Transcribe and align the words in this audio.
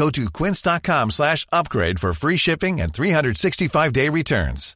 Go 0.00 0.08
to 0.08 0.30
quince.com 0.30 1.10
slash 1.10 1.44
upgrade 1.52 1.98
for 1.98 2.14
free 2.14 2.38
shipping 2.38 2.80
and 2.80 2.90
365-day 2.90 4.08
returns. 4.08 4.74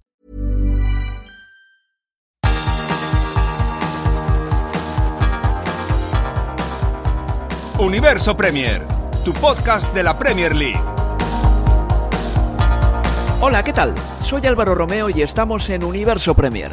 Universo 7.78 8.36
Premier, 8.36 8.82
tu 9.24 9.32
podcast 9.32 9.94
de 9.94 10.02
la 10.02 10.18
Premier 10.18 10.54
League. 10.54 10.82
Hola, 13.40 13.64
¿qué 13.64 13.72
tal? 13.72 13.94
Soy 14.22 14.46
Álvaro 14.46 14.74
Romeo 14.74 15.08
y 15.08 15.22
estamos 15.22 15.70
en 15.70 15.84
Universo 15.84 16.34
Premier. 16.34 16.70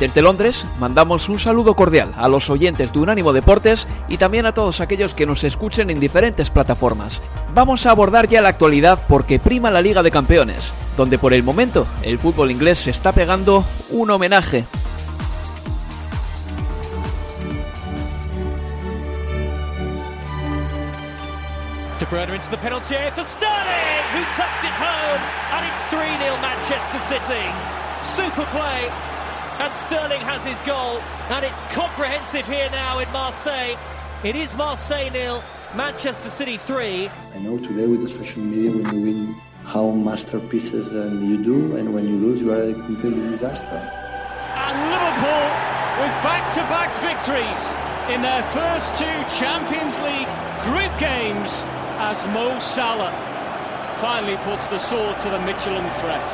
Desde 0.00 0.22
Londres 0.22 0.64
mandamos 0.78 1.28
un 1.28 1.38
saludo 1.38 1.76
cordial 1.76 2.14
a 2.16 2.26
los 2.26 2.48
oyentes 2.48 2.90
de 2.90 3.00
Unánimo 3.00 3.34
Deportes 3.34 3.86
y 4.08 4.16
también 4.16 4.46
a 4.46 4.54
todos 4.54 4.80
aquellos 4.80 5.12
que 5.12 5.26
nos 5.26 5.44
escuchen 5.44 5.90
en 5.90 6.00
diferentes 6.00 6.48
plataformas. 6.48 7.20
Vamos 7.54 7.84
a 7.84 7.90
abordar 7.90 8.26
ya 8.26 8.40
la 8.40 8.48
actualidad 8.48 8.98
porque 9.06 9.38
prima 9.38 9.70
la 9.70 9.82
Liga 9.82 10.02
de 10.02 10.10
Campeones, 10.10 10.72
donde 10.96 11.18
por 11.18 11.34
el 11.34 11.42
momento 11.42 11.86
el 12.00 12.18
fútbol 12.18 12.50
inglés 12.50 12.78
se 12.78 12.90
está 12.90 13.12
pegando 13.12 13.62
un 13.90 14.10
homenaje. 14.10 14.64
De 21.98 22.06
Bruyne 22.06 22.34
into 22.34 22.56
penalty 22.56 22.96
area 22.96 23.12
Sterling, 23.22 24.04
who 24.14 24.24
tucks 24.32 24.64
it 24.64 24.72
home, 24.80 25.20
and 25.52 25.66
it's 25.68 25.82
3-0 25.92 26.40
Manchester 26.40 27.00
City. 27.06 27.44
Super 28.00 28.46
play, 28.46 28.88
and 29.60 29.74
Sterling 29.74 30.20
has 30.22 30.42
his 30.42 30.58
goal, 30.62 30.96
and 31.28 31.44
it's 31.44 31.60
comprehensive 31.76 32.46
here 32.46 32.70
now 32.70 32.98
in 32.98 33.10
Marseille. 33.12 33.76
It 34.24 34.34
is 34.34 34.54
Marseille 34.54 35.10
nil, 35.10 35.44
Manchester 35.74 36.30
City 36.30 36.56
3. 36.56 37.10
I 37.34 37.38
know 37.40 37.58
today 37.58 37.86
with 37.86 38.00
the 38.00 38.08
social 38.08 38.42
media 38.42 38.70
when 38.70 38.94
you 38.94 39.02
win 39.02 39.34
how 39.64 39.90
masterpieces 39.90 40.94
um, 40.94 41.28
you 41.28 41.44
do 41.44 41.76
and 41.76 41.92
when 41.92 42.08
you 42.08 42.16
lose 42.16 42.40
you 42.40 42.50
are 42.54 42.62
a 42.62 42.72
complete 42.72 43.14
disaster. 43.28 43.76
And 43.76 44.76
Liverpool 44.88 45.44
with 46.00 46.14
back-to-back 46.24 46.96
victories 47.04 47.60
in 48.08 48.22
their 48.22 48.42
first 48.56 48.94
two 48.94 49.18
Champions 49.36 49.98
League 50.00 50.32
group 50.72 50.98
games 50.98 51.64
as 52.00 52.24
Mo 52.32 52.58
Salah 52.60 53.12
finally 54.00 54.38
puts 54.38 54.66
the 54.68 54.78
sword 54.78 55.20
to 55.20 55.28
the 55.28 55.38
Michelin 55.40 55.84
threat. 56.00 56.24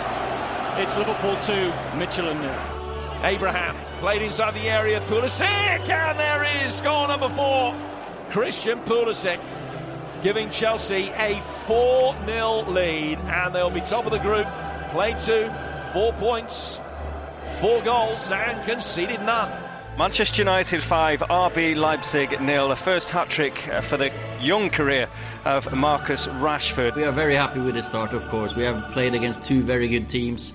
It's 0.79 0.97
Liverpool 0.97 1.37
2, 1.43 1.99
Michelin 1.99 2.41
nil. 2.41 2.76
Abraham 3.23 3.77
played 4.01 4.23
inside 4.23 4.55
the 4.55 4.69
area. 4.69 5.01
Pulisic, 5.03 5.89
and 5.89 6.19
there 6.19 6.65
is 6.65 6.81
goal 6.81 7.09
number 7.09 7.29
four. 7.29 7.75
Christian 8.31 8.79
Pulisic 8.81 9.41
giving 10.23 10.51
Chelsea 10.51 11.11
a 11.15 11.41
4 11.67 12.17
0 12.25 12.71
lead, 12.71 13.19
and 13.19 13.55
they'll 13.55 13.71
be 13.71 13.81
top 13.81 14.07
of 14.07 14.13
the 14.13 14.19
group. 14.19 14.47
Play 14.91 15.15
two, 15.19 15.51
four 15.93 16.13
points, 16.15 16.81
four 17.61 17.83
goals, 17.83 18.31
and 18.31 18.65
conceded 18.65 19.21
none. 19.23 19.51
Manchester 19.99 20.43
United 20.43 20.83
5, 20.83 21.21
RB 21.21 21.75
Leipzig 21.75 22.39
nil. 22.41 22.71
A 22.71 22.77
first 22.77 23.09
hat 23.09 23.31
trick 23.31 23.67
uh, 23.69 23.81
for 23.81 23.97
the 23.97 24.13
young 24.41 24.69
career 24.69 25.09
of 25.47 25.73
Marcus 25.73 26.27
Rashford. 26.27 26.97
We 26.97 27.05
are 27.05 27.13
very 27.13 27.35
happy 27.35 27.61
with 27.61 27.77
the 27.77 27.83
start, 27.83 28.13
of 28.13 28.29
course. 28.29 28.55
We 28.55 28.65
have 28.65 28.91
played 28.93 29.15
against 29.15 29.43
two 29.43 29.63
very 29.63 29.89
good 29.89 30.07
teams 30.07 30.53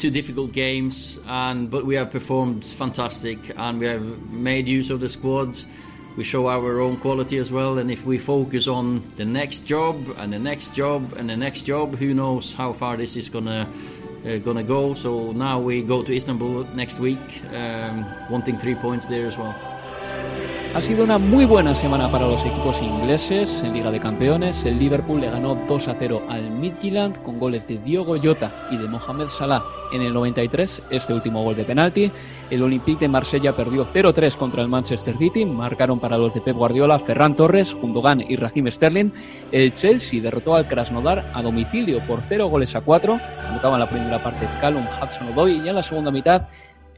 two 0.00 0.10
difficult 0.10 0.52
games, 0.52 1.18
and 1.26 1.70
but 1.70 1.84
we 1.84 1.94
have 1.94 2.10
performed 2.10 2.64
fantastic, 2.64 3.38
and 3.56 3.78
we 3.78 3.86
have 3.86 4.02
made 4.30 4.66
use 4.66 4.90
of 4.90 5.00
the 5.00 5.08
squad. 5.08 5.56
We 6.16 6.24
show 6.24 6.48
our 6.48 6.80
own 6.80 6.96
quality 6.96 7.36
as 7.36 7.52
well, 7.52 7.78
and 7.78 7.90
if 7.90 8.04
we 8.04 8.18
focus 8.18 8.66
on 8.66 9.02
the 9.16 9.24
next 9.24 9.60
job 9.66 9.94
and 10.16 10.32
the 10.32 10.38
next 10.38 10.74
job 10.74 11.12
and 11.16 11.28
the 11.28 11.36
next 11.36 11.62
job, 11.62 11.96
who 11.96 12.14
knows 12.14 12.52
how 12.52 12.72
far 12.72 12.96
this 12.96 13.14
is 13.14 13.28
gonna 13.28 13.68
uh, 14.26 14.38
gonna 14.38 14.64
go. 14.64 14.94
So 14.94 15.32
now 15.32 15.60
we 15.60 15.82
go 15.82 16.02
to 16.02 16.12
Istanbul 16.12 16.64
next 16.74 16.98
week, 16.98 17.42
um, 17.52 18.06
wanting 18.30 18.58
three 18.58 18.74
points 18.74 19.06
there 19.06 19.26
as 19.26 19.36
well. 19.36 19.69
Ha 20.72 20.80
sido 20.80 21.02
una 21.02 21.18
muy 21.18 21.46
buena 21.46 21.74
semana 21.74 22.10
para 22.12 22.28
los 22.28 22.44
equipos 22.44 22.80
ingleses 22.80 23.60
en 23.64 23.72
Liga 23.72 23.90
de 23.90 23.98
Campeones. 23.98 24.64
El 24.64 24.78
Liverpool 24.78 25.20
le 25.20 25.28
ganó 25.28 25.56
2 25.66 25.88
a 25.88 25.96
0 25.98 26.22
al 26.28 26.48
Midtjylland 26.48 27.20
con 27.24 27.40
goles 27.40 27.66
de 27.66 27.78
Diogo 27.78 28.16
Jota 28.22 28.68
y 28.70 28.76
de 28.76 28.86
Mohamed 28.86 29.26
Salah 29.26 29.64
en 29.92 30.02
el 30.02 30.14
93, 30.14 30.86
este 30.90 31.12
último 31.12 31.42
gol 31.42 31.56
de 31.56 31.64
penalti. 31.64 32.12
El 32.50 32.62
Olympique 32.62 33.00
de 33.00 33.08
Marsella 33.08 33.56
perdió 33.56 33.84
0-3 33.84 34.36
contra 34.36 34.62
el 34.62 34.68
Manchester 34.68 35.18
City, 35.18 35.44
marcaron 35.44 35.98
para 35.98 36.16
los 36.16 36.34
de 36.34 36.40
Pep 36.40 36.56
Guardiola 36.56 37.00
Ferran 37.00 37.34
Torres, 37.34 37.74
Gundogan 37.74 38.20
y 38.20 38.36
Raheem 38.36 38.70
Sterling. 38.70 39.10
El 39.50 39.74
Chelsea 39.74 40.22
derrotó 40.22 40.54
al 40.54 40.68
Krasnodar 40.68 41.32
a 41.34 41.42
domicilio 41.42 42.00
por 42.06 42.22
0 42.22 42.46
goles 42.46 42.76
a 42.76 42.80
4, 42.80 43.18
anotaban 43.48 43.80
la 43.80 43.88
primera 43.88 44.22
parte 44.22 44.48
Callum 44.60 44.84
Hudson-Odoi 44.84 45.64
y 45.64 45.68
en 45.68 45.74
la 45.74 45.82
segunda 45.82 46.12
mitad 46.12 46.46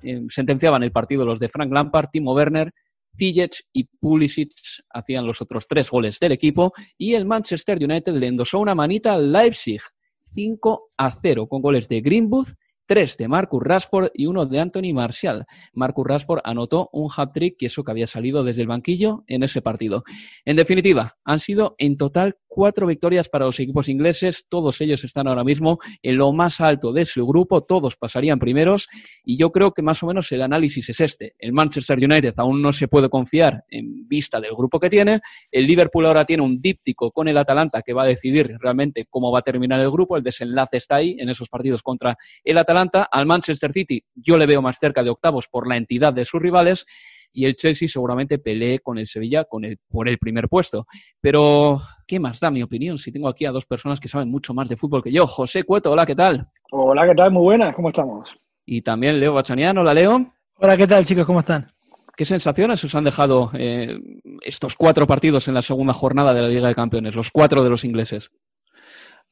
eh, 0.02 0.20
sentenciaban 0.28 0.82
el 0.82 0.92
partido 0.92 1.24
los 1.24 1.40
de 1.40 1.48
Frank 1.48 1.72
Lampard, 1.72 2.08
Timo 2.12 2.34
Werner, 2.34 2.72
Ziyech 3.16 3.62
y 3.72 3.84
Pulisic 3.84 4.52
hacían 4.90 5.26
los 5.26 5.40
otros 5.40 5.66
tres 5.68 5.90
goles 5.90 6.18
del 6.18 6.32
equipo 6.32 6.72
y 6.96 7.14
el 7.14 7.24
Manchester 7.24 7.78
United 7.82 8.14
le 8.14 8.26
endosó 8.26 8.58
una 8.58 8.74
manita 8.74 9.14
al 9.14 9.32
Leipzig 9.32 9.80
5 10.34 10.92
a 10.96 11.10
0 11.10 11.46
con 11.46 11.62
goles 11.62 11.88
de 11.88 12.00
Greenwood, 12.00 12.48
tres 12.86 13.16
de 13.16 13.28
Marcus 13.28 13.62
Rashford 13.62 14.10
y 14.14 14.26
uno 14.26 14.46
de 14.46 14.60
Anthony 14.60 14.92
Martial. 14.92 15.44
Marcus 15.72 16.06
Rashford 16.06 16.40
anotó 16.44 16.90
un 16.92 17.10
hat-trick 17.14 17.56
y 17.60 17.66
eso 17.66 17.84
que 17.84 17.90
había 17.90 18.06
salido 18.06 18.44
desde 18.44 18.62
el 18.62 18.68
banquillo 18.68 19.24
en 19.26 19.42
ese 19.42 19.62
partido. 19.62 20.04
En 20.44 20.56
definitiva, 20.56 21.16
han 21.24 21.38
sido 21.38 21.74
en 21.78 21.96
total 21.96 22.36
cuatro 22.54 22.86
victorias 22.86 23.30
para 23.30 23.46
los 23.46 23.58
equipos 23.60 23.88
ingleses. 23.88 24.44
Todos 24.46 24.82
ellos 24.82 25.04
están 25.04 25.26
ahora 25.26 25.42
mismo 25.42 25.78
en 26.02 26.18
lo 26.18 26.32
más 26.34 26.60
alto 26.60 26.92
de 26.92 27.06
su 27.06 27.26
grupo. 27.26 27.62
Todos 27.62 27.96
pasarían 27.96 28.38
primeros. 28.38 28.88
Y 29.24 29.38
yo 29.38 29.50
creo 29.52 29.72
que 29.72 29.80
más 29.80 30.02
o 30.02 30.06
menos 30.06 30.30
el 30.32 30.42
análisis 30.42 30.86
es 30.90 31.00
este. 31.00 31.34
El 31.38 31.54
Manchester 31.54 31.98
United 31.98 32.34
aún 32.36 32.60
no 32.60 32.74
se 32.74 32.88
puede 32.88 33.08
confiar 33.08 33.64
en 33.70 34.06
vista 34.06 34.38
del 34.38 34.52
grupo 34.54 34.78
que 34.78 34.90
tiene. 34.90 35.20
El 35.50 35.66
Liverpool 35.66 36.04
ahora 36.04 36.26
tiene 36.26 36.42
un 36.42 36.60
díptico 36.60 37.10
con 37.10 37.26
el 37.26 37.38
Atalanta 37.38 37.80
que 37.80 37.94
va 37.94 38.02
a 38.02 38.06
decidir 38.06 38.54
realmente 38.60 39.06
cómo 39.08 39.32
va 39.32 39.38
a 39.38 39.42
terminar 39.42 39.80
el 39.80 39.90
grupo. 39.90 40.18
El 40.18 40.22
desenlace 40.22 40.76
está 40.76 40.96
ahí 40.96 41.16
en 41.18 41.30
esos 41.30 41.48
partidos 41.48 41.82
contra 41.82 42.18
el 42.44 42.58
Atalanta. 42.58 43.08
Al 43.10 43.24
Manchester 43.24 43.72
City 43.72 44.04
yo 44.14 44.36
le 44.36 44.44
veo 44.44 44.60
más 44.60 44.78
cerca 44.78 45.02
de 45.02 45.08
octavos 45.08 45.48
por 45.48 45.66
la 45.66 45.78
entidad 45.78 46.12
de 46.12 46.26
sus 46.26 46.42
rivales 46.42 46.84
y 47.32 47.46
el 47.46 47.56
Chelsea 47.56 47.88
seguramente 47.88 48.38
pelee 48.38 48.80
con 48.80 48.98
el 48.98 49.06
Sevilla 49.06 49.44
con 49.44 49.64
el, 49.64 49.78
por 49.88 50.08
el 50.08 50.18
primer 50.18 50.48
puesto. 50.48 50.86
Pero, 51.20 51.80
¿qué 52.12 52.20
más 52.20 52.40
da 52.40 52.50
mi 52.50 52.62
opinión 52.62 52.98
si 52.98 53.10
tengo 53.10 53.26
aquí 53.26 53.46
a 53.46 53.50
dos 53.50 53.64
personas 53.64 53.98
que 53.98 54.06
saben 54.06 54.30
mucho 54.30 54.52
más 54.52 54.68
de 54.68 54.76
fútbol 54.76 55.02
que 55.02 55.10
yo? 55.10 55.26
José 55.26 55.64
Cueto, 55.64 55.92
hola, 55.92 56.04
¿qué 56.04 56.14
tal? 56.14 56.46
Hola, 56.70 57.08
¿qué 57.08 57.14
tal? 57.14 57.30
Muy 57.30 57.42
buenas, 57.42 57.74
¿cómo 57.74 57.88
estamos? 57.88 58.36
Y 58.66 58.82
también 58.82 59.18
Leo 59.18 59.32
Bachanian, 59.32 59.78
hola 59.78 59.94
Leo. 59.94 60.30
Hola, 60.56 60.76
¿qué 60.76 60.86
tal 60.86 61.06
chicos? 61.06 61.24
¿Cómo 61.24 61.40
están? 61.40 61.72
¿Qué 62.14 62.26
sensaciones 62.26 62.84
os 62.84 62.94
han 62.94 63.04
dejado 63.04 63.50
eh, 63.54 63.98
estos 64.42 64.76
cuatro 64.76 65.06
partidos 65.06 65.48
en 65.48 65.54
la 65.54 65.62
segunda 65.62 65.94
jornada 65.94 66.34
de 66.34 66.42
la 66.42 66.48
Liga 66.48 66.68
de 66.68 66.74
Campeones, 66.74 67.14
los 67.14 67.30
cuatro 67.30 67.64
de 67.64 67.70
los 67.70 67.82
ingleses? 67.82 68.30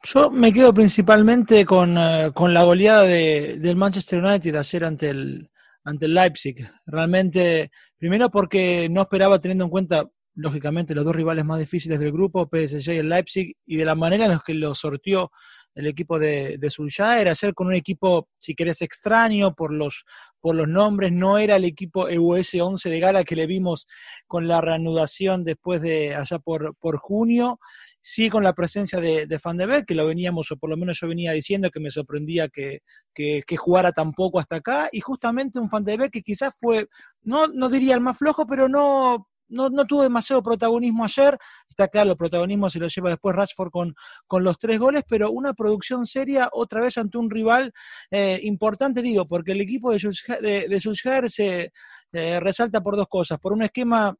Yo 0.02 0.30
me 0.30 0.50
quedo 0.50 0.72
principalmente 0.72 1.66
con, 1.66 1.98
eh, 1.98 2.30
con 2.32 2.54
la 2.54 2.62
goleada 2.62 3.02
de, 3.02 3.58
del 3.58 3.76
Manchester 3.76 4.24
United 4.24 4.56
ayer 4.56 4.84
ante 4.86 5.10
el, 5.10 5.50
ante 5.84 6.06
el 6.06 6.14
Leipzig. 6.14 6.66
Realmente, 6.86 7.70
primero 7.98 8.30
porque 8.30 8.88
no 8.90 9.02
esperaba 9.02 9.38
teniendo 9.38 9.64
en 9.64 9.70
cuenta, 9.70 10.08
lógicamente, 10.34 10.94
los 10.94 11.04
dos 11.04 11.14
rivales 11.14 11.44
más 11.44 11.58
difíciles 11.58 11.98
del 11.98 12.12
grupo, 12.12 12.48
PSG 12.48 12.92
y 12.92 12.98
el 12.98 13.08
Leipzig, 13.08 13.54
y 13.66 13.76
de 13.76 13.84
la 13.84 13.94
manera 13.94 14.24
en 14.24 14.30
la 14.32 14.42
que 14.44 14.54
lo 14.54 14.74
sortió 14.74 15.30
el 15.74 15.86
equipo 15.86 16.18
de, 16.18 16.56
de 16.58 16.70
Solskjaer, 16.70 17.28
hacer 17.28 17.54
con 17.54 17.68
un 17.68 17.74
equipo, 17.74 18.28
si 18.38 18.54
querés, 18.54 18.82
extraño 18.82 19.54
por 19.54 19.72
los, 19.72 20.04
por 20.40 20.54
los 20.56 20.68
nombres, 20.68 21.12
no 21.12 21.38
era 21.38 21.56
el 21.56 21.64
equipo 21.64 22.08
EUS 22.08 22.54
11 22.54 22.90
de 22.90 23.00
Gala 23.00 23.24
que 23.24 23.36
le 23.36 23.46
vimos 23.46 23.86
con 24.26 24.48
la 24.48 24.60
reanudación 24.60 25.44
después 25.44 25.80
de 25.80 26.14
allá 26.14 26.38
por, 26.40 26.74
por 26.76 26.98
junio, 26.98 27.60
sí 28.00 28.30
con 28.30 28.42
la 28.42 28.54
presencia 28.54 29.00
de, 29.00 29.26
de 29.26 29.40
Van 29.42 29.56
de 29.56 29.66
Beek, 29.66 29.86
que 29.86 29.94
lo 29.94 30.06
veníamos, 30.06 30.50
o 30.50 30.56
por 30.56 30.70
lo 30.70 30.76
menos 30.76 30.98
yo 31.00 31.08
venía 31.08 31.32
diciendo 31.32 31.70
que 31.70 31.80
me 31.80 31.90
sorprendía 31.90 32.48
que, 32.48 32.80
que, 33.14 33.42
que 33.46 33.56
jugara 33.56 33.92
tan 33.92 34.12
poco 34.12 34.40
hasta 34.40 34.56
acá, 34.56 34.88
y 34.90 35.00
justamente 35.00 35.60
un 35.60 35.68
Van 35.68 35.84
de 35.84 35.96
Beek 35.96 36.12
que 36.12 36.22
quizás 36.22 36.52
fue, 36.58 36.88
no, 37.22 37.46
no 37.46 37.68
diría 37.68 37.94
el 37.94 38.00
más 38.00 38.18
flojo, 38.18 38.46
pero 38.46 38.68
no 38.68 39.28
no, 39.50 39.68
no, 39.68 39.84
tuvo 39.84 40.02
demasiado 40.02 40.42
protagonismo 40.42 41.04
ayer. 41.04 41.38
Está 41.68 41.88
claro, 41.88 42.12
el 42.12 42.16
protagonismo 42.16 42.70
se 42.70 42.78
lo 42.78 42.88
lleva 42.88 43.10
después 43.10 43.36
Rashford 43.36 43.70
con, 43.70 43.94
con 44.26 44.44
los 44.44 44.58
tres 44.58 44.78
goles, 44.78 45.02
pero 45.08 45.30
una 45.30 45.52
producción 45.52 46.06
seria 46.06 46.48
otra 46.52 46.82
vez 46.82 46.98
ante 46.98 47.18
un 47.18 47.30
rival 47.30 47.72
eh, 48.10 48.40
importante, 48.42 49.02
digo, 49.02 49.26
porque 49.26 49.52
el 49.52 49.60
equipo 49.60 49.92
de 49.92 49.98
Solskjaer, 49.98 51.24
de, 51.24 51.30
se 51.30 51.72
eh, 52.12 52.40
resalta 52.40 52.80
por 52.82 52.96
dos 52.96 53.08
cosas. 53.08 53.38
Por 53.38 53.52
un 53.52 53.62
esquema 53.62 54.14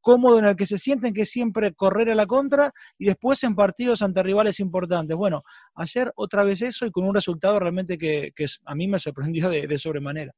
cómodo 0.00 0.38
en 0.38 0.46
el 0.46 0.56
que 0.56 0.66
se 0.66 0.78
sienten 0.78 1.12
que 1.12 1.26
siempre 1.26 1.74
correr 1.74 2.10
a 2.10 2.14
la 2.14 2.26
contra 2.26 2.72
y 2.98 3.06
después 3.06 3.42
en 3.44 3.54
partidos 3.54 4.02
ante 4.02 4.22
rivales 4.22 4.60
importantes. 4.60 5.16
Bueno, 5.16 5.42
ayer 5.74 6.12
otra 6.16 6.44
vez 6.44 6.62
eso 6.62 6.86
y 6.86 6.90
con 6.90 7.04
un 7.04 7.14
resultado 7.14 7.58
realmente 7.58 7.98
que, 7.98 8.32
que 8.34 8.46
a 8.64 8.74
mí 8.74 8.88
me 8.88 8.98
sorprendió 8.98 9.50
de, 9.50 9.66
de 9.66 9.78
sobremanera. 9.78 10.32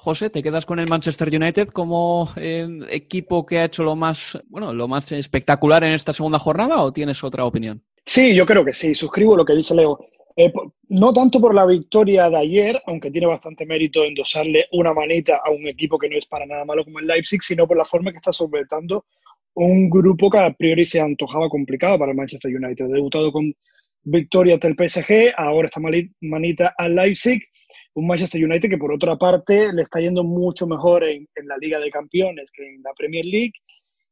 José, 0.00 0.30
¿te 0.30 0.44
quedas 0.44 0.64
con 0.64 0.78
el 0.78 0.86
Manchester 0.86 1.28
United 1.28 1.70
como 1.70 2.30
eh, 2.36 2.68
equipo 2.88 3.44
que 3.44 3.58
ha 3.58 3.64
hecho 3.64 3.82
lo 3.82 3.96
más, 3.96 4.38
bueno, 4.46 4.72
lo 4.72 4.86
más 4.86 5.10
espectacular 5.10 5.82
en 5.82 5.90
esta 5.90 6.12
segunda 6.12 6.38
jornada 6.38 6.84
o 6.84 6.92
tienes 6.92 7.24
otra 7.24 7.44
opinión? 7.44 7.82
Sí, 8.06 8.32
yo 8.32 8.46
creo 8.46 8.64
que 8.64 8.72
sí. 8.72 8.94
Suscribo 8.94 9.36
lo 9.36 9.44
que 9.44 9.56
dice 9.56 9.74
Leo. 9.74 9.98
Eh, 10.36 10.52
no 10.90 11.12
tanto 11.12 11.40
por 11.40 11.52
la 11.52 11.66
victoria 11.66 12.30
de 12.30 12.36
ayer, 12.36 12.80
aunque 12.86 13.10
tiene 13.10 13.26
bastante 13.26 13.66
mérito 13.66 14.04
endosarle 14.04 14.66
una 14.70 14.94
manita 14.94 15.40
a 15.44 15.50
un 15.50 15.66
equipo 15.66 15.98
que 15.98 16.08
no 16.08 16.16
es 16.16 16.26
para 16.26 16.46
nada 16.46 16.64
malo 16.64 16.84
como 16.84 17.00
el 17.00 17.06
Leipzig, 17.08 17.42
sino 17.42 17.66
por 17.66 17.76
la 17.76 17.84
forma 17.84 18.12
que 18.12 18.18
está 18.18 18.32
solventando 18.32 19.04
un 19.54 19.90
grupo 19.90 20.30
que 20.30 20.38
a 20.38 20.52
priori 20.52 20.86
se 20.86 21.00
antojaba 21.00 21.48
complicado 21.48 21.98
para 21.98 22.12
el 22.12 22.16
Manchester 22.16 22.54
United. 22.54 22.86
Debutado 22.86 23.32
con 23.32 23.52
victoria 24.04 24.54
ante 24.54 24.68
el 24.68 24.76
PSG, 24.76 25.34
ahora 25.36 25.66
esta 25.66 25.80
manita 26.20 26.72
al 26.78 26.94
Leipzig 26.94 27.42
un 27.98 28.06
Manchester 28.06 28.44
United 28.44 28.70
que 28.70 28.78
por 28.78 28.92
otra 28.92 29.16
parte 29.16 29.72
le 29.72 29.82
está 29.82 30.00
yendo 30.00 30.22
mucho 30.22 30.68
mejor 30.68 31.02
en, 31.02 31.26
la 31.44 31.56
Liga 31.58 31.80
de 31.80 31.90
Campeones 31.90 32.48
que 32.52 32.64
en 32.64 32.80
la 32.82 32.92
Premier 32.96 33.24
League. 33.24 33.52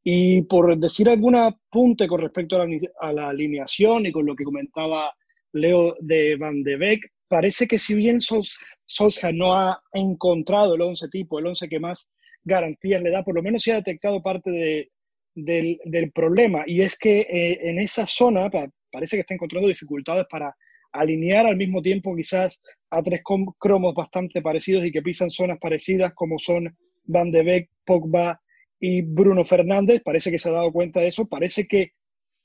Y 0.02 0.42
por 0.42 0.76
decir 0.76 1.08
algún 1.08 1.36
apunte 1.36 2.08
con 2.08 2.20
respecto 2.20 2.60
a 2.60 3.12
la, 3.12 3.28
alineación 3.28 4.06
y 4.06 4.12
con 4.12 4.26
lo 4.26 4.34
que 4.34 4.42
comentaba 4.42 5.12
Leo 5.52 5.96
de 6.00 6.36
Van 6.36 6.64
de 6.64 6.76
Beek, 6.76 7.00
parece 7.28 7.68
que 7.68 7.78
si 7.78 7.94
bien 7.94 8.18
Solskjaer 8.20 9.34
no 9.34 9.54
ha 9.54 9.80
encontrado 9.92 10.74
el 10.74 10.82
11 10.82 11.08
tipo, 11.08 11.38
el 11.38 11.46
11 11.46 11.68
que 11.68 11.78
más 11.78 12.10
garantías 12.42 13.00
le 13.02 13.10
da, 13.10 13.22
por 13.22 13.36
lo 13.36 13.42
menos 13.42 13.62
se 13.62 13.72
ha 13.72 13.76
detectado 13.76 14.20
parte 14.20 14.50
de, 14.50 14.90
del, 15.34 16.12
problema. 16.12 16.64
Y 16.66 16.80
es 16.80 16.98
que 16.98 17.20
eh, 17.20 17.58
en 17.62 17.78
esa 17.78 18.06
zona 18.08 18.50
pa, 18.50 18.68
parece 18.90 19.16
que 19.16 19.20
está 19.20 19.34
encontrando 19.34 19.68
dificultades 19.68 20.26
para 20.28 20.52
alinear 20.98 21.46
al 21.46 21.56
mismo 21.56 21.82
tiempo 21.82 22.14
quizás 22.14 22.60
a 22.90 23.02
tres 23.02 23.20
cromos 23.58 23.94
bastante 23.94 24.42
parecidos 24.42 24.84
y 24.84 24.92
que 24.92 25.02
pisan 25.02 25.30
zonas 25.30 25.58
parecidas 25.60 26.12
como 26.14 26.38
son 26.38 26.76
Van 27.04 27.30
de 27.30 27.42
Beek, 27.42 27.70
Pogba 27.84 28.40
y 28.80 29.02
Bruno 29.02 29.44
Fernández. 29.44 30.02
Parece 30.04 30.30
que 30.30 30.38
se 30.38 30.48
ha 30.48 30.52
dado 30.52 30.72
cuenta 30.72 31.00
de 31.00 31.08
eso. 31.08 31.26
Parece 31.26 31.66
que 31.66 31.92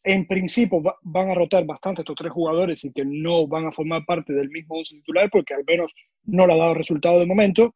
en 0.04 0.26
principio 0.26 0.82
va, 0.82 0.96
van 1.02 1.30
a 1.30 1.36
rotar 1.36 1.66
bastante 1.66 2.02
estos 2.02 2.16
tres 2.16 2.32
jugadores 2.32 2.84
y 2.84 2.92
que 2.92 3.06
no 3.06 3.48
van 3.48 3.68
a 3.68 3.72
formar 3.72 4.04
parte 4.06 4.34
del 4.34 4.50
mismo 4.50 4.76
once 4.76 4.96
titular 4.96 5.30
porque 5.32 5.54
al 5.54 5.64
menos 5.66 5.94
no 6.24 6.48
le 6.48 6.54
ha 6.54 6.58
dado 6.58 6.74
resultado 6.74 7.20
de 7.20 7.26
momento. 7.26 7.76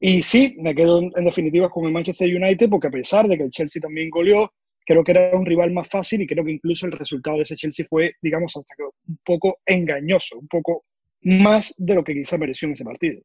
Y 0.00 0.22
sí, 0.22 0.54
me 0.58 0.74
quedo 0.74 1.00
en, 1.00 1.10
en 1.16 1.24
definitiva 1.24 1.68
con 1.68 1.84
el 1.84 1.92
Manchester 1.92 2.28
United 2.34 2.70
porque 2.70 2.86
a 2.86 2.90
pesar 2.90 3.26
de 3.28 3.36
que 3.36 3.44
el 3.44 3.50
Chelsea 3.50 3.82
también 3.82 4.10
goleó, 4.10 4.52
creo 4.88 5.04
que 5.04 5.12
era 5.12 5.36
un 5.36 5.44
rival 5.44 5.70
más 5.70 5.86
fácil 5.86 6.22
y 6.22 6.26
creo 6.26 6.42
que 6.42 6.52
incluso 6.52 6.86
el 6.86 6.92
resultado 6.92 7.36
de 7.36 7.42
ese 7.42 7.56
Chelsea 7.56 7.84
fue, 7.86 8.14
digamos, 8.22 8.56
hasta 8.56 8.74
que 8.74 8.84
un 8.84 9.18
poco 9.22 9.58
engañoso, 9.66 10.38
un 10.38 10.48
poco 10.48 10.86
más 11.20 11.74
de 11.76 11.94
lo 11.94 12.02
que 12.02 12.14
quizá 12.14 12.38
mereció 12.38 12.66
en 12.66 12.72
ese 12.72 12.84
partido. 12.84 13.20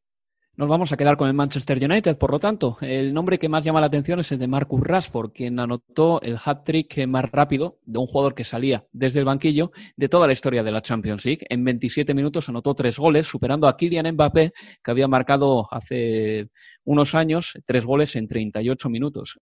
Nos 0.56 0.68
vamos 0.68 0.92
a 0.92 0.96
quedar 0.98 1.16
con 1.16 1.26
el 1.26 1.34
Manchester 1.34 1.82
United, 1.82 2.18
por 2.18 2.30
lo 2.30 2.38
tanto, 2.38 2.76
el 2.82 3.14
nombre 3.14 3.38
que 3.38 3.48
más 3.48 3.64
llama 3.64 3.80
la 3.80 3.86
atención 3.86 4.20
es 4.20 4.30
el 4.30 4.38
de 4.38 4.46
Marcus 4.46 4.82
Rashford, 4.82 5.32
quien 5.32 5.58
anotó 5.58 6.20
el 6.20 6.36
hat-trick 6.44 7.06
más 7.08 7.24
rápido 7.32 7.78
de 7.86 7.98
un 7.98 8.06
jugador 8.06 8.34
que 8.34 8.44
salía 8.44 8.86
desde 8.92 9.20
el 9.20 9.24
banquillo 9.24 9.72
de 9.96 10.08
toda 10.10 10.26
la 10.26 10.34
historia 10.34 10.62
de 10.62 10.70
la 10.70 10.82
Champions 10.82 11.24
League. 11.24 11.46
En 11.48 11.64
27 11.64 12.12
minutos 12.12 12.48
anotó 12.50 12.74
tres 12.74 12.98
goles, 12.98 13.26
superando 13.26 13.66
a 13.66 13.76
Kylian 13.76 14.12
Mbappé, 14.12 14.52
que 14.82 14.90
había 14.90 15.08
marcado 15.08 15.66
hace 15.72 16.50
unos 16.84 17.14
años 17.14 17.54
tres 17.64 17.84
goles 17.84 18.14
en 18.14 18.28
38 18.28 18.90
minutos. 18.90 19.40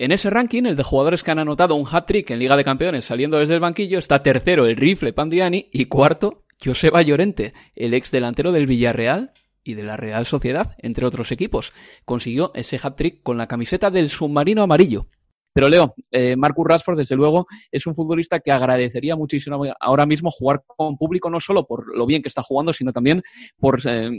En 0.00 0.12
ese 0.12 0.30
ranking, 0.30 0.62
el 0.62 0.76
de 0.76 0.84
jugadores 0.84 1.24
que 1.24 1.32
han 1.32 1.40
anotado 1.40 1.74
un 1.74 1.84
hat-trick 1.84 2.30
en 2.30 2.38
Liga 2.38 2.56
de 2.56 2.62
Campeones 2.62 3.04
saliendo 3.04 3.36
desde 3.36 3.54
el 3.54 3.60
banquillo, 3.60 3.98
está 3.98 4.22
tercero 4.22 4.64
el 4.64 4.76
rifle 4.76 5.12
Pandiani 5.12 5.70
y 5.72 5.86
cuarto 5.86 6.44
Joseba 6.64 7.02
Llorente, 7.02 7.52
el 7.74 7.94
ex 7.94 8.12
delantero 8.12 8.52
del 8.52 8.66
Villarreal 8.68 9.32
y 9.64 9.74
de 9.74 9.82
la 9.82 9.96
Real 9.96 10.24
Sociedad, 10.24 10.76
entre 10.78 11.04
otros 11.04 11.32
equipos. 11.32 11.72
Consiguió 12.04 12.52
ese 12.54 12.78
hat-trick 12.80 13.24
con 13.24 13.38
la 13.38 13.48
camiseta 13.48 13.90
del 13.90 14.08
submarino 14.08 14.62
amarillo. 14.62 15.08
Pero 15.52 15.68
Leo, 15.68 15.96
eh, 16.12 16.36
Marcus 16.36 16.68
Rashford, 16.68 16.98
desde 16.98 17.16
luego, 17.16 17.48
es 17.72 17.84
un 17.88 17.96
futbolista 17.96 18.38
que 18.38 18.52
agradecería 18.52 19.16
muchísimo 19.16 19.64
ahora 19.80 20.06
mismo 20.06 20.30
jugar 20.30 20.62
con 20.64 20.96
público, 20.96 21.28
no 21.28 21.40
solo 21.40 21.66
por 21.66 21.96
lo 21.98 22.06
bien 22.06 22.22
que 22.22 22.28
está 22.28 22.44
jugando, 22.44 22.72
sino 22.72 22.92
también 22.92 23.24
por, 23.58 23.80
eh, 23.84 24.12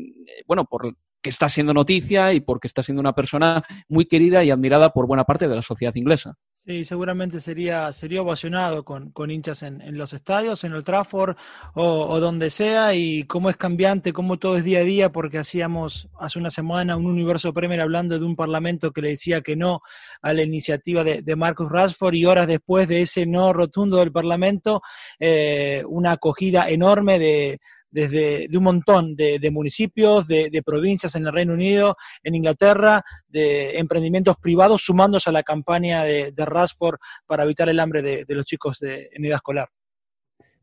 bueno, 0.46 0.66
por 0.66 0.94
que 1.22 1.30
está 1.30 1.50
siendo 1.50 1.74
noticia 1.74 2.34
y 2.34 2.40
porque 2.40 2.68
está 2.68 2.84
siendo 2.84 3.02
una 3.02 3.14
persona 3.14 3.64
muy 3.88 4.06
querida 4.06 4.44
y 4.44 4.52
admirada 4.52 4.92
por 4.92 5.08
buena 5.08 5.24
parte 5.24 5.48
de 5.48 5.56
la 5.56 5.62
sociedad 5.62 5.96
inglesa. 5.96 6.36
Sí, 6.66 6.86
seguramente 6.86 7.42
sería, 7.42 7.92
sería 7.94 8.22
ovacionado 8.22 8.86
con, 8.86 9.12
con 9.12 9.32
hinchas 9.32 9.64
en, 9.64 9.98
los 9.98 10.14
estadios, 10.14 10.64
en 10.64 10.74
el 10.74 10.84
Trafford 10.84 11.36
o, 11.74 12.20
donde 12.20 12.52
sea, 12.52 12.94
y 12.94 13.24
cómo 13.24 13.50
es 13.50 13.58
cambiante, 13.58 14.14
cómo 14.14 14.38
todo 14.38 14.58
es 14.58 14.64
día 14.64 14.80
a 14.80 14.84
día, 14.84 15.12
porque 15.12 15.40
hacíamos 15.40 16.10
hace 16.20 16.38
una 16.38 16.52
semana 16.52 16.96
un 16.96 17.08
universo 17.08 17.54
Premier 17.54 17.82
hablando 17.82 18.20
de 18.20 18.26
un 18.26 18.36
parlamento 18.36 18.92
que 18.92 19.02
le 19.02 19.10
decía 19.10 19.42
que 19.42 19.56
no 19.56 19.82
a 20.22 20.34
la 20.34 20.44
iniciativa 20.44 21.04
de, 21.04 21.24
de 21.24 21.36
Marcus 21.36 21.72
Rashford, 21.72 22.14
y 22.14 22.26
horas 22.26 22.46
después 22.46 22.88
de 22.88 23.02
ese 23.02 23.26
no 23.26 23.52
rotundo 23.52 23.98
del 23.98 24.12
parlamento, 24.12 24.84
eh, 25.18 25.84
una 25.88 26.12
acogida 26.12 26.70
enorme 26.70 27.18
de, 27.18 27.60
desde 27.92 28.48
de 28.48 28.58
un 28.58 28.64
montón 28.64 29.16
de, 29.16 29.40
de 29.40 29.52
municipios, 29.52 30.28
de, 30.28 30.50
de, 30.50 30.64
provincias 30.64 31.16
en 31.16 31.26
el 31.26 31.34
Reino 31.34 31.54
Unido, 31.54 31.98
en 32.24 32.36
Inglaterra, 32.36 33.04
de 33.28 33.78
emprendimientos 33.80 34.38
privados 34.38 34.84
sumándose 34.84 35.30
a 35.30 35.34
la 35.34 35.44
campaña 35.44 36.04
de, 36.04 36.32
de 36.32 36.46
Rashford 36.46 37.00
para 37.26 37.44
evitar 37.44 37.70
el 37.70 37.80
hambre 37.80 38.02
de, 38.02 38.26
los 38.30 38.46
chicos 38.46 38.82
en 38.82 39.26
edad 39.26 39.38
escolar. 39.38 39.70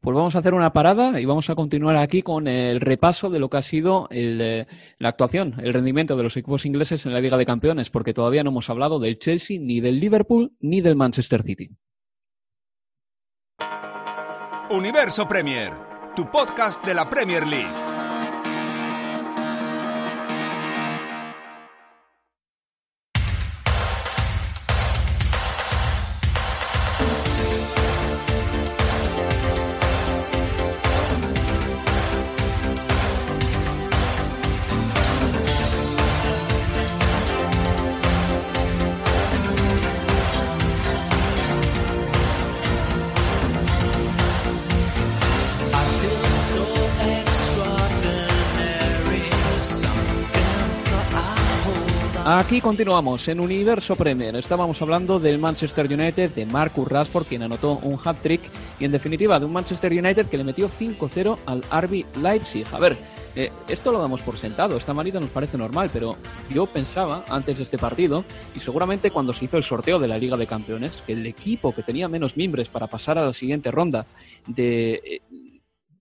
Pues 0.01 0.15
vamos 0.15 0.37
a 0.37 0.39
hacer 0.39 0.55
una 0.55 0.73
parada 0.73 1.21
y 1.21 1.25
vamos 1.25 1.51
a 1.51 1.57
continuar 1.57 1.97
aquí 1.97 2.23
con 2.23 2.47
el 2.47 2.81
repaso 2.81 3.29
de 3.29 3.41
lo 3.41 3.51
que 3.51 3.57
ha 3.57 3.63
sido 3.63 4.07
el, 4.11 4.41
eh, 4.41 4.67
la 4.99 5.09
actuación, 5.09 5.57
el 5.59 5.73
rendimiento 5.73 6.17
de 6.17 6.23
los 6.23 6.37
equipos 6.37 6.65
ingleses 6.65 7.07
en 7.07 7.13
la 7.13 7.21
Liga 7.21 7.37
de 7.37 7.47
Campeones, 7.47 7.91
porque 7.91 8.15
todavía 8.15 8.45
no 8.45 8.51
hemos 8.51 8.71
hablado 8.71 9.01
del 9.01 9.19
Chelsea, 9.19 9.59
ni 9.61 9.81
del 9.81 9.99
Liverpool, 9.99 10.53
ni 10.61 10.81
del 10.81 10.95
Manchester 10.95 11.43
City. 11.43 11.71
Universo 14.71 15.27
Premier 15.27 15.86
tu 16.17 16.25
podcast 16.25 16.83
de 16.87 16.95
la 16.95 17.05
Premier 17.05 17.45
League. 17.45 17.86
Aquí 52.29 52.61
continuamos 52.61 53.29
en 53.29 53.39
Universo 53.39 53.95
Premier. 53.95 54.35
Estábamos 54.35 54.83
hablando 54.83 55.21
del 55.21 55.39
Manchester 55.39 55.87
United, 55.87 56.33
de 56.33 56.45
Marcus 56.45 56.89
Rashford, 56.89 57.25
quien 57.25 57.45
anotó 57.45 57.79
un 57.85 57.97
hat-trick, 58.05 58.41
y 58.81 58.85
en 58.85 58.91
definitiva 58.91 59.39
de 59.39 59.47
un 59.47 59.53
Manchester 59.53 59.93
United 59.93 60.27
que 60.27 60.37
le 60.37 60.43
metió 60.43 60.69
5-0 60.69 61.39
al 61.47 61.63
RB 61.63 62.05
Leipzig. 62.21 62.67
A 62.73 62.81
ver, 62.81 62.97
eh, 63.37 63.53
esto 63.69 63.93
lo 63.93 64.01
damos 64.01 64.23
por 64.23 64.39
sentado, 64.39 64.77
esta 64.77 64.93
manita 64.93 65.21
nos 65.21 65.31
parece 65.31 65.57
normal, 65.57 65.89
pero 65.93 66.17
yo 66.51 66.67
pensaba 66.67 67.25
antes 67.29 67.59
de 67.59 67.63
este 67.63 67.79
partido, 67.79 68.25
y 68.57 68.59
seguramente 68.59 69.13
cuando 69.13 69.33
se 69.33 69.45
hizo 69.45 69.57
el 69.57 69.63
sorteo 69.63 70.01
de 70.01 70.09
la 70.09 70.19
Liga 70.19 70.37
de 70.37 70.49
Campeones, 70.49 71.05
que 71.07 71.13
el 71.13 71.25
equipo 71.27 71.73
que 71.77 71.85
tenía 71.85 72.09
menos 72.09 72.37
miembros 72.37 72.69
para 72.69 72.89
pasar 72.89 73.19
a 73.19 73.25
la 73.25 73.33
siguiente 73.33 73.71
ronda 73.71 74.05
de, 74.49 75.23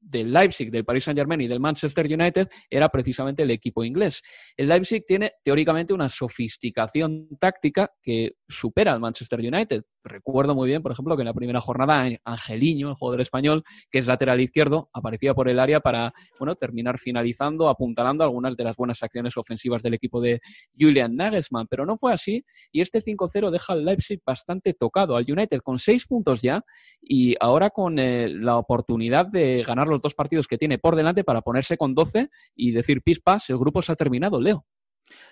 del 0.05 0.31
Leipzig, 0.31 0.69
del 0.71 0.85
Paris 0.85 1.05
Saint-Germain 1.05 1.41
y 1.41 1.47
del 1.47 1.59
Manchester 1.59 2.05
United 2.05 2.47
era 2.69 2.89
precisamente 2.89 3.43
el 3.43 3.51
equipo 3.51 3.83
inglés. 3.83 4.21
El 4.55 4.69
Leipzig 4.69 5.03
tiene 5.05 5.33
teóricamente 5.43 5.93
una 5.93 6.09
sofisticación 6.09 7.27
táctica 7.39 7.91
que 8.01 8.35
supera 8.47 8.93
al 8.93 8.99
Manchester 8.99 9.39
United. 9.39 9.83
Recuerdo 10.03 10.55
muy 10.55 10.69
bien, 10.69 10.81
por 10.81 10.91
ejemplo, 10.91 11.15
que 11.15 11.21
en 11.21 11.27
la 11.27 11.33
primera 11.33 11.61
jornada 11.61 12.07
Angeliño, 12.23 12.89
el 12.89 12.95
jugador 12.95 13.21
español, 13.21 13.63
que 13.89 13.99
es 13.99 14.07
lateral 14.07 14.39
izquierdo, 14.39 14.89
aparecía 14.93 15.33
por 15.33 15.49
el 15.49 15.59
área 15.59 15.79
para 15.79 16.13
bueno, 16.39 16.55
terminar 16.55 16.99
finalizando, 16.99 17.69
apuntalando 17.69 18.23
algunas 18.23 18.55
de 18.55 18.63
las 18.63 18.75
buenas 18.75 19.01
acciones 19.01 19.35
ofensivas 19.37 19.81
del 19.81 19.95
equipo 19.95 20.21
de 20.21 20.41
Julian 20.79 21.15
Nagelsmann. 21.15 21.67
Pero 21.67 21.85
no 21.85 21.97
fue 21.97 22.13
así 22.13 22.45
y 22.71 22.81
este 22.81 23.03
5-0 23.03 23.49
deja 23.49 23.73
al 23.73 23.85
Leipzig 23.85 24.21
bastante 24.25 24.73
tocado 24.73 25.15
al 25.15 25.25
United 25.27 25.61
con 25.61 25.79
seis 25.79 26.05
puntos 26.05 26.41
ya 26.41 26.63
y 27.01 27.35
ahora 27.39 27.69
con 27.69 27.99
eh, 27.99 28.29
la 28.29 28.57
oportunidad 28.57 29.25
de 29.25 29.63
ganar 29.63 29.87
los 29.87 30.01
dos 30.01 30.13
partidos 30.13 30.47
que 30.47 30.57
tiene 30.57 30.77
por 30.77 30.95
delante 30.95 31.23
para 31.23 31.41
ponerse 31.41 31.77
con 31.77 31.93
12 31.93 32.29
y 32.55 32.71
decir 32.71 33.01
pispas, 33.01 33.49
el 33.49 33.57
grupo 33.57 33.81
se 33.81 33.91
ha 33.91 33.95
terminado, 33.95 34.39
Leo. 34.39 34.65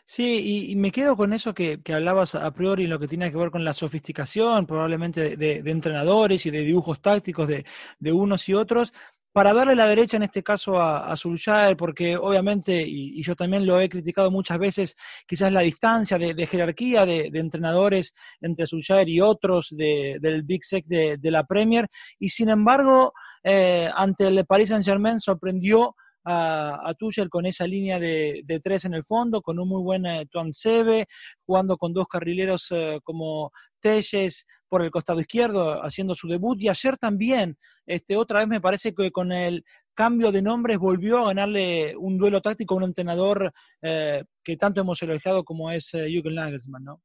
Sí, 0.06 0.70
y, 0.70 0.76
me 0.76 0.92
quedo 0.92 1.16
con 1.16 1.34
eso 1.34 1.54
que, 1.54 1.80
hablabas 1.94 2.36
a 2.36 2.52
priori, 2.54 2.88
lo 2.88 3.00
que 3.00 3.08
tiene 3.08 3.32
que 3.32 3.38
ver 3.38 3.52
con 3.52 3.64
la 3.64 3.74
sofisticación, 3.74 4.66
probablemente 4.68 5.38
de, 5.38 5.64
entrenadores 5.66 6.46
y 6.46 6.52
de 6.52 6.62
dibujos 6.62 7.02
tácticos 7.02 7.48
de, 7.48 7.66
unos 8.12 8.48
y 8.50 8.54
otros, 8.54 8.92
para 9.32 9.54
darle 9.54 9.76
la 9.76 9.88
derecha 9.88 10.18
en 10.18 10.24
este 10.24 10.44
caso 10.44 10.80
a, 10.80 11.12
a 11.12 11.76
porque 11.78 12.18
obviamente, 12.18 12.84
y, 12.86 13.22
yo 13.24 13.36
también 13.36 13.66
lo 13.66 13.80
he 13.80 13.90
criticado 13.90 14.30
muchas 14.30 14.60
veces, 14.60 14.96
quizás 15.26 15.52
la 15.52 15.62
distancia 15.62 16.18
de, 16.18 16.48
jerarquía 16.48 17.06
de, 17.06 17.32
entrenadores 17.34 18.14
entre 18.42 18.68
Solskjaer 18.68 19.10
y 19.10 19.22
otros 19.22 19.70
del 19.76 20.44
Big 20.44 20.66
Sec 20.66 20.86
de, 20.86 21.32
la 21.32 21.46
Premier, 21.46 21.88
y 22.20 22.30
sin 22.30 22.50
embargo, 22.50 23.14
eh, 23.44 23.90
ante 23.96 24.28
el 24.28 24.46
Paris 24.46 24.70
Saint-Germain 24.70 25.20
sorprendió 25.20 25.96
a, 26.24 26.90
a 26.90 26.94
Tuchel 26.94 27.30
con 27.30 27.46
esa 27.46 27.68
línea 27.68 28.00
de, 28.00 28.62
tres 28.64 28.86
en 28.86 28.94
el 28.94 29.04
fondo, 29.04 29.42
con 29.42 29.60
un 29.60 29.68
muy 29.68 29.82
buen 29.82 30.06
eh, 30.06 30.26
Tuan 30.30 30.54
Sebe, 30.54 31.08
jugando 31.46 31.78
con 31.78 31.94
dos 31.94 32.08
carrileros 32.08 32.68
eh, 32.72 33.00
como 33.04 33.52
Telles 33.80 34.46
por 34.68 34.82
el 34.82 34.92
costado 34.92 35.20
izquierdo, 35.20 35.84
haciendo 35.84 36.16
su 36.16 36.28
debut. 36.28 36.62
Y 36.62 36.70
ayer 36.70 36.98
también, 36.98 37.58
este, 37.86 38.16
otra 38.16 38.40
vez 38.40 38.48
me 38.48 38.62
parece 38.62 38.94
que 38.94 39.12
con 39.12 39.32
el 39.32 39.64
cambio 39.94 40.32
de 40.32 40.42
nombres 40.42 40.78
volvió 40.78 41.20
a 41.20 41.28
ganarle 41.28 41.96
un 41.98 42.18
duelo 42.18 42.42
táctico 42.42 42.74
a 42.74 42.78
un 42.78 42.84
entrenador 42.84 43.54
eh, 43.82 44.24
que 44.44 44.58
tanto 44.58 44.82
hemos 44.82 45.02
elogiado 45.02 45.44
como 45.44 45.72
es 45.72 45.92
Jürgen 45.92 46.36
Nagelsmann, 46.36 46.84
¿no? 46.84 47.02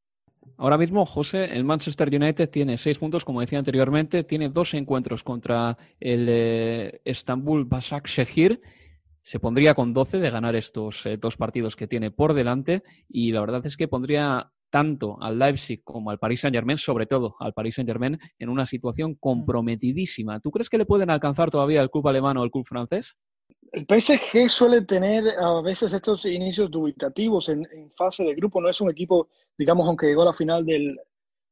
Ahora 0.56 0.78
mismo, 0.78 1.04
José, 1.04 1.44
el 1.54 1.64
Manchester 1.64 2.08
United 2.08 2.48
tiene 2.48 2.78
seis 2.78 2.98
puntos, 2.98 3.22
como 3.22 3.42
decía 3.42 3.58
anteriormente, 3.58 4.24
tiene 4.24 4.48
dos 4.48 4.72
encuentros 4.72 5.22
contra 5.22 5.76
el 6.00 7.00
Estambul 7.04 7.66
Basak 7.66 8.08
Shehir 8.08 8.62
se 9.28 9.40
pondría 9.40 9.74
con 9.74 9.92
12 9.92 10.20
de 10.20 10.30
ganar 10.30 10.56
estos 10.56 11.04
eh, 11.04 11.18
dos 11.18 11.36
partidos 11.36 11.76
que 11.76 11.86
tiene 11.86 12.10
por 12.10 12.32
delante 12.32 12.82
y 13.10 13.30
la 13.30 13.42
verdad 13.42 13.66
es 13.66 13.76
que 13.76 13.86
pondría 13.86 14.50
tanto 14.70 15.18
al 15.20 15.38
Leipzig 15.38 15.82
como 15.84 16.10
al 16.10 16.18
Paris 16.18 16.40
Saint-Germain, 16.40 16.78
sobre 16.78 17.04
todo 17.04 17.36
al 17.38 17.52
Paris 17.52 17.74
Saint-Germain, 17.74 18.18
en 18.38 18.48
una 18.48 18.64
situación 18.64 19.10
mm. 19.10 19.16
comprometidísima. 19.20 20.40
¿Tú 20.40 20.50
crees 20.50 20.70
que 20.70 20.78
le 20.78 20.86
pueden 20.86 21.10
alcanzar 21.10 21.50
todavía 21.50 21.82
el 21.82 21.90
club 21.90 22.08
alemán 22.08 22.38
o 22.38 22.42
el 22.42 22.50
club 22.50 22.66
francés? 22.66 23.16
El 23.70 23.84
PSG 23.84 24.48
suele 24.48 24.86
tener 24.86 25.24
a 25.38 25.60
veces 25.60 25.92
estos 25.92 26.24
inicios 26.24 26.70
dubitativos 26.70 27.50
en, 27.50 27.66
fase 27.98 28.24
de 28.24 28.34
grupo. 28.34 28.62
No 28.62 28.70
es 28.70 28.80
un 28.80 28.90
equipo, 28.90 29.28
digamos, 29.58 29.86
aunque 29.86 30.06
llegó 30.06 30.22
a 30.22 30.26
la 30.26 30.32
final 30.32 30.64
del, 30.64 30.98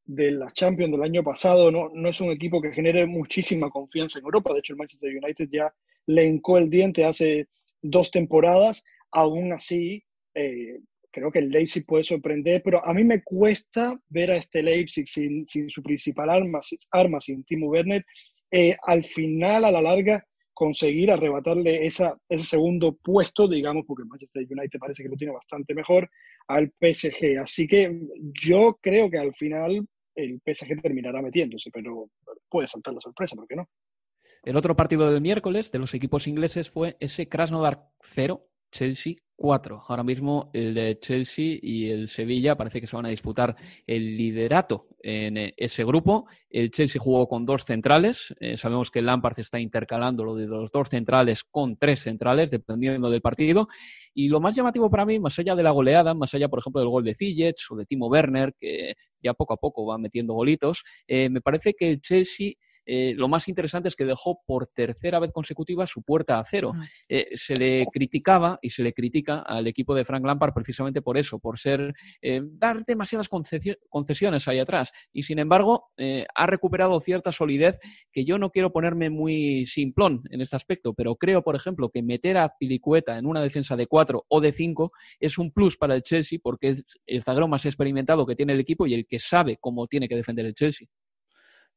de 0.07 0.31
la 0.31 0.51
Champions 0.53 0.93
del 0.93 1.03
año 1.03 1.23
pasado, 1.23 1.71
no, 1.71 1.91
no 1.93 2.09
es 2.09 2.19
un 2.23 2.31
equipo 2.31 2.63
que 2.63 2.73
genere 2.73 3.05
muchísima 3.05 3.69
confianza 3.69 4.19
en 4.19 4.25
Europa. 4.25 4.55
De 4.55 4.61
hecho, 4.61 4.73
el 4.73 4.79
Manchester 4.79 5.13
United 5.23 5.49
ya 5.53 5.71
le 6.07 6.25
hincó 6.25 6.57
el 6.57 6.71
diente 6.71 7.05
hace 7.05 7.49
dos 7.83 8.11
temporadas, 8.11 8.83
aún 9.13 9.53
así 9.53 10.05
eh, 10.35 10.79
creo 11.11 11.33
que 11.33 11.39
el 11.39 11.49
Leipzig 11.49 11.87
puede 11.87 12.05
sorprender, 12.05 12.63
pero 12.63 12.85
a 12.87 12.93
mí 12.93 13.03
me 13.03 13.23
cuesta 13.23 13.99
ver 14.09 14.31
a 14.31 14.37
este 14.37 14.63
Leipzig 14.63 15.09
sin, 15.09 15.49
sin 15.49 15.71
su 15.71 15.83
principal 15.83 16.29
arma, 16.29 16.61
arma, 16.91 17.21
sin 17.21 17.43
Timo 17.45 17.69
Werner, 17.69 18.05
eh, 18.51 18.77
al 18.83 19.03
final, 19.03 19.65
a 19.65 19.71
la 19.71 19.81
larga, 19.81 20.25
conseguir 20.53 21.11
arrebatarle 21.11 21.85
esa, 21.87 22.19
ese 22.29 22.45
segundo 22.45 22.97
puesto, 22.97 23.49
digamos, 23.49 23.85
porque 23.87 24.05
Manchester 24.05 24.47
United 24.49 24.79
parece 24.79 25.03
que 25.03 25.09
lo 25.09 25.17
tiene 25.17 25.33
bastante 25.33 25.75
mejor, 25.75 26.09
al 26.49 26.73
PSG. 26.81 27.39
Así 27.39 27.67
que 27.67 27.99
yo 28.43 28.79
creo 28.81 29.11
que 29.11 29.19
al 29.19 29.35
final 29.35 29.87
el 30.15 30.41
PSG 30.45 30.81
terminará 30.83 31.21
metiéndose, 31.21 31.71
pero 31.71 32.11
puede 32.49 32.69
saltar 32.69 32.95
la 32.95 33.01
sorpresa, 33.01 33.37
¿por 33.37 33.47
qué 33.47 33.57
no? 33.57 33.69
El 34.47 34.55
otro 34.55 34.77
partido 34.77 35.11
del 35.11 35.21
miércoles 35.21 35.73
de 35.73 35.81
los 35.81 35.93
equipos 35.93 36.29
ingleses 36.29 36.71
fue 36.71 36.97
ese 37.01 37.29
Krasnodar 37.29 37.91
0, 38.01 38.47
Chelsea 38.71 39.15
4. 39.35 39.83
Ahora 39.89 40.05
mismo 40.05 40.51
el 40.55 40.73
de 40.73 41.01
Chelsea 41.01 41.59
y 41.61 41.91
el 41.91 42.07
Sevilla 42.07 42.57
parece 42.57 42.81
que 42.81 42.87
se 42.87 42.95
van 42.95 43.07
a 43.07 43.09
disputar 43.09 43.57
el 43.89 44.17
liderato 44.17 44.87
en 45.03 45.37
eh, 45.37 45.55
ese 45.57 45.85
grupo. 45.85 46.27
El 46.49 46.71
Chelsea 46.71 47.03
jugó 47.03 47.27
con 47.27 47.45
dos 47.45 47.65
centrales. 47.65 48.37
Eh, 48.39 48.57
sabemos 48.57 48.93
que 48.93 49.01
el 49.01 49.07
Lampard 49.07 49.37
está 49.41 49.59
intercalando 49.59 50.25
lo 50.25 50.37
de 50.37 50.47
los 50.47 50.71
dos 50.71 50.91
centrales 50.91 51.43
con 51.43 51.77
tres 51.77 52.03
centrales, 52.03 52.53
dependiendo 52.53 53.11
del 53.11 53.23
partido. 53.23 53.67
Y 54.15 54.29
lo 54.29 54.39
más 54.39 54.55
llamativo 54.55 54.89
para 54.89 55.05
mí, 55.05 55.19
más 55.19 55.37
allá 55.41 55.57
de 55.57 55.65
la 55.65 55.73
goleada, 55.73 56.15
más 56.15 56.33
allá, 56.35 56.49
por 56.49 56.61
ejemplo, 56.61 56.81
del 56.81 56.89
gol 56.91 57.03
de 57.03 57.17
Ziyech 57.17 57.67
o 57.71 57.75
de 57.75 57.85
Timo 57.85 58.07
Werner, 58.07 58.55
que 58.57 58.95
ya 59.21 59.35
poco 59.35 59.55
a 59.55 59.57
poco 59.57 59.85
va 59.87 59.99
metiendo 59.99 60.35
golitos, 60.35 60.85
eh, 61.09 61.29
me 61.31 61.41
parece 61.41 61.75
que 61.75 61.91
el 61.91 62.01
Chelsea 62.01 62.53
eh, 62.87 63.15
lo 63.17 63.29
más 63.29 63.49
interesante 63.49 63.89
es 63.89 63.97
que 63.97 64.05
dejó 64.05 64.41
por 64.47 64.69
tercera 64.69 65.19
vez 65.19 65.33
consecutiva 65.33 65.87
su 65.87 66.03
puerta 66.03 66.39
a 66.39 66.45
cero. 66.45 66.73
Eh, 67.09 67.29
se 67.35 67.57
le 67.57 67.87
criticaba 67.93 68.59
y 68.63 68.71
se 68.71 68.83
le 68.83 68.93
critica 68.93 69.41
al 69.41 69.67
equipo 69.67 69.95
de 69.95 70.05
Frank 70.05 70.25
Lampard 70.25 70.55
precisamente 70.55 71.03
por 71.03 71.19
eso, 71.19 71.39
por 71.39 71.59
ser 71.59 71.95
eh, 72.23 72.41
dar 72.45 72.85
demasiadas 72.85 73.29
concesiones 73.29 74.49
ahí 74.49 74.59
atrás. 74.59 74.93
Y 75.13 75.25
sin 75.25 75.39
embargo, 75.39 75.91
ha 76.35 76.47
recuperado 76.47 77.01
cierta 77.01 77.33
solidez 77.33 77.79
que 78.13 78.25
yo 78.25 78.39
no 78.39 78.51
quiero 78.51 78.73
ponerme 78.73 79.11
muy 79.11 79.67
simplón 79.67 80.23
en 80.31 80.41
este 80.41 80.57
aspecto, 80.57 80.95
pero 80.95 81.17
creo, 81.17 81.43
por 81.43 81.57
ejemplo, 81.57 81.91
que 81.91 82.03
meter 82.03 82.39
a 82.39 82.55
Pilicueta 82.59 83.19
en 83.19 83.27
una 83.27 83.41
defensa 83.41 83.77
de 83.77 83.87
cuatro 83.87 84.25
o 84.29 84.41
de 84.41 84.53
cinco 84.53 84.93
es 85.19 85.39
un 85.39 85.51
plus 85.51 85.77
para 85.77 85.95
el 85.95 86.03
Chelsea 86.03 86.39
porque 86.43 86.69
es 86.69 86.85
el 87.07 87.23
zagrón 87.23 87.51
más 87.51 87.67
experimentado 87.67 88.27
que 88.27 88.37
tiene 88.37 88.53
el 88.53 88.61
equipo 88.61 88.87
y 88.87 88.95
el 88.95 89.07
que 89.07 89.19
sabe 89.19 89.57
cómo 89.59 89.87
tiene 89.87 90.09
que 90.09 90.17
defender 90.17 90.47
el 90.47 90.55
Chelsea. 90.55 90.87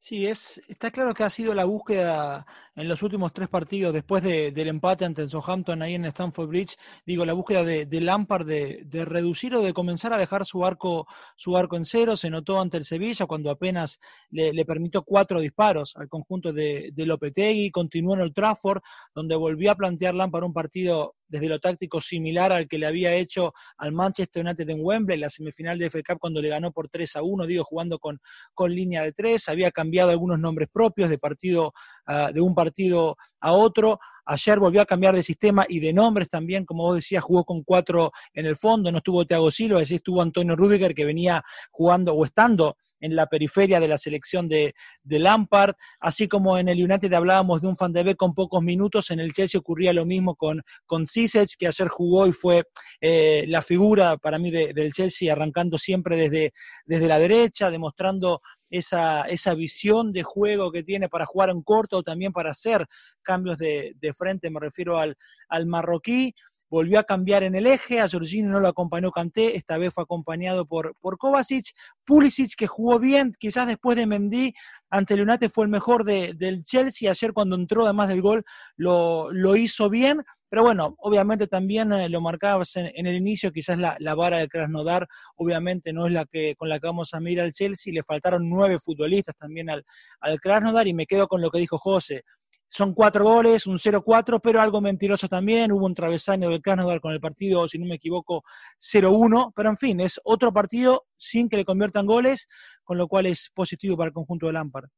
Sí, 0.01 0.27
es, 0.27 0.61
está 0.69 0.91
claro 0.91 1.13
que 1.13 1.25
ha 1.25 1.29
sido 1.29 1.53
la 1.53 1.65
búsqueda 1.65 2.45
en 2.73 2.87
los 2.87 3.03
últimos 3.03 3.33
tres 3.33 3.49
partidos, 3.49 3.91
después 3.91 4.23
del 4.23 4.67
empate 4.69 5.03
ante 5.03 5.21
el 5.21 5.29
Southampton 5.29 5.81
ahí 5.81 5.95
en 5.95 6.05
Stamford 6.05 6.47
Bridge, 6.47 6.77
digo, 7.05 7.25
la 7.25 7.33
búsqueda 7.33 7.65
de, 7.65 7.85
Lampard 7.99 8.45
de, 8.45 9.05
reducir 9.05 9.53
o 9.55 9.61
de 9.61 9.73
comenzar 9.73 10.13
a 10.13 10.17
dejar 10.17 10.45
su 10.45 10.65
arco, 10.65 11.05
su 11.35 11.57
arco 11.57 11.75
en 11.75 11.83
cero, 11.83 12.15
se 12.15 12.29
notó 12.29 12.61
ante 12.61 12.77
el 12.77 12.85
Sevilla 12.85 13.25
cuando 13.25 13.51
apenas 13.51 13.99
le, 14.29 14.63
permitió 14.63 15.03
cuatro 15.03 15.41
disparos 15.41 15.93
al 15.97 16.07
conjunto 16.07 16.53
de, 16.53 16.91
de 16.93 17.05
Lopetegui, 17.05 17.69
continuó 17.69 18.13
en 18.13 18.21
el 18.21 18.33
Trafford, 18.33 18.81
donde 19.13 19.35
volvió 19.35 19.71
a 19.71 19.75
plantear 19.75 20.15
Lampard 20.15 20.45
un 20.45 20.53
partido 20.53 21.15
desde 21.29 21.47
lo 21.47 21.59
táctico 21.59 22.01
similar 22.01 22.51
al 22.51 22.67
que 22.67 22.77
le 22.77 22.87
había 22.87 23.13
hecho 23.13 23.53
al 23.77 23.91
Manchester 23.91 24.45
United 24.45 24.69
en 24.69 24.79
Wembley, 24.81 25.17
la 25.17 25.29
semifinal 25.29 25.77
de 25.77 25.89
FA 25.89 25.99
Cup 26.05 26.19
cuando 26.19 26.41
le 26.41 26.49
ganó 26.49 26.71
por 26.71 26.89
3 26.89 27.15
a 27.15 27.23
1, 27.23 27.45
digo, 27.45 27.63
jugando 27.63 27.99
con, 27.99 28.19
con 28.53 28.73
línea 28.73 29.03
de 29.03 29.13
tres, 29.13 29.47
había 29.47 29.71
cambiado 29.71 30.09
algunos 30.09 30.39
nombres 30.39 30.69
propios 30.71 31.09
de 31.09 31.17
partido, 31.17 31.73
uh, 32.07 32.33
de 32.33 32.41
un 32.41 32.55
partido 32.55 33.15
a 33.41 33.51
otro, 33.51 33.99
Ayer 34.29 34.59
volvió 34.59 34.81
a 34.81 34.85
cambiar 34.85 35.15
de 35.15 35.23
sistema 35.23 35.65
y 35.67 35.79
de 35.79 35.91
nombres 35.91 36.29
también, 36.29 36.63
como 36.63 36.83
vos 36.83 36.97
decías, 36.97 37.23
jugó 37.23 37.43
con 37.45 37.63
cuatro 37.63 38.11
en 38.31 38.45
el 38.45 38.57
fondo, 38.57 38.91
no 38.91 38.99
estuvo 38.99 39.25
Thiago 39.25 39.49
Silva, 39.49 39.81
así 39.81 39.95
estuvo 39.95 40.21
Antonio 40.21 40.55
Rudiger, 40.55 40.93
que 40.93 41.03
venía 41.03 41.43
jugando 41.71 42.13
o 42.13 42.23
estando 42.23 42.77
en 42.99 43.15
la 43.15 43.25
periferia 43.25 43.79
de 43.79 43.87
la 43.87 43.97
selección 43.97 44.47
de, 44.47 44.75
Lampard, 45.03 45.73
así 45.99 46.27
como 46.27 46.59
en 46.59 46.69
el 46.69 46.77
United 46.77 47.11
hablábamos 47.11 47.61
de 47.61 47.69
un 47.69 47.75
Fan 47.75 47.91
de 47.91 48.03
Beek 48.03 48.17
con 48.17 48.35
pocos 48.35 48.61
minutos, 48.61 49.09
en 49.09 49.19
el 49.19 49.33
Chelsea 49.33 49.59
ocurría 49.59 49.93
lo 49.93 50.05
mismo 50.05 50.35
con, 50.35 50.61
con 50.85 51.05
que 51.07 51.67
ayer 51.67 51.87
jugó 51.87 52.27
y 52.27 52.31
fue 52.31 52.65
eh, 53.01 53.45
la 53.47 53.63
figura 53.63 54.17
para 54.17 54.37
mí 54.37 54.51
del 54.51 54.93
Chelsea, 54.93 55.33
arrancando 55.33 55.79
siempre 55.79 56.15
desde, 56.15 56.53
desde 56.85 57.07
la 57.07 57.17
derecha, 57.17 57.71
demostrando 57.71 58.41
esa, 58.69 59.23
esa 59.23 59.53
visión 59.55 60.11
de 60.11 60.23
juego 60.23 60.71
que 60.71 60.83
tiene 60.83 61.09
para 61.09 61.25
jugar 61.25 61.49
en 61.49 61.61
corto 61.61 61.97
o 61.97 62.03
también 62.03 62.31
para 62.31 62.51
hacer 62.51 62.85
cambios 63.21 63.57
de, 63.57 63.95
frente, 64.17 64.49
me 64.49 64.59
refiero 64.59 64.97
al, 64.97 65.17
al 65.49 65.65
marroquí 65.65 66.33
volvió 66.69 66.99
a 66.99 67.03
cambiar 67.03 67.43
en 67.43 67.55
el 67.55 67.67
eje, 67.67 67.99
a 67.99 68.09
Jorginho 68.09 68.49
no 68.49 68.59
lo 68.59 68.67
acompañó 68.67 69.11
Kanté, 69.11 69.55
esta 69.55 69.77
vez 69.77 69.93
fue 69.93 70.03
acompañado 70.03 70.65
por, 70.65 70.95
por 70.99 71.17
Kovacic, 71.17 71.73
Pulisic 72.05 72.55
que 72.55 72.67
jugó 72.67 72.99
bien, 72.99 73.31
quizás 73.39 73.67
después 73.67 73.97
de 73.97 74.07
Mendy, 74.07 74.53
ante 74.89 75.21
United 75.21 75.51
fue 75.53 75.65
el 75.65 75.71
mejor 75.71 76.03
del 76.03 76.63
Chelsea, 76.63 77.09
ayer 77.09 77.33
cuando 77.33 77.55
entró 77.55 77.83
además 77.83 78.09
del 78.09 78.21
gol 78.21 78.43
lo, 78.75 79.31
lo 79.31 79.55
hizo 79.55 79.89
bien, 79.89 80.23
pero 80.49 80.63
bueno, 80.63 80.95
obviamente 80.97 81.45
también 81.47 81.93
eh, 81.93 82.09
lo 82.09 82.21
marcabas 82.21 82.75
en, 82.75 83.05
el 83.05 83.15
inicio, 83.15 83.51
quizás 83.51 83.77
la, 83.77 84.15
vara 84.15 84.39
de 84.39 84.47
Krasnodar, 84.47 85.07
obviamente 85.35 85.93
no 85.93 86.07
es 86.07 86.13
la 86.13 86.25
que 86.25 86.55
con 86.55 86.69
la 86.69 86.79
que 86.79 86.87
vamos 86.87 87.13
a 87.13 87.19
mirar 87.19 87.45
al 87.45 87.51
Chelsea, 87.51 87.93
le 87.93 88.03
faltaron 88.03 88.49
nueve 88.49 88.79
futbolistas 88.79 89.35
también 89.37 89.69
al, 89.69 89.85
al 90.19 90.39
Krasnodar 90.39 90.87
y 90.87 90.93
me 90.95 91.05
quedo 91.05 91.27
con 91.27 91.41
lo 91.41 91.51
que 91.51 91.59
dijo 91.59 91.77
José. 91.77 92.23
Son 92.69 92.93
cuatro 92.93 93.23
goles, 93.25 93.65
un 93.65 93.79
0-4, 93.79 94.39
pero 94.41 94.61
algo 94.61 94.79
mentiroso 94.79 95.27
también. 95.27 95.71
Hubo 95.71 95.87
un 95.87 95.95
travesaño 95.95 96.49
del 96.49 96.61
Krasnodar 96.61 97.01
con 97.01 97.11
el 97.11 97.19
partido, 97.19 97.67
si 97.67 97.79
no 97.79 97.87
me 97.87 97.95
equivoco, 97.95 98.43
0-1. 98.79 99.51
Pero 99.55 99.69
en 99.69 99.77
fin, 99.77 99.99
es 99.99 100.21
otro 100.23 100.53
partido 100.53 101.07
sin 101.17 101.49
que 101.49 101.57
le 101.57 101.65
conviertan 101.65 102.05
goles, 102.05 102.47
con 102.83 102.99
lo 102.99 103.07
cual 103.07 103.25
es 103.25 103.49
positivo 103.55 103.97
para 103.97 104.09
el 104.09 104.13
conjunto 104.13 104.45
de 104.45 104.53
Lampard. 104.53 104.89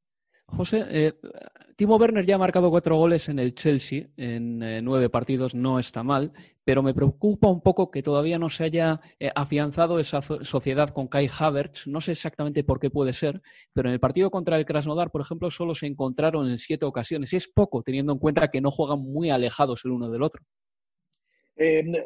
José, 0.47 0.85
eh, 0.89 1.13
Timo 1.81 1.95
Werner 1.95 2.23
ya 2.23 2.35
ha 2.35 2.37
marcado 2.37 2.69
cuatro 2.69 2.95
goles 2.95 3.27
en 3.27 3.39
el 3.39 3.55
Chelsea 3.55 4.05
en 4.15 4.61
eh, 4.61 4.83
nueve 4.83 5.09
partidos, 5.09 5.55
no 5.55 5.79
está 5.79 6.03
mal, 6.03 6.31
pero 6.63 6.83
me 6.83 6.93
preocupa 6.93 7.47
un 7.47 7.59
poco 7.59 7.89
que 7.89 8.03
todavía 8.03 8.37
no 8.37 8.51
se 8.51 8.65
haya 8.65 9.01
eh, 9.19 9.31
afianzado 9.33 9.97
esa 9.97 10.21
sociedad 10.21 10.91
con 10.91 11.07
Kai 11.07 11.27
Havertz. 11.39 11.87
No 11.87 11.99
sé 11.99 12.11
exactamente 12.11 12.63
por 12.63 12.79
qué 12.79 12.91
puede 12.91 13.13
ser, 13.13 13.41
pero 13.73 13.89
en 13.89 13.93
el 13.93 13.99
partido 13.99 14.29
contra 14.29 14.59
el 14.59 14.65
Krasnodar, 14.65 15.09
por 15.09 15.21
ejemplo, 15.21 15.49
solo 15.49 15.73
se 15.73 15.87
encontraron 15.87 16.47
en 16.51 16.59
siete 16.59 16.85
ocasiones. 16.85 17.33
Es 17.33 17.47
poco, 17.47 17.81
teniendo 17.81 18.13
en 18.13 18.19
cuenta 18.19 18.51
que 18.51 18.61
no 18.61 18.69
juegan 18.69 18.99
muy 18.99 19.31
alejados 19.31 19.83
el 19.83 19.89
uno 19.89 20.11
del 20.11 20.21
otro. 20.21 20.43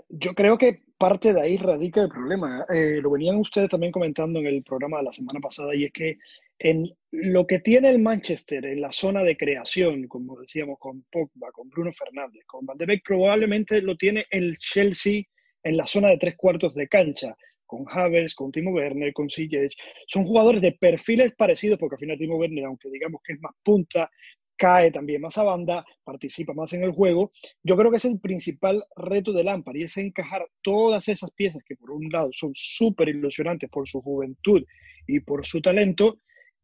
yo 0.08 0.34
creo 0.36 0.58
que 0.58 0.84
parte 0.98 1.34
de 1.34 1.42
ahí 1.42 1.58
radica 1.58 2.02
el 2.04 2.08
problema. 2.08 2.66
lo 2.70 3.12
venían 3.12 3.36
ustedes 3.36 3.68
también 3.68 3.92
comentando 3.92 4.40
en 4.40 4.46
el 4.46 4.64
programa 4.64 5.00
de 5.00 5.04
la 5.04 5.12
semana 5.12 5.42
pasada, 5.42 5.76
y 5.76 5.84
es 5.84 5.92
que 5.92 6.18
en 6.60 6.90
lo 7.12 7.46
que 7.46 7.60
tiene 7.60 7.90
el 7.90 8.00
Manchester 8.00 8.66
en 8.66 8.82
la 8.82 8.92
zona 8.92 9.24
de 9.24 9.38
creación, 9.38 10.08
como 10.08 10.40
decíamos, 10.40 10.78
con 10.80 11.04
Pogba, 11.12 11.52
con 11.52 11.70
Bruno 11.70 11.92
Fernández, 11.92 12.44
con 12.46 12.66
Van 12.66 12.78
de 12.78 12.86
Beek, 12.86 13.04
probablemente 13.06 13.82
lo 13.82 13.96
tiene 13.98 14.26
el 14.30 14.58
Chelsea 14.58 15.24
en 15.64 15.78
la 15.78 15.88
zona 15.88 16.10
de 16.10 16.18
tres 16.18 16.36
cuartos 16.38 16.74
de 16.76 16.88
cancha, 16.88 17.36
con 17.66 17.86
Havertz, 17.88 18.36
con 18.36 18.52
Timo 18.52 18.72
Werner, 18.72 19.12
con 19.14 19.30
Ziyech. 19.30 19.74
Son 20.08 20.26
jugadores 20.26 20.62
de 20.62 20.74
perfiles 20.74 21.34
parecidos, 21.36 21.80
porque 21.80 21.96
al 21.96 22.00
final 22.00 22.18
Timo 22.18 22.38
Werner, 22.38 22.66
aunque 22.66 22.90
digamos 22.90 23.22
que 23.24 23.34
es 23.34 23.42
más 23.42 23.54
punta, 23.64 24.10
cae 24.56 24.92
también 24.92 25.22
más 25.22 25.38
a 25.38 25.44
banda, 25.44 25.86
participa 26.04 26.54
más 26.54 26.72
en 26.74 26.84
el 26.84 26.92
juego. 26.92 27.32
Yo 27.64 27.76
creo 27.76 27.92
que 27.92 27.98
es 27.98 28.06
el 28.06 28.20
principal 28.20 28.84
reto 28.96 29.34
de 29.34 29.44
Lampard 29.44 29.76
y 29.76 29.84
es 29.84 29.98
encajar 29.98 30.48
todas 30.62 31.08
esas 31.08 31.32
piezas 31.32 31.62
que 31.64 31.76
por 31.76 31.92
un 31.92 32.10
lado 32.10 32.30
son 32.32 32.52
súper 32.54 33.10
ilusionantes 33.10 33.70
por 33.70 33.88
su 33.88 34.02
juventud 34.02 34.64
y 35.08 35.20
por 35.20 35.46
su 35.46 35.62
talento, 35.62 36.20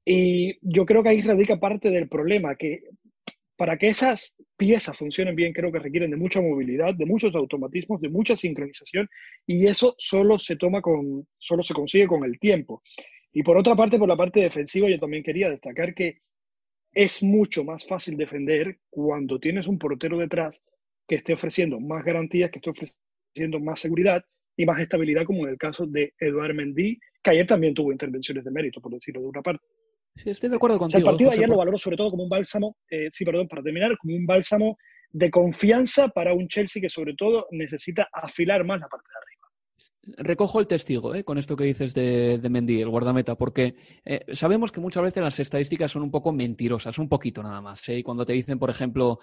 y 0.05 0.58
yo 0.62 0.86
creo 0.86 1.03
que 1.03 1.10
ahí 1.10 1.22
radica 1.22 1.60
parte 1.60 1.89
del 1.89 2.10
problema, 2.10 2.55
que 2.55 2.84
para 3.55 3.77
que 3.77 3.88
esas 3.88 4.36
piezas 4.58 4.98
funcionen 4.98 5.36
bien, 5.36 5.53
creo 5.53 5.72
que 5.72 5.77
requieren 5.79 6.10
de 6.10 6.17
mucha 6.17 6.41
movilidad, 6.41 6.96
de 6.96 7.05
muchos 7.05 7.36
automatismos, 7.36 8.01
de 8.01 8.10
mucha 8.10 8.36
sincronización, 8.36 9.08
y 9.46 9.67
eso 9.67 9.93
solo 10.00 10.39
se 10.39 10.55
toma 10.55 10.81
con, 10.81 11.27
solo 11.38 11.62
se 11.62 11.74
consigue 11.74 12.08
con 12.08 12.24
el 12.24 12.39
tiempo. 12.39 12.81
Y 13.31 13.43
por 13.43 13.58
otra 13.58 13.75
parte, 13.75 14.00
por 14.00 14.10
la 14.10 14.17
parte 14.17 14.39
defensiva, 14.39 14.89
yo 14.89 15.00
también 15.00 15.24
quería 15.24 15.50
destacar 15.50 15.93
que 15.93 16.22
es 16.91 17.24
mucho 17.24 17.63
más 17.63 17.86
fácil 17.86 18.17
defender 18.17 18.79
cuando 18.89 19.39
tienes 19.39 19.67
un 19.67 19.77
portero 19.77 20.17
detrás 20.17 20.62
que 21.08 21.15
esté 21.15 21.34
ofreciendo 21.34 21.79
más 21.79 22.03
garantías, 22.03 22.50
que 22.50 22.58
esté 22.60 22.72
ofreciendo 22.72 23.60
más 23.60 23.79
seguridad 23.79 24.25
y 24.58 24.65
más 24.65 24.79
estabilidad, 24.79 25.24
como 25.24 25.43
en 25.43 25.51
el 25.51 25.58
caso 25.58 25.86
de 25.86 26.13
Eduard 26.20 26.53
Mendy, 26.53 27.00
que 27.24 27.31
ayer 27.31 27.48
también 27.48 27.74
tuvo 27.74 27.91
intervenciones 27.91 28.43
de 28.43 28.51
mérito, 28.51 28.81
por 28.81 28.91
decirlo 28.91 29.22
de 29.22 29.27
una 29.27 29.41
parte. 29.41 29.65
Sí, 30.15 30.30
estoy 30.30 30.50
de 30.50 30.56
acuerdo 30.58 30.77
contigo. 30.77 31.00
el 31.00 31.06
partido 31.06 31.30
de 31.30 31.38
ayer 31.38 31.50
lo 31.50 31.58
valoro 31.58 31.77
sobre 31.77 31.98
todo 31.98 32.12
como 32.12 32.24
un 32.24 32.30
bálsamo, 32.30 32.77
eh, 32.89 33.08
sí, 33.10 33.24
perdón, 33.24 33.48
para 33.48 33.63
terminar, 33.63 33.98
como 33.98 34.15
un 34.15 34.25
bálsamo 34.25 34.77
de 35.10 35.30
confianza 35.30 36.10
para 36.10 36.34
un 36.34 36.48
Chelsea 36.48 36.82
que 36.82 36.89
sobre 36.89 37.13
todo 37.15 37.48
necesita 37.51 38.10
afilar 38.13 38.63
más 38.65 38.80
la 38.80 38.88
parte 38.88 39.08
de 39.10 39.18
arriba 39.18 39.31
recojo 40.03 40.60
el 40.60 40.67
testigo 40.67 41.13
¿eh? 41.13 41.24
con 41.24 41.38
esto 41.38 41.55
que 41.55 41.63
dices 41.63 41.93
de, 41.93 42.38
de 42.39 42.50
Mendy, 42.50 42.81
el 42.81 42.89
guardameta, 42.89 43.36
porque 43.36 43.75
eh, 44.03 44.25
sabemos 44.34 44.72
que 44.72 44.79
muchas 44.79 45.03
veces 45.03 45.24
las 45.24 45.39
estadísticas 45.39 45.91
son 45.91 46.01
un 46.01 46.12
poco 46.12 46.31
mentirosas, 46.31 46.98
un 46.98 47.08
poquito 47.08 47.43
nada 47.43 47.62
más. 47.62 47.88
¿eh? 47.89 48.00
Y 48.00 48.03
cuando 48.03 48.25
te 48.25 48.34
dicen, 48.34 48.58
por 48.60 48.70
ejemplo, 48.70 49.20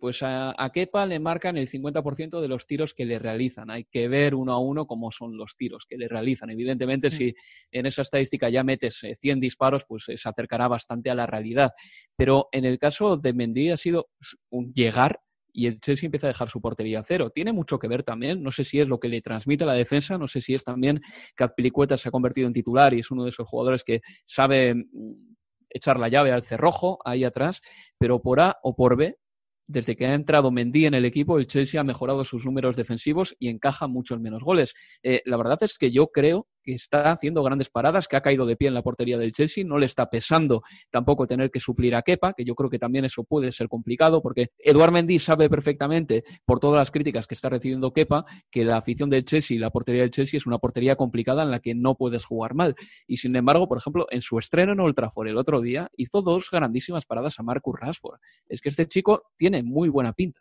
pues 0.00 0.22
a, 0.22 0.54
a, 0.56 0.70
Kepa 0.70 1.06
le 1.06 1.18
marcan 1.18 1.56
el 1.56 1.68
50% 1.68 2.40
de 2.40 2.48
los 2.48 2.66
tiros 2.66 2.94
que 2.94 3.04
le 3.04 3.18
realizan. 3.18 3.70
Hay 3.70 3.84
que 3.84 4.08
ver 4.08 4.34
uno 4.34 4.52
a 4.52 4.58
uno 4.58 4.86
cómo 4.86 5.10
son 5.10 5.36
los 5.36 5.56
tiros 5.56 5.86
que 5.88 5.96
le 5.96 6.08
realizan. 6.08 6.50
Evidentemente, 6.50 7.10
si 7.10 7.34
en 7.72 7.86
esa 7.86 8.02
estadística 8.02 8.48
ya 8.48 8.64
metes 8.64 9.00
100 9.20 9.40
disparos, 9.40 9.84
pues 9.86 10.04
se 10.04 10.28
acercará 10.28 10.68
bastante 10.68 11.10
a 11.10 11.14
la 11.14 11.26
realidad. 11.26 11.72
Pero 12.16 12.48
en 12.52 12.64
el 12.64 12.78
caso 12.78 13.16
de 13.16 13.32
Mendy 13.32 13.70
ha 13.70 13.76
sido 13.76 14.08
un 14.50 14.72
llegar 14.72 15.20
y 15.58 15.66
el 15.66 15.80
Chelsea 15.80 16.06
empieza 16.06 16.28
a 16.28 16.28
dejar 16.28 16.48
su 16.48 16.60
portería 16.60 17.00
a 17.00 17.02
cero. 17.02 17.30
Tiene 17.30 17.52
mucho 17.52 17.80
que 17.80 17.88
ver 17.88 18.04
también, 18.04 18.44
no 18.44 18.52
sé 18.52 18.62
si 18.62 18.78
es 18.78 18.86
lo 18.86 19.00
que 19.00 19.08
le 19.08 19.20
transmite 19.20 19.66
la 19.66 19.72
defensa, 19.72 20.16
no 20.16 20.28
sé 20.28 20.40
si 20.40 20.54
es 20.54 20.62
también 20.62 21.02
que 21.34 21.42
Azpilicueta 21.42 21.96
se 21.96 22.08
ha 22.08 22.12
convertido 22.12 22.46
en 22.46 22.52
titular 22.52 22.94
y 22.94 23.00
es 23.00 23.10
uno 23.10 23.24
de 23.24 23.30
esos 23.30 23.48
jugadores 23.48 23.82
que 23.82 24.00
sabe 24.24 24.76
mm, 24.76 25.34
echar 25.68 25.98
la 25.98 26.08
llave 26.08 26.30
al 26.30 26.44
cerrojo 26.44 27.00
ahí 27.04 27.24
atrás, 27.24 27.60
pero 27.98 28.22
por 28.22 28.38
A 28.38 28.56
o 28.62 28.76
por 28.76 28.96
B, 28.96 29.16
desde 29.66 29.96
que 29.96 30.06
ha 30.06 30.14
entrado 30.14 30.52
Mendy 30.52 30.86
en 30.86 30.94
el 30.94 31.04
equipo, 31.04 31.40
el 31.40 31.48
Chelsea 31.48 31.80
ha 31.80 31.84
mejorado 31.84 32.22
sus 32.22 32.46
números 32.46 32.76
defensivos 32.76 33.34
y 33.40 33.48
encaja 33.48 33.88
muchos 33.88 34.20
menos 34.20 34.44
goles. 34.44 34.76
Eh, 35.02 35.22
la 35.24 35.36
verdad 35.38 35.58
es 35.62 35.76
que 35.76 35.90
yo 35.90 36.06
creo 36.06 36.46
que 36.62 36.74
está 36.74 37.12
haciendo 37.12 37.42
grandes 37.42 37.68
paradas, 37.70 38.08
que 38.08 38.16
ha 38.16 38.20
caído 38.20 38.46
de 38.46 38.56
pie 38.56 38.68
en 38.68 38.74
la 38.74 38.82
portería 38.82 39.18
del 39.18 39.32
Chelsea, 39.32 39.64
no 39.64 39.78
le 39.78 39.86
está 39.86 40.10
pesando 40.10 40.62
tampoco 40.90 41.26
tener 41.26 41.50
que 41.50 41.60
suplir 41.60 41.94
a 41.94 42.02
Kepa, 42.02 42.32
que 42.34 42.44
yo 42.44 42.54
creo 42.54 42.70
que 42.70 42.78
también 42.78 43.04
eso 43.04 43.24
puede 43.24 43.52
ser 43.52 43.68
complicado, 43.68 44.22
porque 44.22 44.48
Eduard 44.58 44.92
Mendy 44.92 45.18
sabe 45.18 45.48
perfectamente, 45.48 46.24
por 46.44 46.60
todas 46.60 46.78
las 46.78 46.90
críticas 46.90 47.26
que 47.26 47.34
está 47.34 47.48
recibiendo 47.48 47.92
Kepa, 47.92 48.24
que 48.50 48.64
la 48.64 48.76
afición 48.76 49.10
del 49.10 49.24
Chelsea 49.24 49.56
y 49.56 49.58
la 49.58 49.70
portería 49.70 50.02
del 50.02 50.10
Chelsea 50.10 50.38
es 50.38 50.46
una 50.46 50.58
portería 50.58 50.96
complicada 50.96 51.42
en 51.42 51.50
la 51.50 51.60
que 51.60 51.74
no 51.74 51.94
puedes 51.94 52.24
jugar 52.24 52.54
mal. 52.54 52.74
Y 53.06 53.18
sin 53.18 53.34
embargo, 53.36 53.68
por 53.68 53.78
ejemplo, 53.78 54.06
en 54.10 54.22
su 54.22 54.38
estreno 54.38 54.72
en 54.72 54.80
Old 54.80 54.94
Trafford 54.94 55.28
el 55.28 55.36
otro 55.36 55.60
día, 55.60 55.90
hizo 55.96 56.22
dos 56.22 56.48
grandísimas 56.50 57.06
paradas 57.06 57.38
a 57.38 57.42
Marcus 57.42 57.78
Rashford. 57.78 58.20
Es 58.48 58.60
que 58.60 58.68
este 58.68 58.88
chico 58.88 59.30
tiene 59.36 59.62
muy 59.62 59.88
buena 59.88 60.12
pinta. 60.12 60.40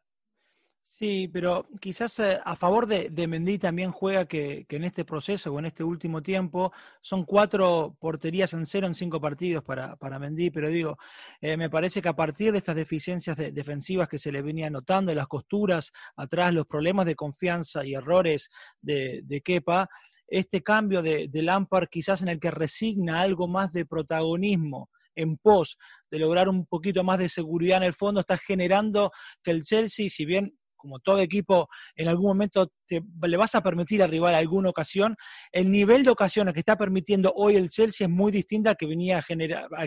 Sí, 0.99 1.29
pero 1.31 1.67
quizás 1.79 2.17
eh, 2.17 2.39
a 2.43 2.55
favor 2.55 2.88
de, 2.88 3.12
de, 3.12 3.27
Mendy 3.27 3.60
también 3.60 3.91
juega 3.91 4.25
que, 4.25 4.65
en 4.67 4.83
este 4.83 5.05
proceso 5.05 5.53
o 5.53 5.60
en 5.60 5.65
este 5.65 5.83
último 5.83 6.23
tiempo 6.23 6.73
son 7.01 7.23
cuatro 7.23 7.95
porterías 7.99 8.51
en 8.53 8.65
cero 8.65 8.88
en 8.88 8.95
cinco 8.95 9.21
partidos 9.21 9.63
para, 9.63 9.95
para 9.97 10.17
Mendy, 10.17 10.49
pero 10.49 10.69
digo, 10.69 10.97
eh, 11.39 11.55
me 11.55 11.69
parece 11.69 12.01
que 12.01 12.10
a 12.10 12.15
partir 12.15 12.51
de 12.51 12.57
estas 12.57 12.75
deficiencias 12.75 13.38
defensivas 13.38 14.10
que 14.10 14.17
se 14.17 14.31
le 14.31 14.41
venía 14.41 14.71
notando, 14.71 15.12
de 15.12 15.15
las 15.17 15.27
costuras 15.27 15.91
atrás, 16.15 16.51
los 16.51 16.65
problemas 16.65 17.05
de 17.05 17.15
confianza 17.15 17.86
y 17.86 17.93
errores 17.93 18.49
de, 18.81 19.21
de 19.23 19.41
Kepa, 19.41 19.88
este 20.27 20.63
cambio 20.63 21.03
de, 21.03 21.27
de 21.29 21.41
Lampard 21.43 21.89
quizás 21.89 22.23
en 22.23 22.29
el 22.29 22.39
que 22.39 22.49
resigna 22.49 23.21
algo 23.21 23.47
más 23.47 23.71
de 23.71 23.86
protagonismo 23.86 24.89
en 25.17 25.38
pos 25.38 25.77
de 26.10 26.19
lograr 26.19 26.47
un 26.47 26.65
poquito 26.65 27.03
más 27.03 27.19
de 27.19 27.29
seguridad 27.29 27.77
en 27.77 27.83
el 27.83 27.93
fondo, 27.93 28.21
está 28.21 28.38
generando 28.38 29.12
que 29.43 29.51
el 29.51 29.63
Chelsea, 29.63 30.10
si 30.10 30.25
bien 30.25 30.57
como 30.77 30.99
todo 30.99 31.19
equipo, 31.19 31.69
en 31.95 32.07
algún 32.07 32.27
momento 32.27 32.71
le 32.89 33.38
vas 33.38 33.56
a 33.56 33.62
permitir 33.62 34.02
arribar 34.02 34.34
a 34.34 34.38
alguna 34.38 34.69
ocasión. 34.69 35.15
El 35.52 35.71
nivel 35.71 36.04
de 36.04 36.12
ocasiones 36.12 36.54
que 36.54 36.62
está 36.62 36.78
permitiendo 36.78 37.34
hoy 37.36 37.56
el 37.56 37.69
Chelsea 37.69 38.08
es 38.08 38.13
muy 38.13 38.32
distinto 38.32 38.69
al 38.69 38.78
que 38.78 38.86
venía, 38.86 39.23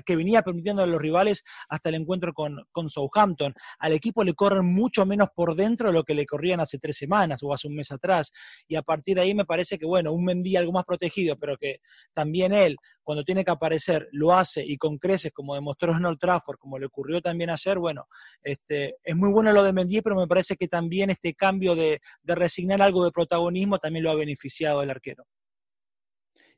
que 0.04 0.16
venía 0.16 0.42
permitiendo 0.42 0.82
a 0.82 0.86
los 0.86 1.00
rivales 1.00 1.44
hasta 1.68 1.88
el 1.88 1.96
encuentro 1.96 2.32
con, 2.32 2.56
con 2.72 2.90
Southampton. 2.90 3.54
Al 3.78 3.92
equipo 3.92 4.24
le 4.24 4.34
corren 4.34 4.66
mucho 4.66 5.06
menos 5.06 5.28
por 5.34 5.54
dentro 5.54 5.88
de 5.88 5.94
lo 5.94 6.04
que 6.04 6.14
le 6.14 6.26
corrían 6.26 6.60
hace 6.60 6.78
tres 6.78 6.96
semanas 6.96 7.42
o 7.42 7.52
hace 7.52 7.68
un 7.68 7.74
mes 7.74 7.90
atrás. 7.92 8.32
Y 8.66 8.76
a 8.76 8.82
partir 8.82 9.16
de 9.16 9.22
ahí 9.22 9.34
me 9.34 9.44
parece 9.44 9.78
que, 9.78 9.86
bueno, 9.86 10.12
un 10.12 10.24
Mendy 10.24 10.56
algo 10.56 10.72
más 10.72 10.84
protegido, 10.84 11.36
pero 11.36 11.56
que 11.56 11.80
también 12.12 12.52
él, 12.52 12.76
cuando 13.02 13.24
tiene 13.24 13.44
que 13.44 13.50
aparecer, 13.50 14.08
lo 14.12 14.32
hace 14.32 14.64
y 14.64 14.76
con 14.76 14.98
creces, 14.98 15.32
como 15.32 15.54
demostró 15.54 15.96
en 15.96 16.04
Old 16.04 16.18
Trafford, 16.18 16.58
como 16.58 16.78
le 16.78 16.86
ocurrió 16.86 17.20
también 17.20 17.50
ayer, 17.50 17.78
bueno, 17.78 18.06
este, 18.42 18.96
es 19.02 19.16
muy 19.16 19.30
bueno 19.30 19.52
lo 19.52 19.62
de 19.62 19.72
Mendy, 19.72 20.00
pero 20.00 20.16
me 20.16 20.26
parece 20.26 20.56
que 20.56 20.68
también 20.68 21.10
este 21.10 21.34
cambio 21.34 21.74
de, 21.74 22.00
de 22.22 22.34
resignar 22.34 22.80
algo 22.82 22.89
de 22.92 23.12
protagonismo 23.12 23.78
también 23.78 24.04
lo 24.04 24.10
ha 24.10 24.14
beneficiado 24.14 24.82
el 24.82 24.90
arquero. 24.90 25.24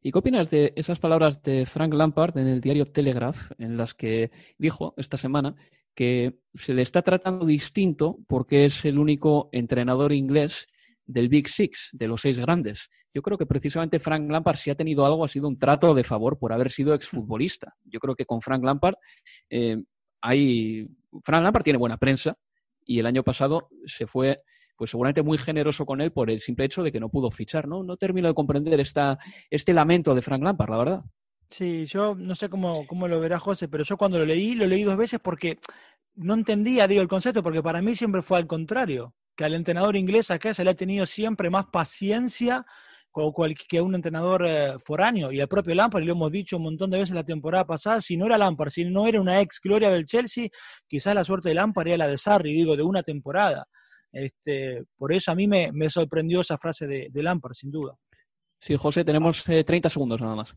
¿Y 0.05 0.11
qué 0.11 0.19
opinas 0.19 0.51
de 0.51 0.73
esas 0.75 0.99
palabras 0.99 1.43
de 1.43 1.65
Frank 1.65 1.95
Lampard 1.95 2.37
en 2.37 2.49
el 2.49 2.61
diario 2.61 2.91
Telegraph, 2.91 3.53
en 3.59 3.77
las 3.77 3.95
que 3.95 4.33
dijo 4.59 4.95
esta 4.97 5.17
semana 5.17 5.55
que 5.95 6.41
se 6.55 6.75
le 6.75 6.83
está 6.83 7.03
tratando 7.03 7.47
distinto 7.47 8.19
porque 8.27 8.65
es 8.65 8.85
el 8.85 8.99
único 8.99 9.49
entrenador 9.53 10.13
inglés 10.13 10.67
del 11.05 11.29
Big 11.29 11.49
Six, 11.49 11.91
de 11.93 12.09
los 12.09 12.23
seis 12.23 12.41
grandes? 12.41 12.91
Yo 13.15 13.23
creo 13.23 13.39
que 13.39 13.47
precisamente 13.47 14.01
Frank 14.01 14.29
Lampard, 14.29 14.57
si 14.57 14.71
ha 14.71 14.75
tenido 14.75 15.07
algo, 15.07 15.25
ha 15.25 15.29
sido 15.29 15.47
un 15.47 15.59
trato 15.59 15.95
de 15.95 16.03
favor 16.03 16.39
por 16.39 16.53
haber 16.53 16.71
sido 16.71 16.95
exfutbolista. 16.95 17.77
Yo 17.85 18.01
creo 18.01 18.17
que 18.17 18.25
con 18.25 18.41
Frank 18.41 18.65
Lampard 18.65 18.97
eh, 19.51 19.77
hay. 20.21 20.89
Frank 21.23 21.45
Lampard 21.45 21.63
tiene 21.63 21.79
buena 21.79 21.99
prensa 21.99 22.37
y 22.85 22.99
el 22.99 23.07
año 23.07 23.23
pasado 23.23 23.69
se 23.85 24.07
fue 24.07 24.39
pues 24.83 24.91
seguramente 24.91 25.23
muy 25.23 25.39
generoso 25.39 25.87
con 25.87 26.01
él 26.01 26.11
por 26.11 26.29
el 26.29 26.41
simple 26.41 26.65
hecho 26.65 26.83
de 26.83 26.91
que 26.91 26.99
no 26.99 27.09
pudo 27.09 27.31
fichar, 27.31 27.69
¿no? 27.69 27.85
No 27.85 27.97
termino 27.97 28.27
de 28.27 28.35
comprender 28.35 28.81
esta, 28.81 29.17
este 29.49 29.73
lamento 29.73 30.13
de 30.13 30.23
Frank 30.23 30.43
Lampard, 30.43 30.71
la 30.71 30.77
verdad. 30.77 31.05
Sí, 31.51 31.87
yo 31.87 32.17
no 32.17 32.35
sé 32.35 32.49
cómo, 32.49 32.85
cómo 32.89 33.07
lo 33.07 33.21
verá 33.21 33.39
José, 33.39 33.69
pero 33.69 33.85
yo 33.85 33.97
cuando 33.97 34.19
lo 34.19 34.25
leí, 34.25 34.57
lo 34.57 34.67
leí 34.67 34.83
dos 34.83 34.97
veces 34.97 35.21
porque 35.23 35.61
no 36.17 36.35
entendía, 36.35 36.89
digo, 36.89 37.01
el 37.01 37.07
concepto, 37.07 37.45
porque 37.45 37.63
para 37.63 37.81
mí 37.81 37.95
siempre 37.95 38.23
fue 38.23 38.39
al 38.39 38.49
contrario, 38.49 39.15
que 39.37 39.45
al 39.45 39.55
entrenador 39.55 39.95
inglés 39.95 40.33
acá 40.33 40.53
se 40.53 40.65
le 40.65 40.71
ha 40.71 40.75
tenido 40.75 41.07
siempre 41.07 41.49
más 41.49 41.67
paciencia 41.67 42.67
que 43.69 43.81
un 43.81 43.95
entrenador 43.95 44.45
eh, 44.45 44.75
foráneo. 44.85 45.31
Y 45.31 45.39
el 45.39 45.47
propio 45.47 45.77
Lampard, 45.77 46.03
y 46.03 46.07
lo 46.07 46.15
hemos 46.15 46.33
dicho 46.33 46.57
un 46.57 46.65
montón 46.65 46.91
de 46.91 46.99
veces 46.99 47.15
la 47.15 47.23
temporada 47.23 47.65
pasada, 47.65 48.01
si 48.01 48.17
no 48.17 48.27
era 48.27 48.37
Lampard, 48.37 48.71
si 48.71 48.85
no 48.85 49.07
era 49.07 49.21
una 49.21 49.41
ex 49.41 49.61
gloria 49.63 49.91
del 49.91 50.07
Chelsea, 50.07 50.49
quizás 50.89 51.15
la 51.15 51.23
suerte 51.23 51.51
de 51.51 51.55
Lampard 51.55 51.87
era 51.87 51.99
la 51.99 52.09
de 52.09 52.19
Sarri, 52.19 52.53
digo, 52.53 52.77
de 52.77 52.83
una 52.83 53.05
temporada. 53.05 53.69
Este, 54.13 54.85
por 54.97 55.13
eso 55.13 55.33
a 55.33 55.35
mí 55.35 55.49
me, 55.49 55.91
sorprendió 55.91 56.43
esa 56.43 56.59
frase 56.59 56.87
de, 56.87 57.09
de, 57.11 57.23
Lampard, 57.23 57.55
sin 57.55 57.71
duda. 57.71 57.97
Sí, 58.61 58.77
José, 58.77 59.05
tenemos 59.05 59.43
30 59.43 59.89
segundos 59.89 60.21
nada 60.21 60.37
más. 60.37 60.55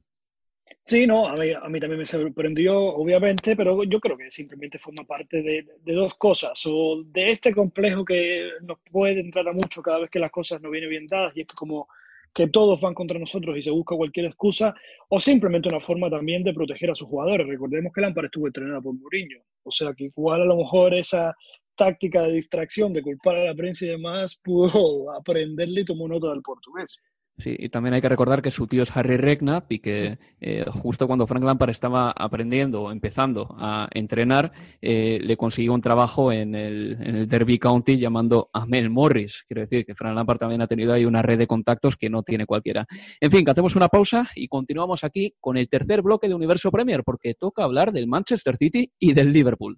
Sí, 0.84 1.08
no, 1.08 1.28
a 1.28 1.34
mí, 1.36 1.52
a 1.52 1.68
mí, 1.68 1.80
también 1.80 2.00
me 2.00 2.06
sorprendió, 2.06 2.80
obviamente, 2.80 3.56
pero 3.56 3.84
yo 3.84 4.00
creo 4.00 4.18
que 4.18 4.30
simplemente 4.30 4.78
forma 4.78 5.04
parte 5.04 5.42
de, 5.42 5.66
dos 5.84 6.16
cosas, 6.16 6.62
o 6.66 7.02
de 7.06 7.32
este 7.32 7.54
complejo 7.54 8.06
que 8.06 8.52
nos 8.62 8.78
puede 8.92 9.20
entrar 9.20 9.48
a 9.48 9.54
mucho 9.54 9.82
cada 9.82 10.00
vez 10.00 10.10
que 10.10 10.20
las 10.20 10.32
cosas 10.32 10.62
no 10.62 10.70
vienen 10.70 10.90
bien 10.90 11.08
dadas, 11.08 11.36
y 11.36 11.42
es 11.42 11.48
que 11.48 11.56
como 11.56 11.88
que 12.36 12.50
todos 12.50 12.82
van 12.82 12.94
contra 12.94 13.18
nosotros 13.18 13.58
y 13.58 13.62
se 13.62 13.72
busca 13.72 13.96
cualquier 13.96 14.26
excusa, 14.26 14.76
o 15.08 15.22
simplemente 15.22 15.70
una 15.70 15.80
forma 15.80 16.10
también 16.10 16.44
de 16.44 16.54
proteger 16.54 16.92
a 16.92 16.96
sus 16.96 17.08
jugadores. 17.08 17.48
Recordemos 17.48 17.94
que 17.94 18.02
Lampard 18.02 18.26
estuvo 18.26 18.48
entrenado 18.48 18.82
por 18.82 18.94
Mourinho, 18.94 19.40
o 19.64 19.72
sea 19.72 19.94
que 19.94 20.06
igual 20.06 20.42
a 20.42 20.46
lo 20.46 20.58
mejor 20.58 20.94
esa 20.94 21.34
táctica 21.76 22.24
de 22.24 22.34
distracción, 22.34 22.92
de 22.92 23.02
culpar 23.02 23.38
a 23.38 23.46
la 23.46 23.56
prensa 23.56 23.86
y 23.86 23.90
demás, 23.90 24.38
pudo 24.44 25.12
aprenderle 25.18 25.82
y 25.82 25.86
tomó 25.86 26.10
nota 26.10 26.30
del 26.30 26.42
portugués. 26.42 27.00
Sí, 27.38 27.54
y 27.60 27.68
también 27.68 27.94
hay 27.94 28.02
que 28.02 28.08
recordar 28.08 28.42
que 28.42 28.50
su 28.50 28.66
tío 28.66 28.84
es 28.84 28.96
Harry 28.96 29.18
Regnapp 29.18 29.70
y 29.70 29.80
que 29.80 30.20
eh, 30.40 30.64
justo 30.72 31.06
cuando 31.06 31.28
Frank 31.28 31.44
Lampard 31.44 31.70
estaba 31.70 32.12
aprendiendo 32.12 32.84
o 32.84 32.92
empezando 32.92 33.54
a 33.60 33.90
entrenar, 33.92 34.54
eh, 34.82 35.20
le 35.22 35.36
consiguió 35.36 35.74
un 35.74 35.82
trabajo 35.82 36.32
en 36.32 36.56
el, 36.56 37.28
Derby 37.28 37.60
County 37.60 37.98
llamando 37.98 38.50
a 38.54 38.66
Mel 38.66 38.90
Morris. 38.90 39.44
Quiero 39.46 39.62
decir 39.62 39.86
que 39.86 39.96
Frank 39.96 40.16
Lampard 40.16 40.40
también 40.40 40.62
ha 40.62 40.68
tenido 40.68 40.94
ahí 40.94 41.04
una 41.04 41.22
red 41.22 41.38
de 41.38 41.46
contactos 41.46 41.98
que 41.98 42.10
no 42.10 42.24
tiene 42.24 42.46
cualquiera. 42.46 42.86
En 43.20 43.32
fin, 43.32 43.44
que 43.44 43.52
hacemos 43.52 43.76
una 43.76 43.90
pausa 43.90 44.30
y 44.34 44.48
continuamos 44.48 45.04
aquí 45.04 45.36
con 45.42 45.58
el 45.58 45.68
tercer 45.68 46.02
bloque 46.02 46.30
de 46.30 46.36
Universo 46.36 46.72
Premier, 46.72 47.04
porque 47.04 47.34
toca 47.34 47.66
hablar 47.66 47.92
del 47.92 48.08
Manchester 48.08 48.56
City 48.56 48.94
y 48.98 49.14
del 49.14 49.34
Liverpool. 49.34 49.78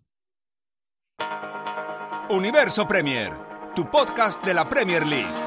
Universo 2.30 2.86
Premier, 2.86 3.32
tu 3.76 3.90
podcast 3.90 4.46
de 4.46 4.54
la 4.54 4.70
Premier 4.70 5.08
League. 5.08 5.47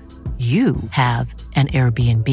you 0.41 0.75
have 0.89 1.35
an 1.55 1.67
Airbnb. 1.67 2.27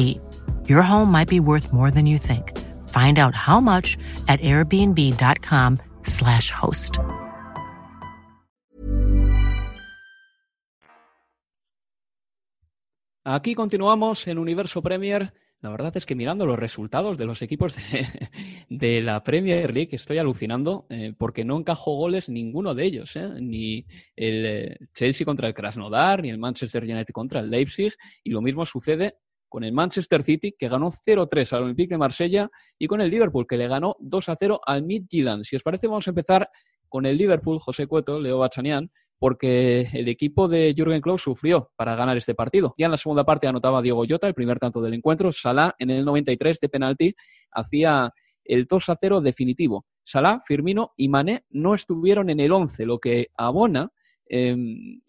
Your 0.67 0.81
home 0.81 1.11
might 1.11 1.27
be 1.27 1.39
worth 1.39 1.71
more 1.71 1.91
than 1.91 2.07
you 2.07 2.17
think. 2.17 2.57
Find 2.89 3.19
out 3.19 3.35
how 3.35 3.61
much 3.61 3.99
at 4.27 4.41
airbnb.com/slash 4.41 6.49
host. 6.51 6.97
Aquí 13.25 13.53
continuamos 13.53 14.25
en 14.27 14.39
Universo 14.39 14.81
Premier. 14.81 15.31
La 15.61 15.69
verdad 15.69 15.95
es 15.97 16.05
que 16.05 16.15
mirando 16.15 16.45
los 16.45 16.57
resultados 16.57 17.17
de 17.17 17.25
los 17.25 17.41
equipos 17.41 17.75
de, 18.69 19.01
la 19.01 19.23
Premier 19.23 19.73
League 19.73 19.89
estoy 19.91 20.17
alucinando 20.17 20.85
eh, 20.89 21.13
porque 21.17 21.43
no 21.43 21.57
encajó 21.57 21.97
goles 21.97 22.29
ninguno 22.29 22.73
de 22.73 22.85
ellos, 22.85 23.15
eh, 23.17 23.29
ni 23.41 23.85
el 24.15 24.45
eh, 24.45 24.77
Chelsea 24.93 25.25
contra 25.25 25.49
el 25.49 25.53
Krasnodar, 25.53 26.21
ni 26.21 26.29
el 26.29 26.37
Manchester 26.37 26.83
United 26.83 27.11
contra 27.13 27.41
el 27.41 27.49
Leipzig, 27.49 27.91
y 28.23 28.29
lo 28.29 28.41
mismo 28.41 28.65
sucede 28.65 29.17
con 29.49 29.65
el 29.65 29.73
Manchester 29.73 30.23
City, 30.23 30.55
que 30.57 30.69
ganó 30.69 30.91
0-3 30.91 31.53
al 31.53 31.63
Olympique 31.63 31.95
de 31.95 31.97
Marsella, 31.97 32.49
y 32.77 32.87
con 32.87 33.01
el 33.01 33.09
Liverpool, 33.09 33.45
que 33.47 33.57
le 33.57 33.67
ganó 33.67 33.97
2-0 33.99 34.59
al 34.65 34.83
Midtjylland. 34.83 35.43
Si 35.43 35.57
os 35.57 35.63
parece, 35.63 35.87
vamos 35.87 36.07
a 36.07 36.11
empezar 36.11 36.49
con 36.87 37.05
el 37.05 37.17
Liverpool, 37.17 37.59
José 37.59 37.85
Cueto, 37.85 38.19
Leo 38.19 38.37
Bachanian, 38.37 38.89
porque 39.19 39.89
el 39.93 40.07
equipo 40.07 40.47
de 40.47 40.73
Jürgen 40.75 41.01
Klopp 41.01 41.19
sufrió 41.19 41.71
para 41.75 41.95
ganar 41.95 42.17
este 42.17 42.33
partido. 42.33 42.73
Ya 42.77 42.85
en 42.85 42.91
la 42.91 42.97
segunda 42.97 43.25
parte 43.25 43.47
anotaba 43.47 43.81
Diego 43.81 44.05
Jota, 44.09 44.27
el 44.27 44.33
primer 44.33 44.59
tanto 44.59 44.81
del 44.81 44.93
encuentro. 44.93 45.31
Salah 45.33 45.75
en 45.77 45.89
el 45.89 46.05
93 46.05 46.59
de 46.59 46.69
penalti 46.69 47.15
hacía 47.51 48.11
el 48.45 48.65
2 48.65 48.89
a 48.89 48.97
0 48.99 49.21
definitivo. 49.21 49.85
Salah, 50.03 50.39
Firmino 50.39 50.93
y 50.95 51.09
Mané 51.09 51.43
no 51.49 51.75
estuvieron 51.75 52.29
en 52.29 52.39
el 52.39 52.51
11, 52.51 52.85
lo 52.85 52.97
que 52.97 53.27
abona 53.37 53.91
em, 54.25 55.01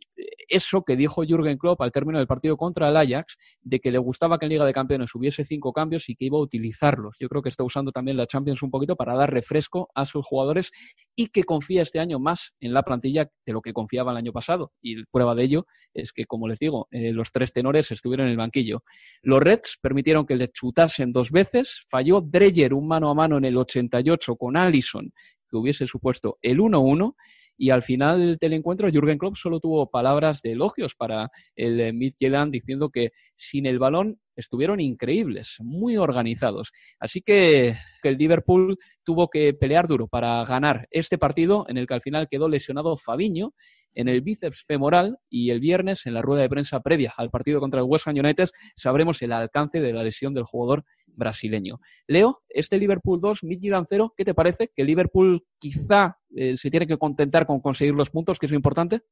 eso 0.49 0.83
que 0.83 0.97
dijo 0.97 1.23
Jürgen 1.23 1.59
Klopp 1.59 1.81
al 1.83 1.93
término 1.93 2.19
del 2.19 2.27
partido 2.27 2.57
contra 2.57 2.89
el 2.89 2.97
Ajax, 2.97 3.37
de 3.63 3.81
que 3.81 3.91
le 3.91 3.99
gustaba 3.99 4.39
que 4.39 4.47
en 4.47 4.51
Liga 4.51 4.65
de 4.65 4.73
Campeones 4.73 5.15
hubiese 5.15 5.45
cinco 5.45 5.73
cambios 5.73 6.09
y 6.09 6.15
que 6.15 6.27
iba 6.27 6.39
a 6.39 6.41
utilizarlos. 6.41 7.17
Yo 7.21 7.29
creo 7.29 7.43
que 7.43 7.49
está 7.49 7.65
usando 7.65 7.93
también 7.93 8.17
la 8.17 8.27
Champions 8.27 8.63
un 8.63 8.71
poquito 8.71 8.97
para 8.97 9.15
dar 9.15 9.33
refresco 9.33 9.89
a 9.95 10.07
sus 10.07 10.25
jugadores 10.25 10.73
y 11.17 11.29
que 11.29 11.45
confía 11.45 11.83
este 11.83 12.01
año 12.01 12.19
más 12.19 12.55
en 12.61 12.73
la 12.73 12.83
plantilla 12.83 13.29
de 13.45 13.53
lo 13.53 13.61
que 13.61 13.73
confiaba 13.73 14.13
el 14.13 14.19
año 14.19 14.33
pasado. 14.33 14.73
Y 14.83 15.05
prueba 15.07 15.35
de 15.35 15.45
ello 15.45 15.67
es 15.95 16.13
que, 16.13 16.25
como 16.25 16.49
les 16.49 16.59
digo, 16.59 16.89
eh, 16.91 17.13
los 17.13 17.33
tres 17.33 17.53
tenores 17.53 17.91
estuvieron 17.91 18.27
en 18.27 18.33
el 18.33 18.39
banquillo. 18.39 18.85
Los 19.23 19.41
Reds 19.41 19.79
permitieron 19.81 20.27
que 20.27 20.37
le 20.37 20.49
chutasen 20.49 21.13
dos 21.13 21.31
veces, 21.31 21.85
falló 21.89 22.21
Dreyer 22.21 22.75
un 22.75 22.87
mano 22.87 23.11
a 23.11 23.15
mano 23.15 23.39
en 23.39 23.45
el 23.45 23.57
88 23.57 24.37
con 24.37 24.57
Allison, 24.57 25.13
que 25.49 25.57
hubiese 25.57 25.87
supuesto 25.87 26.39
el 26.43 26.59
1-1 26.59 27.15
y 27.61 27.69
al 27.69 27.83
final 27.83 28.39
del 28.41 28.55
encuentro 28.55 28.89
Jürgen 28.91 29.19
Klopp 29.19 29.37
solo 29.37 29.61
tuvo 29.61 29.91
palabras 29.91 30.41
de 30.41 30.53
elogios 30.53 30.95
para 30.95 31.29
el 31.55 31.79
eh, 31.79 31.93
Midtjylland 31.93 32.51
diciendo 32.51 32.89
que 32.89 33.11
sin 33.37 33.67
el 33.67 33.79
balón 33.79 34.19
estuvieron 34.35 34.81
increíbles, 34.81 35.57
muy 35.61 35.99
organizados. 35.99 36.73
Así 36.99 37.21
que 37.21 37.75
el 38.03 38.17
Liverpool 38.17 38.79
tuvo 39.05 39.29
que 39.29 39.53
pelear 39.53 39.87
duro 39.87 40.09
para 40.09 40.43
ganar 40.47 40.89
este 40.91 41.19
partido 41.19 41.67
en 41.69 41.77
el 41.77 41.87
que 41.87 41.93
al 41.93 42.01
final 42.01 42.29
quedó 42.31 42.49
lesionado 42.49 42.97
Fabiño 42.97 43.53
en 43.95 44.09
el 44.09 44.23
bíceps 44.23 44.65
femoral 44.67 45.19
y 45.29 45.51
el 45.51 45.61
viernes 45.61 46.07
en 46.07 46.15
la 46.15 46.23
rueda 46.23 46.41
de 46.41 46.49
prensa 46.49 46.81
previa 46.81 47.13
al 47.19 47.29
partido 47.29 47.61
contra 47.61 47.81
el 47.81 47.87
West 47.87 48.09
Ham 48.09 48.17
United 48.17 48.49
sabremos 48.75 49.21
el 49.21 49.33
alcance 49.33 49.81
de 49.81 49.93
la 49.93 50.03
lesión 50.03 50.33
del 50.33 50.45
jugador 50.45 50.85
brasileño. 51.21 51.79
Leo, 52.09 52.43
este 52.49 52.79
Liverpool 52.79 53.21
2, 53.21 53.45
Midtjylland 53.45 53.87
0, 53.89 54.15
¿qué 54.17 54.25
te 54.25 54.35
parece? 54.35 54.73
¿Que 54.75 54.83
Liverpool 54.83 55.45
quizá 55.61 56.19
eh, 56.35 56.57
se 56.57 56.71
tiene 56.71 56.89
que 56.89 56.99
contentar 56.99 57.47
con 57.47 57.61
conseguir 57.61 57.95
los 57.95 58.11
puntos, 58.11 58.41
que 58.41 58.47
es 58.47 58.51
lo 58.51 58.57
importante? 58.57 59.03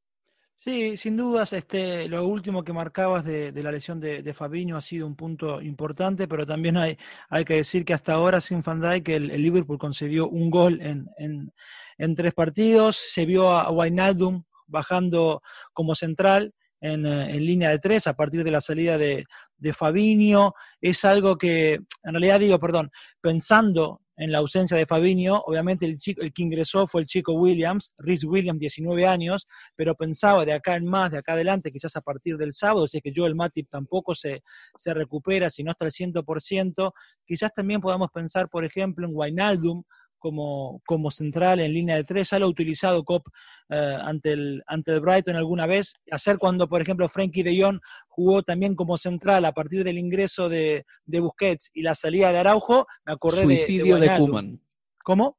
Sí, 0.60 0.96
sin 0.96 1.16
dudas, 1.16 1.52
este, 1.52 2.08
lo 2.08 2.26
último 2.26 2.64
que 2.64 2.72
marcabas 2.72 3.24
de, 3.24 3.52
la 3.52 3.70
lesión 3.70 4.00
de, 4.00 4.24
de 4.24 4.34
Fabinho 4.34 4.76
ha 4.76 4.80
sido 4.80 5.06
un 5.06 5.14
punto 5.14 5.62
importante, 5.62 6.26
pero 6.26 6.44
también 6.44 6.76
hay, 6.76 6.98
hay 7.28 7.44
que 7.44 7.54
decir 7.54 7.84
que 7.84 7.94
hasta 7.94 8.14
ahora 8.14 8.40
sin 8.40 8.62
Van 8.62 8.80
Dijk 8.80 9.08
el, 9.08 9.28
Liverpool 9.40 9.78
concedió 9.78 10.28
un 10.28 10.50
gol 10.50 10.80
en, 10.82 11.08
en, 11.16 11.52
en, 11.96 12.14
tres 12.16 12.34
partidos, 12.34 12.96
se 12.96 13.24
vio 13.24 13.52
a 13.52 13.70
Wijnaldum 13.70 14.42
bajando 14.66 15.42
como 15.72 15.94
central 15.94 16.52
en, 16.80 17.06
eh, 17.06 17.36
en, 17.36 17.46
línea 17.46 17.70
de 17.70 17.78
tres 17.78 18.08
a 18.08 18.14
partir 18.14 18.42
de 18.42 18.50
la 18.50 18.60
salida 18.60 18.98
de, 18.98 19.26
de 19.58 19.72
Fabinho. 19.72 20.54
Es 20.80 21.04
algo 21.04 21.36
que, 21.36 21.74
en 21.74 22.12
realidad 22.12 22.40
digo, 22.40 22.58
perdón, 22.58 22.90
pensando 23.20 24.00
en 24.18 24.32
la 24.32 24.38
ausencia 24.38 24.76
de 24.76 24.86
Fabinho. 24.86 25.42
Obviamente 25.46 25.86
el, 25.86 25.96
chico, 25.96 26.20
el 26.20 26.32
que 26.32 26.42
ingresó 26.42 26.86
fue 26.86 27.00
el 27.02 27.06
chico 27.06 27.32
Williams, 27.32 27.92
Rhys 27.98 28.24
Williams, 28.24 28.58
19 28.58 29.06
años, 29.06 29.46
pero 29.76 29.94
pensaba 29.94 30.44
de 30.44 30.52
acá 30.52 30.76
en 30.76 30.86
más, 30.86 31.10
de 31.10 31.18
acá 31.18 31.32
adelante, 31.32 31.72
quizás 31.72 31.94
a 31.96 32.00
partir 32.00 32.36
del 32.36 32.52
sábado, 32.52 32.86
si 32.86 32.98
es 32.98 33.02
que 33.02 33.12
Joel 33.14 33.34
Matip 33.34 33.68
tampoco 33.70 34.14
se, 34.14 34.42
se 34.76 34.92
recupera, 34.92 35.48
si 35.50 35.62
no 35.62 35.70
está 35.70 35.84
al 35.84 35.92
100%, 35.92 36.92
quizás 37.24 37.54
también 37.54 37.80
podamos 37.80 38.10
pensar, 38.10 38.48
por 38.48 38.64
ejemplo, 38.64 39.06
en 39.06 39.12
Wijnaldum, 39.14 39.82
como, 40.18 40.82
como 40.86 41.10
central 41.10 41.60
en 41.60 41.72
línea 41.72 41.96
de 41.96 42.04
tres. 42.04 42.30
Ya 42.30 42.38
lo 42.38 42.46
ha 42.46 42.48
utilizado 42.48 43.04
Cop 43.04 43.26
eh, 43.70 43.96
ante, 44.00 44.32
el, 44.32 44.62
ante 44.66 44.92
el 44.92 45.00
Brighton 45.00 45.36
alguna 45.36 45.66
vez. 45.66 45.94
Hacer 46.10 46.38
cuando, 46.38 46.68
por 46.68 46.82
ejemplo, 46.82 47.08
Frankie 47.08 47.42
de 47.42 47.60
Jong 47.60 47.80
jugó 48.06 48.42
también 48.42 48.74
como 48.74 48.98
central 48.98 49.44
a 49.44 49.52
partir 49.52 49.84
del 49.84 49.98
ingreso 49.98 50.48
de, 50.48 50.84
de 51.04 51.20
Busquets 51.20 51.70
y 51.74 51.82
la 51.82 51.94
salida 51.94 52.32
de 52.32 52.38
Araujo, 52.38 52.86
me 53.06 53.12
acordé 53.12 53.42
suicidio 53.42 53.96
de, 53.96 54.08
de, 54.08 54.16
Kuman. 54.16 54.60
¿Cómo? 55.02 55.38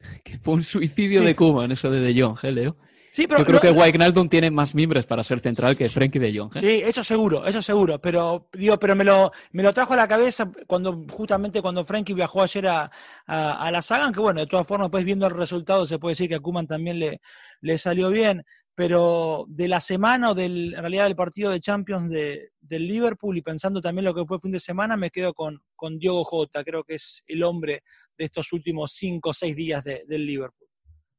Que 0.22 0.38
fue 0.38 0.54
un 0.54 0.62
suicidio 0.62 1.22
de 1.22 1.34
Kuman, 1.34 1.72
eso 1.72 1.90
de 1.90 2.00
De 2.00 2.20
Jong, 2.20 2.38
¿eh, 2.44 2.52
Leo? 2.52 2.76
Sí, 3.18 3.26
pero, 3.26 3.40
Yo 3.40 3.46
creo 3.46 3.60
que 3.60 3.72
Wijnaldum 3.72 4.28
tiene 4.28 4.48
más 4.48 4.76
mimbres 4.76 5.04
para 5.04 5.24
ser 5.24 5.40
central 5.40 5.76
que 5.76 5.88
Frenkie 5.88 6.20
de 6.20 6.38
Jong. 6.38 6.54
¿eh? 6.54 6.60
Sí, 6.60 6.82
eso 6.86 7.02
seguro, 7.02 7.44
eso 7.44 7.60
seguro. 7.60 8.00
Pero 8.00 8.48
digo, 8.52 8.78
pero 8.78 8.94
me 8.94 9.02
lo, 9.02 9.32
me 9.50 9.64
lo 9.64 9.74
trajo 9.74 9.94
a 9.94 9.96
la 9.96 10.06
cabeza 10.06 10.48
cuando 10.68 11.04
justamente 11.10 11.60
cuando 11.60 11.84
Frenkie 11.84 12.14
viajó 12.14 12.42
ayer 12.42 12.68
a, 12.68 12.88
a, 13.26 13.66
a 13.66 13.70
la 13.72 13.82
Sagan, 13.82 14.12
que 14.12 14.20
bueno, 14.20 14.38
de 14.38 14.46
todas 14.46 14.68
formas, 14.68 14.88
pues 14.88 15.04
viendo 15.04 15.26
el 15.26 15.34
resultado 15.34 15.84
se 15.84 15.98
puede 15.98 16.12
decir 16.12 16.28
que 16.28 16.36
a 16.36 16.38
Kuman 16.38 16.68
también 16.68 17.00
le, 17.00 17.20
le 17.60 17.76
salió 17.76 18.08
bien. 18.10 18.44
Pero 18.76 19.46
de 19.48 19.66
la 19.66 19.80
semana 19.80 20.30
o 20.30 20.34
del, 20.36 20.74
en 20.74 20.80
realidad 20.80 21.02
del 21.02 21.16
partido 21.16 21.50
de 21.50 21.60
Champions 21.60 22.10
de, 22.10 22.50
del 22.60 22.86
Liverpool 22.86 23.36
y 23.36 23.42
pensando 23.42 23.80
también 23.80 24.04
lo 24.04 24.14
que 24.14 24.24
fue 24.26 24.36
el 24.36 24.42
fin 24.42 24.52
de 24.52 24.60
semana, 24.60 24.96
me 24.96 25.10
quedo 25.10 25.34
con, 25.34 25.60
con 25.74 25.98
Diogo 25.98 26.22
Jota. 26.22 26.62
Creo 26.62 26.84
que 26.84 26.94
es 26.94 27.24
el 27.26 27.42
hombre 27.42 27.82
de 28.16 28.24
estos 28.26 28.52
últimos 28.52 28.92
cinco 28.92 29.30
o 29.30 29.34
seis 29.34 29.56
días 29.56 29.82
de, 29.82 30.04
del 30.06 30.24
Liverpool. 30.24 30.67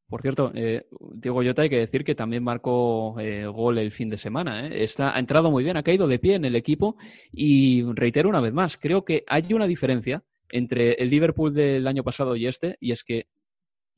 Por 0.09 0.23
cierto, 0.23 0.51
eh, 0.55 0.87
Diego 1.13 1.43
Jota 1.43 1.61
hay 1.61 1.69
que 1.69 1.77
decir 1.77 2.03
que 2.03 2.15
también 2.15 2.43
marcó 2.43 3.15
eh, 3.19 3.45
gol 3.45 3.77
el 3.77 3.91
fin 3.91 4.07
de 4.07 4.17
semana. 4.17 4.65
¿eh? 4.65 4.83
Está, 4.83 5.15
ha 5.15 5.19
entrado 5.19 5.51
muy 5.51 5.63
bien, 5.63 5.77
ha 5.77 5.83
caído 5.83 6.07
de 6.07 6.17
pie 6.17 6.33
en 6.35 6.45
el 6.45 6.55
equipo 6.55 6.97
y 7.31 7.83
reitero 7.93 8.27
una 8.27 8.41
vez 8.41 8.51
más, 8.51 8.77
creo 8.77 9.05
que 9.05 9.23
hay 9.27 9.53
una 9.53 9.67
diferencia 9.67 10.23
entre 10.51 10.93
el 10.93 11.11
Liverpool 11.11 11.53
del 11.53 11.87
año 11.87 12.03
pasado 12.03 12.35
y 12.35 12.47
este, 12.47 12.75
y 12.79 12.91
es 12.91 13.03
que 13.03 13.27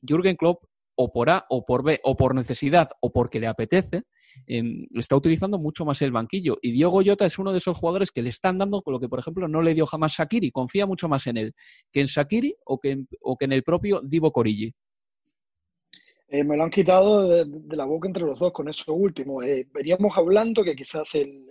Jürgen 0.06 0.36
Klopp, 0.36 0.64
o 0.94 1.10
por 1.10 1.30
A 1.30 1.46
o 1.48 1.64
por 1.64 1.82
B, 1.82 1.98
o 2.04 2.14
por 2.14 2.34
necesidad 2.34 2.90
o 3.00 3.10
porque 3.10 3.40
le 3.40 3.46
apetece, 3.46 4.02
eh, 4.46 4.62
está 4.94 5.16
utilizando 5.16 5.58
mucho 5.58 5.86
más 5.86 6.02
el 6.02 6.12
banquillo. 6.12 6.58
Y 6.60 6.72
Diego 6.72 7.02
Jota 7.04 7.24
es 7.24 7.38
uno 7.38 7.52
de 7.52 7.58
esos 7.58 7.78
jugadores 7.78 8.10
que 8.10 8.20
le 8.20 8.28
están 8.28 8.58
dando 8.58 8.82
lo 8.84 9.00
que, 9.00 9.08
por 9.08 9.18
ejemplo, 9.18 9.48
no 9.48 9.62
le 9.62 9.74
dio 9.74 9.86
jamás 9.86 10.12
Shakiri. 10.12 10.50
Confía 10.50 10.86
mucho 10.86 11.08
más 11.08 11.26
en 11.26 11.38
él 11.38 11.54
que 11.90 12.00
en 12.00 12.06
Shakiri 12.06 12.54
o 12.66 12.78
que 12.78 12.90
en, 12.90 13.08
o 13.22 13.36
que 13.36 13.46
en 13.46 13.52
el 13.52 13.62
propio 13.62 14.02
Divo 14.04 14.30
Corigi. 14.30 14.74
Eh, 16.32 16.44
me 16.44 16.56
lo 16.56 16.64
han 16.64 16.70
quitado 16.70 17.28
de, 17.28 17.76
la 17.76 17.84
boca 17.84 18.08
entre 18.08 18.24
los 18.24 18.38
dos 18.38 18.52
con 18.54 18.66
eso 18.66 18.94
último. 18.94 19.42
Eh, 19.42 19.68
veníamos 19.70 20.16
hablando 20.16 20.64
que 20.64 20.74
quizás 20.74 21.14
el, 21.14 21.44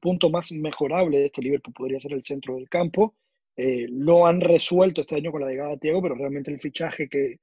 punto 0.00 0.28
más 0.28 0.52
mejorable 0.52 1.18
de 1.18 1.26
este 1.26 1.40
Liverpool 1.40 1.72
podría 1.74 1.98
ser 1.98 2.12
el 2.12 2.22
centro 2.22 2.56
del 2.56 2.68
campo. 2.68 3.14
Eh, 3.56 3.86
lo 3.88 4.26
han 4.26 4.42
resuelto 4.42 5.00
este 5.00 5.16
año 5.16 5.32
con 5.32 5.40
la 5.40 5.48
llegada 5.48 5.70
de 5.70 5.78
Thiago, 5.78 6.02
pero 6.02 6.14
realmente 6.14 6.50
el 6.50 6.60
fichaje 6.60 7.08
que, 7.08 7.40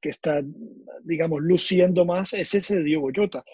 que 0.00 0.08
está, 0.08 0.40
digamos, 1.02 1.40
luciendo 1.42 2.04
más 2.04 2.32
es 2.32 2.54
ese 2.54 2.76
de 2.76 2.84
Diego 2.84 3.10
Jota. 3.14 3.44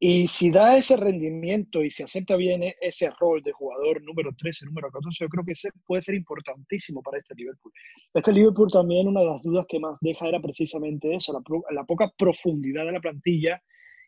Y 0.00 0.28
si 0.28 0.52
da 0.52 0.76
ese 0.76 0.96
rendimiento 0.96 1.82
y 1.82 1.90
se 1.90 2.04
acepta 2.04 2.36
bien 2.36 2.62
ese 2.80 3.10
rol 3.18 3.42
de 3.42 3.50
jugador 3.50 4.00
número 4.04 4.30
13, 4.32 4.66
número 4.66 4.92
14, 4.92 5.24
yo 5.24 5.28
creo 5.28 5.44
que 5.44 5.52
ese 5.52 5.70
puede 5.84 6.02
ser 6.02 6.14
importantísimo 6.14 7.02
para 7.02 7.18
este 7.18 7.34
Liverpool. 7.34 7.72
Este 8.14 8.32
Liverpool 8.32 8.70
también, 8.70 9.08
una 9.08 9.20
de 9.20 9.26
las 9.26 9.42
dudas 9.42 9.66
que 9.68 9.80
más 9.80 9.98
deja 10.00 10.28
era 10.28 10.40
precisamente 10.40 11.12
eso, 11.12 11.32
la, 11.72 11.84
poca 11.84 12.12
profundidad 12.16 12.86
de 12.86 12.92
la 12.92 13.00
plantilla 13.00 13.60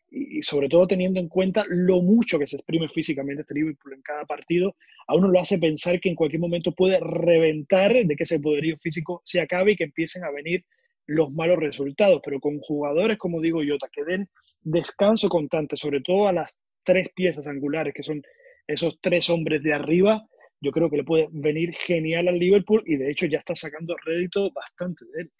y, 0.09 0.41
sobre 0.41 0.69
todo 0.69 0.87
teniendo 0.87 1.19
en 1.19 1.27
cuenta 1.27 1.65
lo 1.67 2.01
mucho 2.01 2.39
que 2.39 2.47
se 2.47 2.55
exprime 2.55 2.87
físicamente 2.87 3.41
este 3.41 3.55
Liverpool 3.55 3.93
en 3.93 4.01
cada 4.01 4.23
partido, 4.23 4.77
a 5.07 5.15
uno 5.15 5.27
lo 5.27 5.41
hace 5.41 5.57
pensar 5.57 5.99
que 5.99 6.07
en 6.07 6.15
cualquier 6.15 6.39
momento 6.39 6.71
puede 6.71 7.01
reventar 7.01 7.93
de 7.93 8.15
que 8.15 8.23
ese 8.23 8.39
poderío 8.39 8.77
físico 8.77 9.21
se 9.25 9.41
acabe 9.41 9.73
y 9.73 9.75
que 9.75 9.83
empiecen 9.83 10.23
a 10.23 10.31
venir 10.31 10.63
los 11.05 11.31
malos 11.31 11.59
resultados, 11.59 12.21
pero 12.23 12.39
con 12.39 12.59
jugadores 12.59 13.17
como 13.17 13.41
digo 13.41 13.59
Jota 13.67 13.89
que 13.91 14.05
den 14.05 14.29
descanso 14.61 15.29
constante, 15.29 15.75
sobre 15.75 16.01
todo 16.01 16.27
a 16.27 16.33
las 16.33 16.57
tres 16.83 17.09
piezas 17.13 17.47
angulares, 17.47 17.93
que 17.93 18.03
son 18.03 18.21
esos 18.67 18.99
tres 19.01 19.29
hombres 19.29 19.61
de 19.63 19.73
arriba, 19.73 20.25
yo 20.61 20.71
creo 20.71 20.89
que 20.89 20.97
le 20.97 21.03
puede 21.03 21.27
venir 21.31 21.73
genial 21.73 22.27
al 22.27 22.37
Liverpool 22.37 22.83
y 22.85 22.97
de 22.97 23.09
hecho 23.09 23.25
ya 23.25 23.39
está 23.39 23.55
sacando 23.55 23.95
rédito 24.05 24.51
bastante 24.51 25.05
de 25.05 25.23
él. 25.23 25.31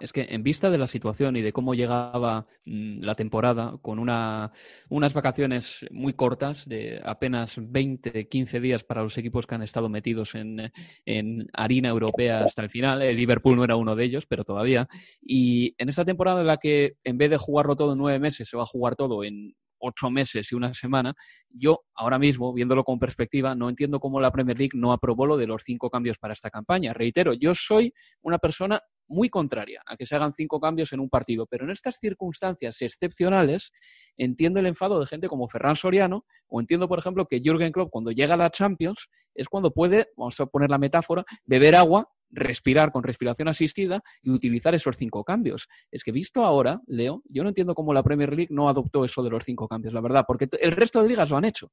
Es 0.00 0.12
que 0.12 0.26
en 0.30 0.44
vista 0.44 0.70
de 0.70 0.78
la 0.78 0.86
situación 0.86 1.36
y 1.36 1.42
de 1.42 1.52
cómo 1.52 1.74
llegaba 1.74 2.46
mmm, 2.64 3.00
la 3.00 3.14
temporada, 3.14 3.78
con 3.82 3.98
una, 3.98 4.52
unas 4.88 5.12
vacaciones 5.12 5.86
muy 5.90 6.12
cortas, 6.12 6.68
de 6.68 7.00
apenas 7.04 7.56
20, 7.58 8.28
15 8.28 8.60
días 8.60 8.84
para 8.84 9.02
los 9.02 9.18
equipos 9.18 9.46
que 9.46 9.56
han 9.56 9.62
estado 9.62 9.88
metidos 9.88 10.36
en, 10.36 10.72
en 11.04 11.48
harina 11.52 11.88
europea 11.88 12.44
hasta 12.44 12.62
el 12.62 12.70
final, 12.70 13.02
el 13.02 13.16
Liverpool 13.16 13.56
no 13.56 13.64
era 13.64 13.76
uno 13.76 13.96
de 13.96 14.04
ellos, 14.04 14.26
pero 14.26 14.44
todavía, 14.44 14.88
y 15.20 15.74
en 15.78 15.88
esta 15.88 16.04
temporada 16.04 16.42
en 16.42 16.46
la 16.46 16.58
que 16.58 16.96
en 17.02 17.18
vez 17.18 17.30
de 17.30 17.36
jugarlo 17.36 17.74
todo 17.74 17.92
en 17.92 17.98
nueve 17.98 18.20
meses, 18.20 18.48
se 18.48 18.56
va 18.56 18.62
a 18.62 18.66
jugar 18.66 18.94
todo 18.94 19.24
en 19.24 19.54
ocho 19.78 20.10
meses 20.10 20.50
y 20.52 20.54
una 20.54 20.74
semana, 20.74 21.14
yo 21.50 21.84
ahora 21.94 22.18
mismo, 22.18 22.52
viéndolo 22.52 22.84
con 22.84 22.98
perspectiva, 22.98 23.54
no 23.54 23.68
entiendo 23.68 24.00
cómo 24.00 24.20
la 24.20 24.30
Premier 24.30 24.58
League 24.58 24.76
no 24.78 24.92
aprobó 24.92 25.26
lo 25.26 25.36
de 25.36 25.46
los 25.46 25.62
cinco 25.64 25.90
cambios 25.90 26.18
para 26.18 26.34
esta 26.34 26.50
campaña. 26.50 26.92
Reitero, 26.92 27.32
yo 27.32 27.54
soy 27.54 27.92
una 28.22 28.38
persona 28.38 28.80
muy 29.08 29.30
contraria 29.30 29.82
a 29.86 29.96
que 29.96 30.06
se 30.06 30.14
hagan 30.14 30.32
cinco 30.32 30.60
cambios 30.60 30.92
en 30.92 31.00
un 31.00 31.08
partido, 31.08 31.46
pero 31.46 31.64
en 31.64 31.70
estas 31.70 31.98
circunstancias 32.00 32.80
excepcionales 32.82 33.72
entiendo 34.16 34.60
el 34.60 34.66
enfado 34.66 35.00
de 35.00 35.06
gente 35.06 35.28
como 35.28 35.48
Ferran 35.48 35.76
Soriano 35.76 36.24
o 36.46 36.60
entiendo, 36.60 36.88
por 36.88 36.98
ejemplo, 36.98 37.26
que 37.26 37.40
Jürgen 37.40 37.72
Klopp 37.72 37.90
cuando 37.90 38.10
llega 38.12 38.34
a 38.34 38.36
la 38.36 38.50
Champions 38.50 39.08
es 39.34 39.48
cuando 39.48 39.72
puede, 39.72 40.08
vamos 40.16 40.38
a 40.40 40.46
poner 40.46 40.70
la 40.70 40.78
metáfora, 40.78 41.24
beber 41.44 41.76
agua 41.76 42.08
respirar 42.30 42.92
con 42.92 43.02
respiración 43.02 43.48
asistida 43.48 44.02
y 44.22 44.30
utilizar 44.30 44.74
esos 44.74 44.96
cinco 44.96 45.24
cambios. 45.24 45.68
Es 45.90 46.04
que 46.04 46.12
visto 46.12 46.44
ahora, 46.44 46.80
Leo, 46.86 47.22
yo 47.28 47.42
no 47.42 47.48
entiendo 47.48 47.74
cómo 47.74 47.92
la 47.92 48.02
Premier 48.02 48.34
League 48.34 48.52
no 48.52 48.68
adoptó 48.68 49.04
eso 49.04 49.22
de 49.22 49.30
los 49.30 49.44
cinco 49.44 49.68
cambios, 49.68 49.94
la 49.94 50.00
verdad, 50.00 50.24
porque 50.26 50.48
el 50.60 50.72
resto 50.72 51.02
de 51.02 51.08
ligas 51.08 51.30
lo 51.30 51.36
han 51.36 51.44
hecho. 51.44 51.70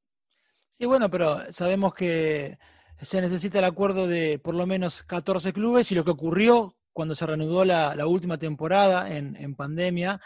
Sí, 0.78 0.86
bueno, 0.86 1.10
pero 1.10 1.52
sabemos 1.52 1.94
que 1.94 2.58
se 3.02 3.22
necesita 3.22 3.60
el 3.60 3.65
acuerdo 3.65 4.08
de 4.08 4.39
por 4.39 4.56
lo 4.56 4.65
menos 4.65 5.04
14 5.04 5.54
clubes 5.54 5.91
y 5.91 5.96
lo 5.96 6.04
que 6.04 6.12
ocurrió 6.12 6.76
cuando 6.94 7.15
se 7.15 7.26
reanudó 7.26 7.65
la, 7.65 8.08
última 8.08 8.38
temporada 8.38 9.13
en, 9.13 9.36
en, 9.36 9.56
pandemia, 9.56 10.22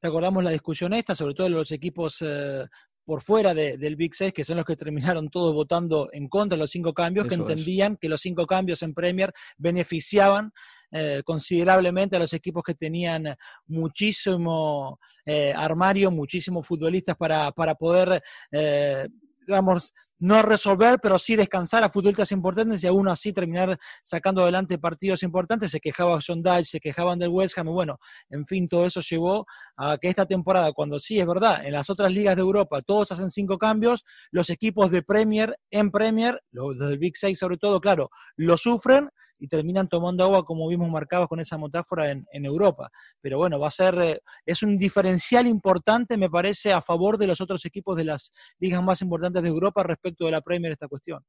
recordamos 0.00 0.42
la 0.42 0.50
discusión 0.50 0.94
esta, 0.94 1.14
sobre 1.14 1.34
todo 1.34 1.44
de 1.44 1.54
los 1.54 1.70
equipos 1.70 2.18
eh, 2.22 2.66
por 3.04 3.22
fuera 3.22 3.54
de, 3.54 3.76
del 3.76 3.96
Big 3.96 4.14
Six, 4.14 4.32
que 4.32 4.44
son 4.44 4.56
los 4.56 4.64
que 4.64 4.76
terminaron 4.76 5.28
todos 5.28 5.52
votando 5.54 6.08
en 6.12 6.28
contra 6.28 6.56
de 6.56 6.62
los 6.62 6.70
cinco 6.70 6.92
cambios, 6.92 7.26
Eso 7.26 7.34
que 7.34 7.40
entendían 7.42 7.92
es. 7.94 7.98
que 8.00 8.08
los 8.08 8.20
cinco 8.20 8.46
cambios 8.46 8.82
en 8.82 8.94
Premier 8.94 9.32
beneficiaban 9.58 10.52
eh, 10.96 11.22
considerablemente 11.24 12.14
a 12.14 12.20
los 12.20 12.32
equipos 12.34 12.62
que 12.62 12.74
tenían 12.74 13.34
muchísimo 13.66 15.00
eh, 15.26 15.52
armario, 15.54 16.12
muchísimos 16.12 16.64
futbolistas 16.64 17.16
para, 17.16 17.50
para 17.50 17.74
poder, 17.74 18.22
eh, 18.52 19.08
digamos, 19.46 19.92
no 20.18 20.42
resolver, 20.42 20.98
pero 21.02 21.18
sí 21.18 21.36
descansar 21.36 21.84
a 21.84 21.90
futbolistas 21.90 22.32
importantes 22.32 22.82
y 22.82 22.86
aún 22.86 23.08
así 23.08 23.32
terminar 23.32 23.78
sacando 24.02 24.42
adelante 24.42 24.78
partidos 24.78 25.22
importantes. 25.22 25.70
Se 25.70 25.80
quejaba 25.80 26.18
John 26.26 26.42
Dyche, 26.42 26.64
se 26.64 26.80
quejaban 26.80 27.18
del 27.18 27.28
West 27.28 27.58
Ham, 27.58 27.66
bueno, 27.66 27.98
en 28.30 28.46
fin, 28.46 28.68
todo 28.68 28.86
eso 28.86 29.00
llevó 29.00 29.46
a 29.76 29.98
que 29.98 30.08
esta 30.08 30.26
temporada, 30.26 30.72
cuando 30.72 30.98
sí 30.98 31.20
es 31.20 31.26
verdad, 31.26 31.66
en 31.66 31.72
las 31.72 31.90
otras 31.90 32.12
ligas 32.12 32.36
de 32.36 32.42
Europa 32.42 32.80
todos 32.82 33.12
hacen 33.12 33.30
cinco 33.30 33.58
cambios, 33.58 34.04
los 34.30 34.50
equipos 34.50 34.90
de 34.90 35.02
Premier, 35.02 35.58
en 35.70 35.90
Premier, 35.90 36.40
los 36.52 36.78
del 36.78 36.98
Big 36.98 37.16
Six 37.16 37.38
sobre 37.38 37.58
todo, 37.58 37.80
claro, 37.80 38.10
lo 38.36 38.56
sufren 38.56 39.10
y 39.38 39.48
terminan 39.48 39.88
tomando 39.88 40.24
agua 40.24 40.44
como 40.44 40.68
vimos 40.68 40.90
marcados 40.90 41.28
con 41.28 41.40
esa 41.40 41.58
metáfora 41.58 42.10
en, 42.10 42.44
Europa. 42.44 42.90
Pero 43.20 43.38
bueno, 43.38 43.58
va 43.58 43.68
a 43.68 43.70
ser, 43.70 43.94
eh, 44.00 44.20
es 44.44 44.62
un 44.62 44.76
diferencial 44.76 45.46
importante, 45.46 46.16
me 46.16 46.30
parece, 46.30 46.72
a 46.72 46.82
favor 46.82 47.18
de 47.18 47.26
los 47.26 47.40
otros 47.40 47.64
equipos 47.64 47.96
de 47.96 48.04
las 48.04 48.32
ligas 48.58 48.82
más 48.82 49.02
importantes 49.02 49.42
de 49.42 49.48
Europa 49.48 49.82
respecto 49.82 50.26
de 50.26 50.32
la 50.32 50.40
Premier 50.40 50.72
esta 50.72 50.88
cuestión. 50.88 51.24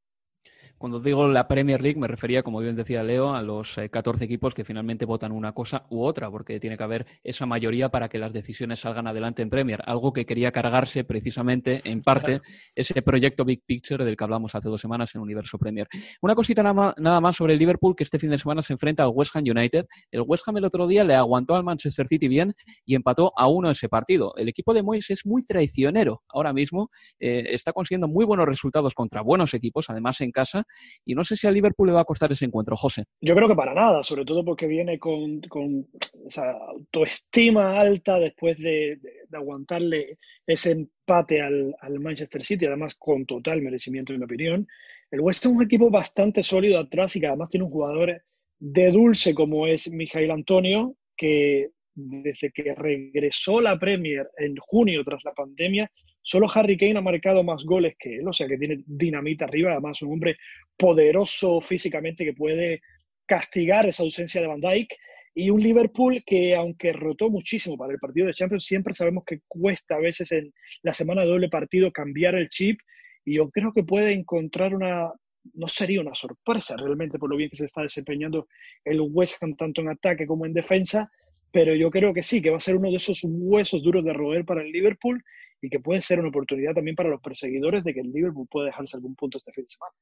Cuando 0.77 0.99
digo 0.99 1.27
la 1.27 1.47
Premier 1.47 1.81
League 1.81 1.99
me 1.99 2.07
refería, 2.07 2.43
como 2.43 2.59
bien 2.59 2.75
decía 2.75 3.03
Leo, 3.03 3.33
a 3.33 3.41
los 3.41 3.79
14 3.89 4.23
eh, 4.23 4.25
equipos 4.25 4.53
que 4.53 4.65
finalmente 4.65 5.05
votan 5.05 5.31
una 5.31 5.53
cosa 5.53 5.85
u 5.89 6.03
otra, 6.03 6.29
porque 6.29 6.59
tiene 6.59 6.77
que 6.77 6.83
haber 6.83 7.05
esa 7.23 7.45
mayoría 7.45 7.89
para 7.89 8.09
que 8.09 8.19
las 8.19 8.33
decisiones 8.33 8.79
salgan 8.79 9.07
adelante 9.07 9.41
en 9.41 9.49
Premier. 9.49 9.81
Algo 9.85 10.11
que 10.11 10.25
quería 10.25 10.51
cargarse 10.51 11.03
precisamente, 11.03 11.81
en 11.85 12.01
parte, 12.01 12.41
ese 12.75 13.01
proyecto 13.01 13.45
Big 13.45 13.63
Picture 13.65 14.03
del 14.03 14.17
que 14.17 14.23
hablamos 14.23 14.53
hace 14.53 14.67
dos 14.67 14.81
semanas 14.81 15.15
en 15.15 15.21
Universo 15.21 15.57
Premier. 15.57 15.87
Una 16.21 16.35
cosita 16.35 16.61
nada 16.61 16.73
más, 16.73 16.93
nada 16.97 17.21
más 17.21 17.35
sobre 17.37 17.53
el 17.53 17.59
Liverpool, 17.59 17.95
que 17.95 18.03
este 18.03 18.19
fin 18.19 18.29
de 18.29 18.37
semana 18.37 18.61
se 18.61 18.73
enfrenta 18.73 19.03
al 19.03 19.11
West 19.13 19.35
Ham 19.35 19.43
United. 19.47 19.85
El 20.11 20.23
West 20.27 20.43
Ham 20.47 20.57
el 20.57 20.65
otro 20.65 20.87
día 20.87 21.03
le 21.03 21.15
aguantó 21.15 21.55
al 21.55 21.63
Manchester 21.63 22.07
City 22.07 22.27
bien 22.27 22.53
y 22.85 22.95
empató 22.95 23.31
a 23.35 23.47
uno 23.47 23.71
ese 23.71 23.87
partido. 23.87 24.33
El 24.35 24.49
equipo 24.49 24.73
de 24.73 24.83
Moyes 24.83 25.09
es 25.09 25.25
muy 25.25 25.43
traicionero 25.43 26.23
ahora 26.27 26.53
mismo, 26.53 26.89
eh, 27.19 27.45
está 27.49 27.73
consiguiendo 27.73 28.07
muy 28.07 28.25
buenos 28.25 28.45
resultados 28.45 28.93
contra 28.93 29.21
buenos 29.21 29.53
equipos, 29.53 29.89
además 29.89 30.19
en 30.21 30.31
casa, 30.31 30.64
y 31.05 31.13
no 31.13 31.23
sé 31.23 31.35
si 31.35 31.47
a 31.47 31.51
Liverpool 31.51 31.87
le 31.87 31.93
va 31.93 32.01
a 32.01 32.05
costar 32.05 32.31
ese 32.31 32.45
encuentro, 32.45 32.75
José. 32.75 33.05
Yo 33.21 33.35
creo 33.35 33.47
que 33.47 33.55
para 33.55 33.73
nada, 33.73 34.03
sobre 34.03 34.25
todo 34.25 34.43
porque 34.43 34.67
viene 34.67 34.99
con, 34.99 35.41
con 35.41 35.87
esa 36.27 36.51
autoestima 36.51 37.79
alta 37.79 38.19
después 38.19 38.57
de, 38.57 38.99
aguantarle 39.31 40.17
ese 40.47 40.71
empate 40.71 41.41
al, 41.41 41.75
al, 41.81 41.99
Manchester 41.99 42.43
City, 42.43 42.65
además 42.65 42.95
con 42.97 43.25
total 43.25 43.61
merecimiento, 43.61 44.13
en 44.13 44.19
mi 44.19 44.25
opinión. 44.25 44.67
El 45.11 45.21
West 45.21 45.45
es 45.45 45.51
un 45.51 45.61
equipo 45.61 45.89
bastante 45.89 46.41
sólido 46.41 46.79
atrás 46.79 47.15
y 47.15 47.19
que 47.19 47.27
además 47.27 47.49
tiene 47.49 47.65
un 47.65 47.71
jugador 47.71 48.21
de 48.59 48.91
dulce 48.91 49.35
como 49.35 49.67
es 49.67 49.89
Mijail 49.89 50.31
Antonio, 50.31 50.95
que 51.17 51.69
desde 51.93 52.51
que 52.51 52.73
regresó 52.75 53.61
la 53.61 53.79
Premier 53.79 54.29
en 54.37 54.55
junio 54.57 55.03
tras 55.03 55.23
la 55.23 55.33
pandemia, 55.33 55.89
solo 56.25 56.47
Harry 56.51 56.75
Kane 56.75 56.97
ha 56.97 57.01
marcado 57.01 57.43
más 57.43 57.63
goles 57.63 57.95
que 57.99 58.15
él, 58.15 58.27
o 58.27 58.33
sea 58.33 58.47
que 58.47 58.57
tiene 58.57 58.83
dinamita 58.87 59.45
arriba, 59.45 59.71
además 59.71 60.01
un 60.01 60.13
hombre 60.13 60.37
poderoso 60.75 61.61
físicamente 61.61 62.25
que 62.25 62.33
puede 62.33 62.81
castigar 63.27 63.85
esa 63.85 64.03
ausencia 64.03 64.41
de 64.41 64.47
Van 64.47 64.59
Dijk. 64.59 64.91
Y 65.35 65.49
un 65.51 65.61
Liverpool 65.61 66.23
que 66.25 66.55
aunque 66.55 66.93
rotó 66.93 67.29
muchísimo 67.29 67.77
para 67.77 67.93
el 67.93 67.99
partido 67.99 68.25
de 68.25 68.33
Champions, 68.33 68.65
siempre 68.65 68.93
sabemos 68.93 69.23
que 69.25 69.41
cuesta 69.47 69.95
a 69.95 69.99
veces 69.99 70.31
en 70.31 70.51
la 70.81 70.93
semana 70.93 71.21
de 71.21 71.27
doble 71.27 71.49
partido 71.49 71.91
cambiar 71.91 72.35
el 72.35 72.49
chip. 72.49 72.79
Y 73.23 73.35
yo 73.35 73.49
creo 73.51 73.71
que 73.73 73.83
puede 73.83 74.13
encontrar 74.13 74.73
una, 74.73 75.11
no 75.53 75.67
sería 75.67 76.01
una 76.01 76.15
sorpresa 76.15 76.75
realmente 76.75 77.19
por 77.19 77.29
lo 77.29 77.37
bien 77.37 77.49
que 77.49 77.57
se 77.57 77.65
está 77.65 77.81
desempeñando 77.81 78.47
el 78.83 79.01
West 79.01 79.43
Ham 79.43 79.55
tanto 79.55 79.81
en 79.81 79.89
ataque 79.89 80.25
como 80.25 80.45
en 80.45 80.53
defensa, 80.53 81.11
pero 81.51 81.75
yo 81.75 81.91
creo 81.91 82.13
que 82.13 82.23
sí, 82.23 82.41
que 82.41 82.49
va 82.49 82.57
a 82.57 82.61
ser 82.61 82.77
uno 82.77 82.89
de 82.89 82.97
esos 82.97 83.19
huesos 83.23 83.83
duros 83.83 84.03
de 84.03 84.13
roer 84.13 84.45
para 84.45 84.61
el 84.61 84.71
Liverpool 84.71 85.23
y 85.61 85.69
que 85.69 85.79
puede 85.79 86.01
ser 86.01 86.19
una 86.19 86.29
oportunidad 86.29 86.73
también 86.73 86.95
para 86.95 87.09
los 87.09 87.21
perseguidores 87.21 87.83
de 87.83 87.93
que 87.93 88.01
el 88.01 88.11
Liverpool 88.11 88.47
pueda 88.49 88.67
dejarse 88.67 88.97
algún 88.97 89.15
punto 89.15 89.37
este 89.37 89.51
fin 89.51 89.63
de 89.63 89.69
semana. 89.69 89.93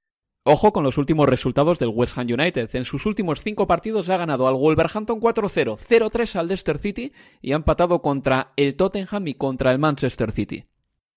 Ojo 0.45 0.73
con 0.73 0.83
los 0.83 0.97
últimos 0.97 1.29
resultados 1.29 1.79
del 1.79 1.89
West 1.89 2.17
Ham 2.17 2.27
United. 2.27 2.69
En 2.75 2.83
sus 2.83 3.05
últimos 3.05 3.41
cinco 3.41 3.65
partidos 3.65 4.09
ha 4.09 4.17
ganado 4.17 4.45
al 4.45 4.55
Wolverhampton 4.55 5.21
4-0, 5.21 5.77
0-3 5.77 6.35
al 6.35 6.47
Leicester 6.47 6.79
City 6.79 7.13
y 7.41 7.53
ha 7.53 7.55
empatado 7.55 8.01
contra 8.01 8.51
el 8.57 8.75
Tottenham 8.75 9.27
y 9.27 9.35
contra 9.35 9.71
el 9.71 9.79
Manchester 9.79 10.31
City. 10.31 10.65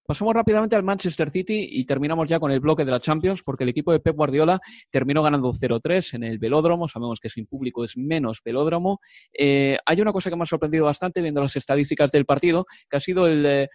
Pasamos 0.06 0.34
rápidamente 0.34 0.76
al 0.76 0.84
Manchester 0.84 1.30
City 1.30 1.68
y 1.72 1.84
terminamos 1.84 2.28
ya 2.28 2.38
con 2.38 2.52
el 2.52 2.60
bloque 2.60 2.84
de 2.84 2.90
la 2.92 3.00
Champions 3.00 3.42
porque 3.42 3.64
el 3.64 3.70
equipo 3.70 3.90
de 3.90 3.98
Pep 3.98 4.14
Guardiola 4.14 4.60
terminó 4.90 5.22
ganando 5.22 5.52
0-3 5.52 6.14
en 6.14 6.22
el 6.22 6.38
velódromo. 6.38 6.88
Sabemos 6.88 7.18
que 7.18 7.28
sin 7.28 7.46
público 7.46 7.84
es 7.84 7.96
menos 7.96 8.40
velódromo. 8.44 9.00
Eh, 9.36 9.76
hay 9.84 10.00
una 10.00 10.12
cosa 10.12 10.30
que 10.30 10.36
me 10.36 10.44
ha 10.44 10.46
sorprendido 10.46 10.84
bastante 10.84 11.20
viendo 11.20 11.42
las 11.42 11.56
estadísticas 11.56 12.12
del 12.12 12.24
partido, 12.24 12.66
que 12.88 12.96
ha 12.96 13.00
sido 13.00 13.28
eh, 13.28 13.68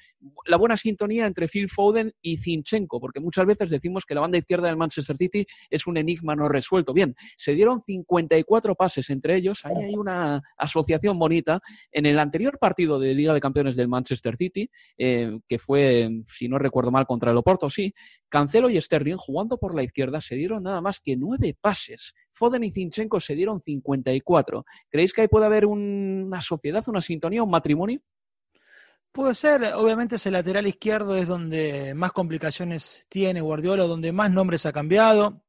la 0.46 0.58
buena 0.58 0.78
sintonía 0.78 1.26
entre 1.26 1.48
Phil 1.48 1.70
Foden 1.70 2.13
y 2.22 2.38
Zinchenko, 2.38 3.02
porque 3.02 3.20
muchas 3.20 3.46
veces 3.46 3.70
decimos 3.70 4.06
que 4.06 4.15
la 4.15 4.22
banda 4.22 4.38
izquierda 4.38 4.67
del 4.67 4.78
Manchester 4.78 5.17
City 5.17 5.46
es 5.70 5.86
un 5.86 5.98
enigma 5.98 6.36
no 6.36 6.48
resuelto. 6.48 6.94
Bien, 6.94 7.13
se 7.36 7.54
dieron 7.54 7.82
54 7.82 8.76
pases 8.76 9.10
entre 9.10 9.36
ellos. 9.36 9.65
Ahí 9.65 9.76
hay 9.76 9.96
una 9.96 10.41
asociación 10.58 11.20
bonita. 11.20 11.60
En 11.91 12.06
el 12.06 12.20
anterior 12.20 12.58
partido 12.58 13.00
de 13.00 13.13
Liga 13.15 13.34
de 13.34 13.41
Campeones 13.41 13.76
del 13.76 13.89
Manchester 13.89 14.38
City, 14.38 14.70
eh, 14.98 15.38
que 15.48 15.60
fue 15.60 16.10
si 16.27 16.47
no 16.47 16.57
recuerdo 16.57 16.91
mal, 16.91 17.05
contra 17.05 17.31
el 17.31 17.38
Oporto, 17.38 17.69
sí, 17.69 17.93
Cancelo 18.29 18.69
y 18.69 18.79
Sterling 18.79 19.17
jugando 19.17 19.57
por 19.57 19.75
la 19.75 19.84
izquierda 19.84 20.21
se 20.21 20.36
dieron 20.36 20.63
nada 20.63 20.81
más 20.81 20.99
que 20.99 21.15
nueve 21.15 21.55
pases. 21.60 22.13
Foden 22.31 22.63
y 22.63 22.71
Zinchenko 22.71 23.19
se 23.19 23.36
dieron 23.36 23.62
54. 23.62 24.65
¿Creéis 24.89 25.13
que 25.13 25.21
ahí 25.21 25.27
puede 25.27 25.45
haber 25.45 25.65
una 25.65 26.41
sociedad, 26.41 26.84
una 26.88 27.01
sintonía, 27.01 27.43
un 27.43 27.51
matrimonio? 27.51 28.01
Puede 29.12 29.36
ser, 29.36 29.73
obviamente 29.75 30.15
ese 30.15 30.31
lateral 30.31 30.67
izquierdo 30.67 31.17
es 31.17 31.27
donde 31.27 31.93
más 31.93 32.13
complicaciones 32.13 33.05
tiene 33.10 33.41
Guardiola, 33.41 33.84
donde 33.84 34.13
más 34.13 34.31
nombres 34.31 34.65
ha 34.65 34.71
cambiado 34.71 35.43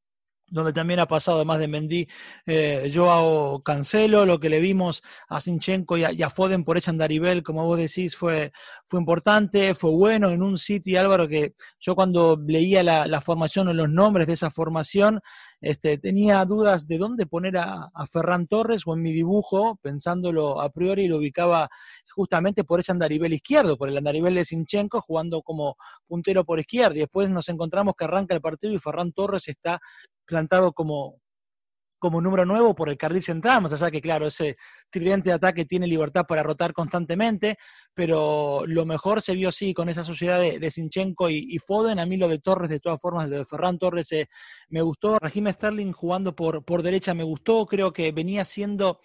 donde 0.53 0.75
también 0.75 1.01
ha 1.01 1.07
pasado, 1.07 1.38
además 1.38 1.59
de 1.59 1.69
Mendy, 1.69 2.09
eh, 2.45 2.93
Joao 2.95 3.62
Cancelo, 3.62 4.27
lo 4.27 4.38
que 4.38 4.51
le 4.51 4.61
vimos 4.61 5.03
a 5.29 5.41
Sinchenko 5.41 5.97
y 5.97 6.05
a, 6.05 6.31
Foden 6.31 6.62
por 6.65 6.77
Echandaribel, 6.77 7.43
como 7.43 7.65
vos 7.65 7.79
decís, 7.79 8.15
fue, 8.15 8.53
fue 8.87 9.01
importante, 9.01 9.75
fue 9.75 9.91
bueno 9.91 10.29
en 10.29 10.43
un 10.43 10.59
City, 10.59 10.97
Álvaro, 10.97 11.27
que 11.27 11.55
yo 11.81 11.95
cuando 11.95 12.38
leía 12.47 12.83
la, 12.83 13.21
formación 13.23 13.69
o 13.69 13.73
los 13.73 13.88
nombres 13.88 14.27
de 14.27 14.35
esa 14.35 14.51
formación, 14.51 15.21
este, 15.62 15.97
tenía 15.97 16.45
dudas 16.45 16.87
de 16.87 16.99
dónde 16.99 17.25
poner 17.25 17.57
a, 17.57 17.88
Ferran 18.11 18.47
Torres 18.47 18.83
o 18.85 18.93
en 18.93 19.01
mi 19.01 19.12
dibujo, 19.12 19.79
pensándolo 19.81 20.61
a 20.61 20.69
priori, 20.71 21.09
lo 21.09 21.17
ubicaba 21.17 21.71
justamente 22.15 22.65
por 22.65 22.81
ese 22.81 22.93
andarivel 22.93 23.33
izquierdo, 23.33 23.79
por 23.79 23.88
el 23.88 23.97
andarivel 23.97 24.35
de 24.35 24.45
Sinchenko, 24.45 25.01
jugando 25.01 25.41
como 25.41 25.77
puntero 26.07 26.45
por 26.45 26.59
izquierda. 26.59 26.97
Y 26.97 27.01
después 27.01 27.31
nos 27.31 27.49
encontramos 27.49 27.95
que 27.97 28.05
arranca 28.05 28.35
el 28.35 28.43
partido 28.43 28.75
y 28.75 28.79
Ferran 28.79 29.12
Torres 29.12 29.49
está 29.49 29.81
plantado 30.26 30.72
como, 30.72 31.20
como 32.02 32.20
número 32.20 32.44
nuevo 32.44 32.74
por 32.74 32.88
el 32.88 32.96
carril 32.96 33.22
central, 33.22 33.62
más 33.62 33.72
allá 33.72 33.88
que, 33.90 34.00
claro, 34.00 34.26
ese 34.26 34.56
tridente 34.90 35.30
de 35.30 35.35
ataque 35.35 35.64
tiene 35.64 35.87
libertad 35.87 36.24
para 36.26 36.42
rotar 36.42 36.72
constantemente, 36.72 37.56
pero 37.94 38.64
lo 38.66 38.85
mejor 38.85 39.22
se 39.22 39.35
vio 39.35 39.52
sí 39.52 39.72
con 39.72 39.88
esa 39.88 40.02
sociedad 40.02 40.40
de, 40.40 40.70
Sinchenko 40.70 41.30
y, 41.30 41.58
Foden. 41.64 42.00
A 42.00 42.06
mí 42.06 42.16
lo 42.16 42.26
de 42.26 42.40
Torres, 42.40 42.70
de 42.70 42.80
todas 42.80 43.00
formas, 43.00 43.28
lo 43.28 43.38
de 43.38 43.44
Ferran 43.44 43.78
Torres 43.78 44.11
eh, 44.11 44.28
me 44.68 44.82
gustó. 44.82 45.18
Raheem 45.20 45.52
Sterling 45.52 45.92
jugando 45.92 46.35
por, 46.35 46.64
por 46.64 46.82
derecha 46.82 47.14
me 47.14 47.22
gustó, 47.22 47.66
creo 47.66 47.92
que 47.92 48.11
venía 48.11 48.44
siendo 48.44 49.00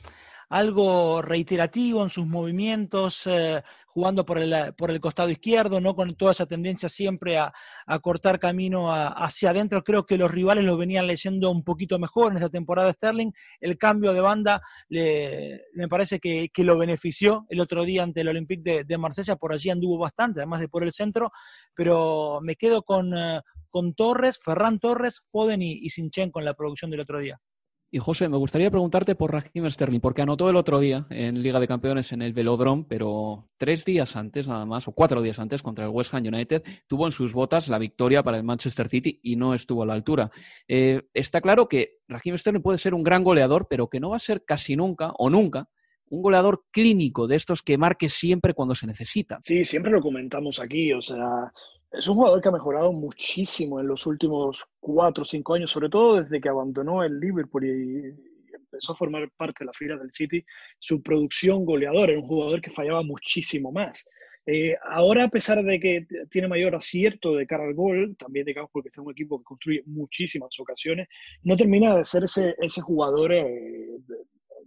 algo 0.49 1.21
reiterativo 1.21 2.03
en 2.03 2.09
sus 2.09 2.25
movimientos, 2.25 3.23
eh, 3.25 3.61
jugando 3.87 4.25
por 4.25 4.39
el, 4.39 4.73
por 4.75 4.91
el 4.91 5.01
costado 5.01 5.29
izquierdo, 5.29 5.81
no 5.81 5.95
con 5.95 6.15
toda 6.15 6.31
esa 6.31 6.45
tendencia 6.45 6.87
siempre 6.87 7.37
a, 7.37 7.53
cortar 8.01 8.39
camino 8.39 8.91
hacia 8.91 9.49
adentro. 9.49 9.83
Creo 9.83 10.05
que 10.05 10.17
los 10.17 10.29
rivales 10.29 10.63
lo 10.63 10.77
venían 10.77 11.07
leyendo 11.07 11.49
un 11.51 11.63
poquito 11.63 11.97
mejor 11.99 12.31
en 12.31 12.37
esta 12.37 12.49
temporada 12.49 12.93
Sterling. 12.93 13.31
El 13.59 13.77
cambio 13.77 14.13
de 14.13 14.21
banda 14.21 14.61
me 14.89 15.87
parece 15.89 16.19
que, 16.19 16.49
lo 16.57 16.77
benefició 16.77 17.45
el 17.49 17.61
otro 17.61 17.85
día 17.85 18.03
ante 18.03 18.21
el 18.21 18.27
Olympique 18.27 18.83
de, 18.83 18.97
Marsella, 18.97 19.35
por 19.35 19.53
allí 19.53 19.69
anduvo 19.69 19.97
bastante, 19.97 20.41
además 20.41 20.59
de 20.59 20.67
por 20.67 20.83
el 20.83 20.91
centro, 20.91 21.31
pero 21.73 22.39
me 22.41 22.55
quedo 22.55 22.83
con, 22.83 23.15
eh, 23.17 23.41
con 23.69 23.93
Torres, 23.93 24.39
Ferran 24.43 24.79
Torres, 24.79 25.21
Foden 25.31 25.61
y, 25.61 25.71
y 25.73 25.89
Sinchenko 25.89 26.39
en 26.39 26.45
la 26.45 26.53
producción 26.53 26.91
del 26.91 27.01
otro 27.01 27.19
día. 27.19 27.39
Y 27.89 27.99
José, 27.99 28.27
me 28.27 28.35
gustaría 28.35 28.69
preguntarte 28.69 29.15
por 29.15 29.31
Raheem 29.31 29.71
Sterling, 29.71 30.01
porque 30.01 30.21
anotó 30.21 30.49
el 30.49 30.57
otro 30.57 30.79
día 30.81 31.07
en 31.09 31.41
Liga 31.41 31.61
de 31.61 31.69
Campeones 31.69 32.11
en 32.11 32.21
el 32.21 32.33
Velodrome, 32.33 32.85
pero 32.87 33.49
tres 33.57 33.85
días 33.85 34.17
antes 34.17 34.45
nada 34.45 34.65
más, 34.65 34.89
o 34.89 34.91
cuatro 34.91 35.21
días 35.21 35.39
antes, 35.39 35.61
contra 35.61 35.85
el 35.85 35.91
West 35.91 36.13
Ham 36.13 36.25
United, 36.25 36.63
tuvo 36.87 37.05
en 37.05 37.13
sus 37.13 37.31
botas 37.31 37.69
la 37.69 37.79
victoria 37.79 38.23
para 38.23 38.35
el 38.35 38.43
Manchester 38.43 38.89
City 38.89 39.21
y 39.23 39.37
no 39.37 39.53
estuvo 39.53 39.83
a 39.83 39.85
la 39.85 39.93
altura. 39.93 40.29
Eh, 40.67 41.03
está 41.13 41.39
claro 41.39 41.69
que 41.69 41.99
Raheem 42.09 42.37
Sterling 42.37 42.61
puede 42.61 42.77
ser 42.77 42.93
un 42.93 43.03
gran 43.03 43.23
goleador, 43.23 43.67
pero 43.69 43.87
que 43.87 44.01
no 44.01 44.09
va 44.09 44.17
a 44.17 44.19
ser 44.19 44.43
casi 44.43 44.75
nunca 44.75 45.13
o 45.17 45.29
nunca 45.29 45.69
un 46.09 46.21
goleador 46.21 46.65
clínico 46.71 47.27
de 47.27 47.35
estos 47.35 47.61
que 47.61 47.77
marque 47.77 48.09
siempre 48.09 48.53
cuando 48.53 48.75
se 48.75 48.87
necesita. 48.87 49.39
Sí, 49.43 49.63
siempre 49.63 49.91
lo 49.91 50.01
comentamos 50.01 50.59
aquí, 50.59 50.91
o 50.93 51.01
sea, 51.01 51.51
es 51.91 52.07
un 52.07 52.15
jugador 52.15 52.41
que 52.41 52.49
ha 52.49 52.51
mejorado 52.51 52.91
muchísimo 52.91 53.79
en 53.79 53.87
los 53.87 54.05
últimos 54.05 54.65
cuatro 54.79 55.21
o 55.21 55.25
cinco 55.25 55.53
años, 55.53 55.71
sobre 55.71 55.89
todo 55.89 56.21
desde 56.21 56.41
que 56.41 56.49
abandonó 56.49 57.03
el 57.03 57.19
Liverpool 57.19 57.65
y, 57.65 58.37
empezó 58.53 58.93
a 58.93 58.95
formar 58.95 59.29
parte 59.37 59.59
de 59.59 59.67
la 59.67 59.73
fila 59.73 59.95
del 59.95 60.11
City. 60.11 60.43
Su 60.77 61.01
producción 61.01 61.65
goleadora 61.65 62.11
era 62.11 62.21
un 62.21 62.27
jugador 62.27 62.61
que 62.61 62.69
fallaba 62.69 63.01
muchísimo 63.01 63.71
más. 63.71 64.05
Eh, 64.45 64.75
ahora, 64.83 65.25
a 65.25 65.29
pesar 65.29 65.63
de 65.63 65.79
que 65.79 66.05
tiene 66.29 66.47
mayor 66.47 66.75
acierto 66.75 67.35
de 67.35 67.47
cara 67.47 67.65
al 67.65 67.73
gol, 67.73 68.15
también 68.17 68.45
digamos 68.45 68.69
porque 68.71 68.89
está 68.89 69.01
un 69.01 69.11
equipo 69.11 69.39
que 69.39 69.45
construye 69.45 69.83
muchísimas 69.85 70.57
ocasiones, 70.59 71.07
no 71.43 71.55
termina 71.55 71.95
de 71.95 72.03
ser 72.03 72.25
ese, 72.25 72.55
ese 72.59 72.81
jugador, 72.81 73.33
eh, 73.33 73.97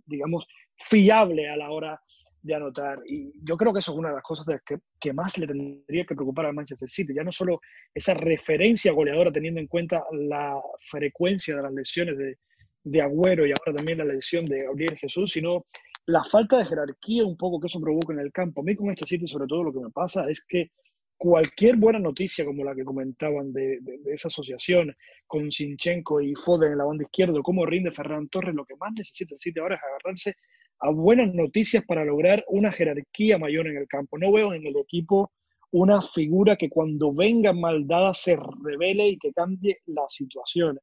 digamos, 0.07 0.47
fiable 0.77 1.49
a 1.49 1.57
la 1.57 1.71
hora 1.71 2.01
de 2.43 2.55
anotar. 2.55 3.01
Y 3.07 3.33
yo 3.43 3.57
creo 3.57 3.73
que 3.73 3.81
eso 3.81 3.93
es 3.93 3.99
una 3.99 4.09
de 4.09 4.15
las 4.15 4.23
cosas 4.23 4.47
que, 4.65 4.79
que, 4.99 5.13
más 5.13 5.37
le 5.39 5.47
tendría 5.47 6.05
que 6.05 6.15
preocupar 6.15 6.47
al 6.47 6.55
Manchester 6.55 6.89
City. 6.89 7.15
Ya 7.15 7.25
no 7.25 7.33
solo 7.33 7.61
esa 7.95 8.15
referencia 8.15 8.93
goleadora 8.93 9.33
teniendo 9.33 9.61
en 9.61 9.67
cuenta 9.67 10.05
la 10.13 10.61
frecuencia 10.91 11.57
de 11.57 11.63
las 11.63 11.73
lesiones 11.73 12.17
de, 12.17 12.39
de 12.85 13.03
Agüero 13.03 13.47
y 13.47 13.51
ahora 13.51 13.77
también 13.77 13.99
la 13.99 14.05
lesión 14.05 14.47
de 14.47 14.59
Gabriel 14.59 14.97
Jesús, 14.99 15.33
sino 15.33 15.67
la 16.07 16.25
falta 16.25 16.59
de 16.59 16.65
jerarquía 16.65 17.25
un 17.25 17.37
poco 17.37 17.61
que 17.61 17.67
eso 17.67 17.81
provoca 17.81 18.13
en 18.13 18.21
el 18.21 18.33
campo. 18.33 18.61
A 18.61 18.65
mí 18.65 18.75
con 18.75 18.91
este 18.91 19.07
City 19.07 19.27
sobre 19.27 19.47
todo 19.47 19.65
lo 19.65 19.73
que 19.73 19.81
me 19.81 19.91
pasa 19.91 20.29
es 20.29 20.45
que 20.45 20.71
cualquier 21.17 21.77
buena 21.77 21.99
noticia 21.99 22.47
como 22.47 22.65
la 22.65 22.75
que 22.75 22.83
comentaban 22.83 23.53
de, 23.53 23.79
de, 23.83 24.01
esa 24.07 24.29
asociación 24.29 24.97
con 25.27 25.53
Sinchenko 25.53 26.23
y 26.23 26.35
Foden 26.35 26.73
en 26.73 26.79
la 26.79 26.85
banda 26.85 27.05
izquierda, 27.05 27.39
como 27.43 27.67
rinde 27.67 27.91
Ferran 27.91 28.27
Torres, 28.29 28.55
lo 28.55 28.65
que 28.65 28.75
más 28.77 28.93
necesita 28.97 29.35
el 29.35 29.41
City 29.41 29.61
ahora 29.61 29.77
es 29.77 29.83
agarrarse 29.83 30.37
a 30.81 30.91
buenas 30.91 31.35
noticias 31.35 31.85
para 31.85 32.05
lograr 32.05 32.45
una 32.49 32.73
jerarquía 32.73 33.39
mayor 33.39 33.69
en 33.69 33.77
el 33.77 33.87
campo. 33.87 34.19
No 34.19 34.33
veo 34.33 34.55
en 34.55 34.67
el 34.67 34.77
equipo 34.77 35.33
una 35.73 36.03
figura 36.03 36.57
que 36.57 36.69
cuando 36.69 37.13
venga 37.13 37.53
mal 37.53 37.87
dada 37.87 38.13
se 38.15 38.37
revele 38.65 39.09
y 39.09 39.19
que 39.19 39.33
cambie 39.33 39.79
la 39.87 40.09
situación. 40.09 40.81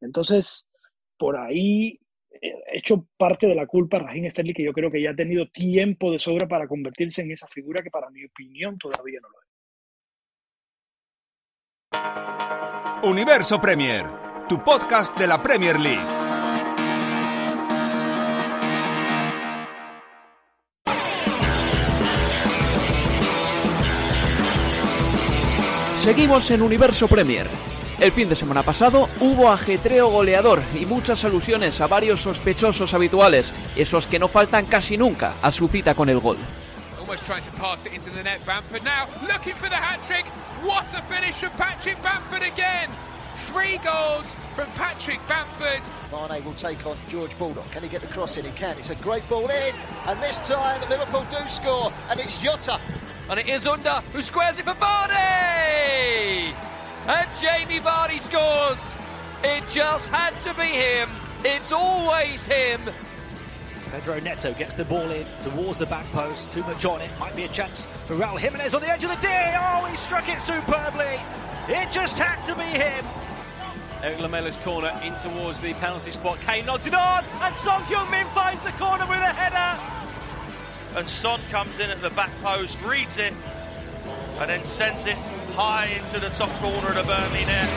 Entonces, 0.00 0.68
por 1.16 1.36
ahí 1.36 1.98
he 2.30 2.48
eh, 2.48 2.62
hecho 2.74 3.06
parte 3.16 3.46
de 3.46 3.54
la 3.54 3.66
culpa 3.66 3.96
a 3.96 4.00
Raheem 4.00 4.28
Sterling, 4.28 4.54
que 4.54 4.64
yo 4.64 4.72
creo 4.72 4.90
que 4.90 5.02
ya 5.02 5.10
ha 5.10 5.16
tenido 5.16 5.48
tiempo 5.48 6.12
de 6.12 6.18
sobra 6.18 6.46
para 6.46 6.68
convertirse 6.68 7.22
en 7.22 7.32
esa 7.32 7.48
figura 7.48 7.82
que 7.82 7.90
para 7.90 8.10
mi 8.10 8.24
opinión 8.24 8.78
todavía 8.78 9.18
no 9.20 9.28
lo 9.28 9.38
es. 9.40 9.48
Universo 13.02 13.60
Premier, 13.60 14.04
tu 14.48 14.62
podcast 14.62 15.18
de 15.18 15.26
la 15.26 15.42
Premier 15.42 15.80
League. 15.80 16.17
Seguimos 26.08 26.50
en 26.50 26.62
Universo 26.62 27.06
Premier. 27.06 27.46
El 28.00 28.12
fin 28.12 28.30
de 28.30 28.34
semana 28.34 28.62
pasado 28.62 29.10
hubo 29.20 29.50
ajetreo 29.50 30.08
goleador 30.08 30.62
y 30.74 30.86
muchas 30.86 31.22
alusiones 31.22 31.82
a 31.82 31.86
varios 31.86 32.22
sospechosos 32.22 32.94
habituales, 32.94 33.52
esos 33.76 34.06
que 34.06 34.18
no 34.18 34.26
faltan 34.26 34.64
casi 34.64 34.96
nunca 34.96 35.34
a 35.42 35.52
su 35.52 35.68
cita 35.68 35.94
con 35.94 36.08
el 36.08 36.18
gol. 36.18 36.38
Almost 36.98 37.26
trying 37.26 37.42
to 37.42 37.50
pass 37.60 37.84
it 37.84 37.92
into 37.92 38.08
the 38.08 38.22
net. 38.22 38.40
Bamford 38.46 38.84
now 38.84 39.04
looking 39.30 39.52
for 39.52 39.68
the 39.68 39.76
hat 39.76 40.00
trick. 40.02 40.24
What 40.64 40.86
a 40.96 41.02
finish 41.02 41.34
from 41.34 41.50
Patrick 41.58 42.02
Bamford 42.02 42.40
again. 42.40 42.88
Three 43.52 43.76
goals 43.84 44.24
from 44.56 44.68
Patrick 44.78 45.20
Bamford. 45.28 45.82
Mane 46.10 46.42
will 46.42 46.54
take 46.54 46.86
on 46.86 46.96
George 47.10 47.36
Baldock. 47.38 47.70
Can 47.70 47.82
he 47.82 47.88
get 47.90 48.00
the 48.00 48.08
cross 48.08 48.38
in? 48.38 48.46
He 48.46 48.52
can. 48.52 48.78
It's 48.78 48.88
a 48.88 48.96
great 49.04 49.28
ball 49.28 49.44
in. 49.44 49.74
And 50.06 50.18
this 50.22 50.38
time 50.48 50.80
Liverpool 50.88 51.26
do 51.30 51.46
score. 51.48 51.92
And 52.08 52.18
it's 52.18 52.40
Jota. 52.40 52.80
And 53.30 53.38
it 53.38 53.48
is 53.48 53.66
Under 53.66 54.02
who 54.12 54.22
squares 54.22 54.58
it 54.58 54.64
for 54.64 54.72
Vardy. 54.72 56.54
And 57.06 57.28
Jamie 57.40 57.80
Vardy 57.80 58.20
scores. 58.20 58.94
It 59.44 59.64
just 59.70 60.08
had 60.08 60.38
to 60.40 60.54
be 60.54 60.66
him. 60.66 61.10
It's 61.44 61.70
always 61.70 62.46
him. 62.46 62.80
Pedro 63.92 64.20
Neto 64.20 64.52
gets 64.54 64.74
the 64.74 64.84
ball 64.84 65.10
in 65.10 65.24
towards 65.40 65.78
the 65.78 65.86
back 65.86 66.04
post. 66.12 66.52
Too 66.52 66.62
much 66.62 66.84
on 66.84 67.00
it. 67.00 67.10
Might 67.18 67.36
be 67.36 67.44
a 67.44 67.48
chance 67.48 67.86
for 68.06 68.16
Raul 68.16 68.38
Jimenez 68.38 68.74
on 68.74 68.80
the 68.80 68.88
edge 68.88 69.04
of 69.04 69.10
the 69.10 69.16
D. 69.16 69.28
Oh, 69.30 69.86
he 69.90 69.96
struck 69.96 70.28
it 70.28 70.42
superbly. 70.42 71.20
It 71.68 71.90
just 71.92 72.18
had 72.18 72.42
to 72.44 72.54
be 72.54 72.64
him. 72.64 73.04
Eric 74.02 74.20
Lamella's 74.20 74.56
corner 74.56 74.92
in 75.02 75.14
towards 75.16 75.60
the 75.60 75.74
penalty 75.74 76.10
spot. 76.12 76.38
Kane 76.40 76.66
nods 76.66 76.86
it 76.86 76.94
on, 76.94 77.24
and 77.42 77.54
Song 77.56 77.82
Heung-min 77.82 78.26
finds 78.28 78.62
the 78.62 78.72
corner 78.72 79.06
with 79.06 79.18
a 79.18 79.32
header. 79.32 79.80
And 80.98 81.08
Son 81.08 81.38
comes 81.52 81.78
in 81.78 81.90
at 81.90 82.02
the 82.02 82.10
back 82.10 82.30
post, 82.42 82.76
reads 82.82 83.18
it, 83.18 83.32
and 84.40 84.50
then 84.50 84.64
sends 84.64 85.06
it 85.06 85.14
high 85.54 85.86
into 85.86 86.18
the 86.18 86.28
top 86.30 86.50
corner 86.60 86.88
of 86.88 86.96
the 86.96 87.04
Burnley 87.04 87.46
net. 87.46 87.68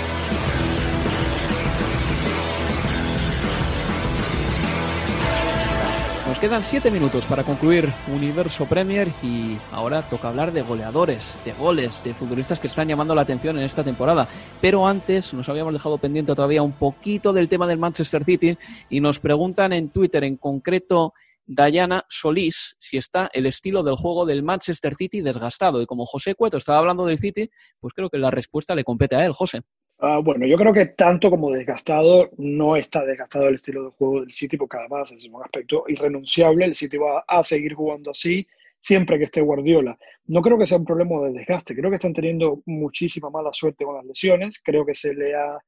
Nos 6.27 6.39
quedan 6.39 6.63
7 6.63 6.89
minutos 6.89 7.23
para 7.25 7.43
concluir 7.43 7.93
Universo 8.07 8.65
Premier 8.65 9.09
y 9.21 9.57
ahora 9.71 10.01
toca 10.01 10.29
hablar 10.29 10.51
de 10.51 10.63
goleadores, 10.63 11.37
de 11.45 11.53
goles, 11.53 12.03
de 12.03 12.15
futbolistas 12.15 12.57
que 12.57 12.67
están 12.67 12.87
llamando 12.87 13.13
la 13.13 13.21
atención 13.21 13.59
en 13.59 13.65
esta 13.65 13.83
temporada. 13.83 14.27
Pero 14.59 14.87
antes 14.87 15.31
nos 15.35 15.47
habíamos 15.47 15.73
dejado 15.73 15.99
pendiente 15.99 16.33
todavía 16.33 16.63
un 16.63 16.71
poquito 16.71 17.33
del 17.33 17.49
tema 17.49 17.67
del 17.67 17.77
Manchester 17.77 18.23
City 18.23 18.57
y 18.89 18.99
nos 18.99 19.19
preguntan 19.19 19.73
en 19.73 19.89
Twitter 19.89 20.23
en 20.23 20.37
concreto 20.37 21.13
Dayana 21.45 22.05
Solís 22.09 22.75
si 22.79 22.97
está 22.97 23.29
el 23.33 23.45
estilo 23.45 23.83
del 23.83 23.95
juego 23.95 24.25
del 24.25 24.43
Manchester 24.43 24.95
City 24.95 25.21
desgastado. 25.21 25.81
Y 25.81 25.85
como 25.85 26.05
José 26.05 26.35
Cueto 26.35 26.57
estaba 26.57 26.79
hablando 26.79 27.05
del 27.05 27.19
City, 27.19 27.49
pues 27.79 27.93
creo 27.93 28.09
que 28.09 28.17
la 28.17 28.31
respuesta 28.31 28.75
le 28.75 28.83
compete 28.83 29.15
a 29.15 29.25
él, 29.25 29.33
José. 29.33 29.61
Uh, 29.99 30.23
bueno, 30.23 30.47
yo 30.47 30.57
creo 30.57 30.73
que 30.73 30.87
tanto 30.87 31.29
como 31.29 31.51
desgastado, 31.51 32.31
no 32.37 32.75
está 32.75 33.05
desgastado 33.05 33.47
el 33.47 33.55
estilo 33.55 33.83
de 33.83 33.91
juego 33.91 34.21
del 34.21 34.31
City, 34.31 34.57
porque 34.57 34.77
además 34.77 35.11
es 35.11 35.25
un 35.25 35.41
aspecto 35.43 35.83
irrenunciable. 35.87 36.65
El 36.65 36.73
City 36.73 36.97
va 36.97 37.23
a 37.27 37.43
seguir 37.43 37.75
jugando 37.75 38.09
así 38.09 38.47
siempre 38.79 39.19
que 39.19 39.25
esté 39.25 39.41
Guardiola. 39.41 39.97
No 40.25 40.41
creo 40.41 40.57
que 40.57 40.65
sea 40.65 40.79
un 40.79 40.85
problema 40.85 41.21
de 41.21 41.33
desgaste, 41.33 41.75
creo 41.75 41.91
que 41.91 41.97
están 41.97 42.13
teniendo 42.13 42.63
muchísima 42.65 43.29
mala 43.29 43.51
suerte 43.53 43.85
con 43.85 43.95
las 43.95 44.05
lesiones. 44.05 44.59
Creo 44.63 44.85
que 44.85 44.95
se 44.95 45.13
le 45.13 45.35
ha 45.35 45.59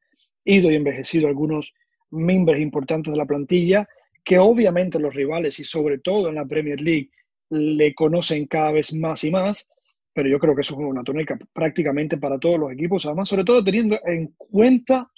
ido 0.43 0.71
y 0.71 0.75
envejecido 0.75 1.27
algunos 1.27 1.71
miembros 2.09 2.59
importantes 2.59 3.13
de 3.13 3.17
la 3.17 3.25
plantilla, 3.25 3.87
que 4.23 4.37
obviamente 4.37 4.99
los 4.99 5.13
rivales 5.13 5.59
y 5.59 5.63
sobre 5.63 5.99
todo 5.99 6.29
en 6.29 6.35
la 6.35 6.45
Premier 6.45 6.79
League 6.79 7.09
le 7.49 7.93
conocen 7.93 8.47
cada 8.47 8.71
vez 8.71 8.93
más 8.93 9.23
y 9.23 9.31
más 9.31 9.67
pero 10.13 10.29
yo 10.29 10.39
creo 10.39 10.55
que 10.55 10.61
eso 10.61 10.75
es 10.75 10.79
una 10.79 11.03
tónica 11.03 11.37
prácticamente 11.51 12.17
para 12.17 12.37
todos 12.37 12.59
los 12.59 12.71
equipos, 12.71 13.05
además, 13.05 13.27
sobre 13.27 13.43
todo 13.43 13.63
teniendo 13.63 13.99
en 14.05 14.33
cuenta 14.37 15.09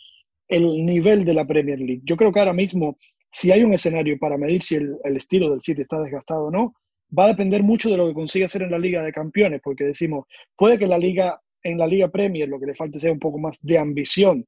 el 0.47 0.85
nivel 0.85 1.25
de 1.25 1.33
la 1.33 1.45
Premier 1.45 1.79
League. 1.79 2.01
Yo 2.03 2.15
creo 2.15 2.31
que 2.31 2.39
ahora 2.39 2.53
mismo, 2.53 2.97
si 3.31 3.51
hay 3.51 3.63
un 3.63 3.73
escenario 3.73 4.17
para 4.17 4.37
medir 4.37 4.61
si 4.61 4.75
el, 4.75 4.97
estilo 5.15 5.49
del 5.49 5.61
City 5.61 5.81
está 5.81 5.99
desgastado 5.99 6.45
o 6.45 6.51
no, 6.51 6.73
va 7.17 7.25
a 7.25 7.29
depender 7.29 7.61
mucho 7.61 7.89
de 7.89 7.97
lo 7.97 8.07
que 8.07 8.13
consiga 8.13 8.45
hacer 8.45 8.63
en 8.63 8.71
la 8.71 8.79
Liga 8.79 9.03
de 9.03 9.11
Campeones, 9.11 9.61
porque 9.63 9.83
decimos, 9.83 10.25
puede 10.55 10.77
que 10.77 10.85
en 10.85 11.77
la 11.77 11.87
Liga 11.87 12.11
Premier 12.11 12.47
lo 12.47 12.59
que 12.59 12.67
le 12.67 12.73
falte 12.73 12.99
sea 12.99 13.11
un 13.11 13.19
poco 13.19 13.37
más 13.37 13.59
de 13.61 13.77
ambición 13.77 14.45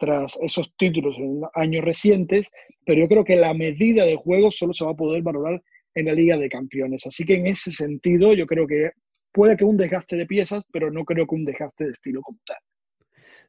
tras 0.00 0.38
esos 0.40 0.72
títulos 0.78 1.14
en 1.18 1.42
años 1.54 1.84
recientes, 1.84 2.48
pero 2.86 3.02
yo 3.02 3.08
creo 3.08 3.22
que 3.22 3.36
la 3.36 3.52
medida 3.52 4.04
de 4.04 4.16
juego 4.16 4.50
solo 4.50 4.72
se 4.72 4.84
va 4.84 4.92
a 4.92 4.96
poder 4.96 5.22
valorar 5.22 5.62
en 5.94 6.06
la 6.06 6.14
Liga 6.14 6.38
de 6.38 6.48
Campeones. 6.48 7.06
Así 7.06 7.24
que 7.24 7.36
en 7.36 7.46
ese 7.46 7.70
sentido, 7.70 8.32
yo 8.32 8.46
creo 8.46 8.66
que 8.66 8.92
puede 9.30 9.56
que 9.56 9.64
un 9.64 9.76
desgaste 9.76 10.16
de 10.16 10.26
piezas, 10.26 10.64
pero 10.72 10.90
no 10.90 11.04
creo 11.04 11.26
que 11.26 11.34
un 11.34 11.44
desgaste 11.44 11.84
de 11.84 11.90
estilo 11.90 12.22
como 12.22 12.38
tal. 12.46 12.56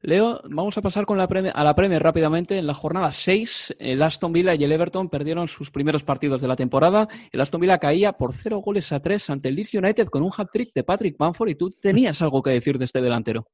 Leo, 0.04 0.42
vamos 0.50 0.76
a 0.80 0.82
pasar 0.82 1.06
con 1.06 1.18
la 1.20 1.28
Premier, 1.28 1.54
a 1.56 1.64
la 1.64 1.76
Premier 1.76 2.02
rápidamente. 2.02 2.58
En 2.58 2.66
la 2.66 2.74
jornada 2.74 3.12
6, 3.12 3.76
el 3.78 4.02
Aston 4.02 4.34
Villa 4.34 4.56
y 4.56 4.64
el 4.64 4.72
Everton 4.72 5.10
perdieron 5.10 5.48
sus 5.48 5.70
primeros 5.70 6.04
partidos 6.04 6.42
de 6.42 6.48
la 6.48 6.56
temporada. 6.56 7.08
El 7.32 7.40
Aston 7.40 7.62
Villa 7.62 7.78
caía 7.78 8.14
por 8.14 8.34
0 8.34 8.58
goles 8.66 8.92
a 8.92 9.00
3 9.00 9.30
ante 9.30 9.50
el 9.50 9.56
Leeds 9.56 9.76
United 9.76 10.08
con 10.08 10.24
un 10.24 10.32
hat-trick 10.36 10.74
de 10.74 10.84
Patrick 10.84 11.18
Bamford 11.18 11.50
y 11.50 11.56
tú 11.56 11.70
tenías 11.70 12.20
algo 12.24 12.42
que 12.42 12.50
decir 12.50 12.80
de 12.80 12.86
este 12.86 13.00
delantero. 13.00 13.48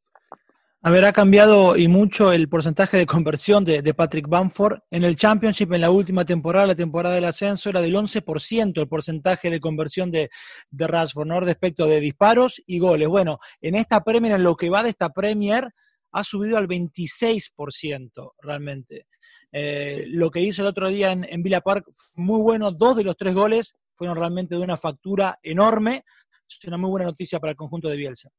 A 0.88 1.08
ha 1.10 1.12
cambiado 1.12 1.76
y 1.76 1.90
mucho 1.90 2.32
el 2.32 2.48
porcentaje 2.48 2.96
de 2.96 3.06
conversión 3.06 3.66
de, 3.66 3.94
Patrick 3.94 4.26
Bamford. 4.30 4.80
En 4.90 5.04
el 5.04 5.18
Championship, 5.18 5.74
en 5.74 5.82
la 5.82 5.92
última 5.92 6.24
temporada, 6.24 6.66
la 6.66 6.76
temporada 6.76 7.14
del 7.14 7.26
ascenso, 7.26 7.70
era 7.70 7.82
del 7.82 7.94
11% 7.94 8.80
el 8.80 8.88
porcentaje 8.88 9.50
de 9.50 9.60
conversión 9.60 10.12
de, 10.12 10.30
de 10.70 10.88
Rashford. 10.88 11.44
Respecto 11.44 11.88
de 11.88 12.00
disparos 12.00 12.64
y 12.66 12.80
goles. 12.80 13.10
Bueno, 13.10 13.40
en 13.60 13.76
esta 13.76 14.02
Premier, 14.02 14.36
en 14.36 14.44
lo 14.44 14.56
que 14.56 14.70
va 14.70 14.82
de 14.82 14.92
esta 14.92 15.10
Premier, 15.10 15.74
ha 16.14 16.24
subido 16.24 16.58
al 16.58 16.70
26% 16.70 18.32
realmente. 18.42 19.08
Eh, 19.52 20.06
lo 20.08 20.32
que 20.32 20.40
hizo 20.40 20.62
el 20.62 20.70
otro 20.70 20.88
día 20.88 21.12
en, 21.12 21.26
en 21.30 21.44
Villa 21.44 21.60
Park, 21.60 21.86
muy 22.16 22.42
bueno. 22.42 22.72
Dos 22.72 22.96
de 22.96 23.04
los 23.04 23.18
tres 23.18 23.34
goles 23.34 23.76
fueron 23.94 24.16
realmente 24.16 24.56
de 24.56 24.62
una 24.62 24.78
factura 24.78 25.38
enorme. 25.44 26.06
Es 26.48 26.64
una 26.66 26.78
muy 26.78 26.90
buena 26.90 27.08
noticia 27.08 27.42
para 27.42 27.52
el 27.52 27.58
conjunto 27.58 27.90
de 27.90 27.98
Bielsa. 27.98 28.30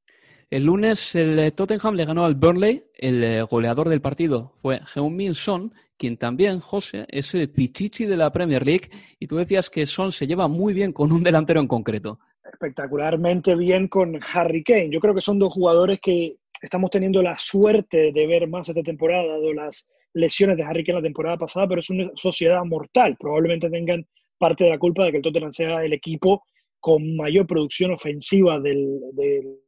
El 0.51 0.65
lunes 0.65 1.15
el 1.15 1.53
Tottenham 1.53 1.95
le 1.95 2.07
ganó 2.07 2.25
al 2.25 2.35
Burnley. 2.35 2.85
El 2.95 3.45
goleador 3.45 3.91
del 3.91 4.01
partido 4.01 4.55
fue 4.57 4.81
Heung-Min 4.81 5.35
Son, 5.35 5.75
quien 5.99 6.17
también, 6.17 6.61
José, 6.61 7.05
es 7.09 7.35
el 7.35 7.51
pichichi 7.51 8.07
de 8.07 8.17
la 8.17 8.33
Premier 8.33 8.65
League. 8.65 8.89
Y 9.19 9.27
tú 9.27 9.37
decías 9.37 9.69
que 9.69 9.85
Son 9.85 10.11
se 10.11 10.27
lleva 10.27 10.49
muy 10.49 10.73
bien 10.73 10.95
con 10.95 11.13
un 11.13 11.23
delantero 11.23 11.61
en 11.61 11.69
concreto. 11.69 12.19
Espectacularmente 12.51 13.55
bien 13.57 13.89
con 13.89 14.19
Harry 14.33 14.65
Kane. 14.65 14.89
Yo 14.89 15.01
creo 15.01 15.15
que 15.15 15.21
son 15.21 15.39
dos 15.39 15.53
jugadores 15.53 16.01
que 16.01 16.37
estamos 16.63 16.91
teniendo 16.91 17.23
la 17.23 17.39
suerte 17.39 18.11
de 18.11 18.27
ver 18.27 18.49
más 18.49 18.71
esta 18.71 18.83
temporada, 18.83 19.27
dado 19.27 19.53
las 19.53 19.87
lesiones 20.15 20.57
de 20.57 20.65
Harry 20.65 20.83
Kane 20.83 21.01
la 21.01 21.05
temporada 21.05 21.37
pasada, 21.37 21.69
pero 21.69 21.83
es 21.83 21.91
una 21.91 22.11
sociedad 22.15 22.65
mortal. 22.65 23.19
Probablemente 23.21 23.69
tengan 23.69 24.07
parte 24.39 24.65
de 24.65 24.71
la 24.71 24.79
culpa 24.79 25.05
de 25.05 25.11
que 25.11 25.19
el 25.19 25.23
Tottenham 25.23 25.53
sea 25.53 25.85
el 25.85 25.93
equipo 25.93 26.43
con 26.81 27.17
mayor 27.17 27.47
producción 27.47 27.91
ofensiva 27.91 28.59
del, 28.59 28.99
del 29.13 29.59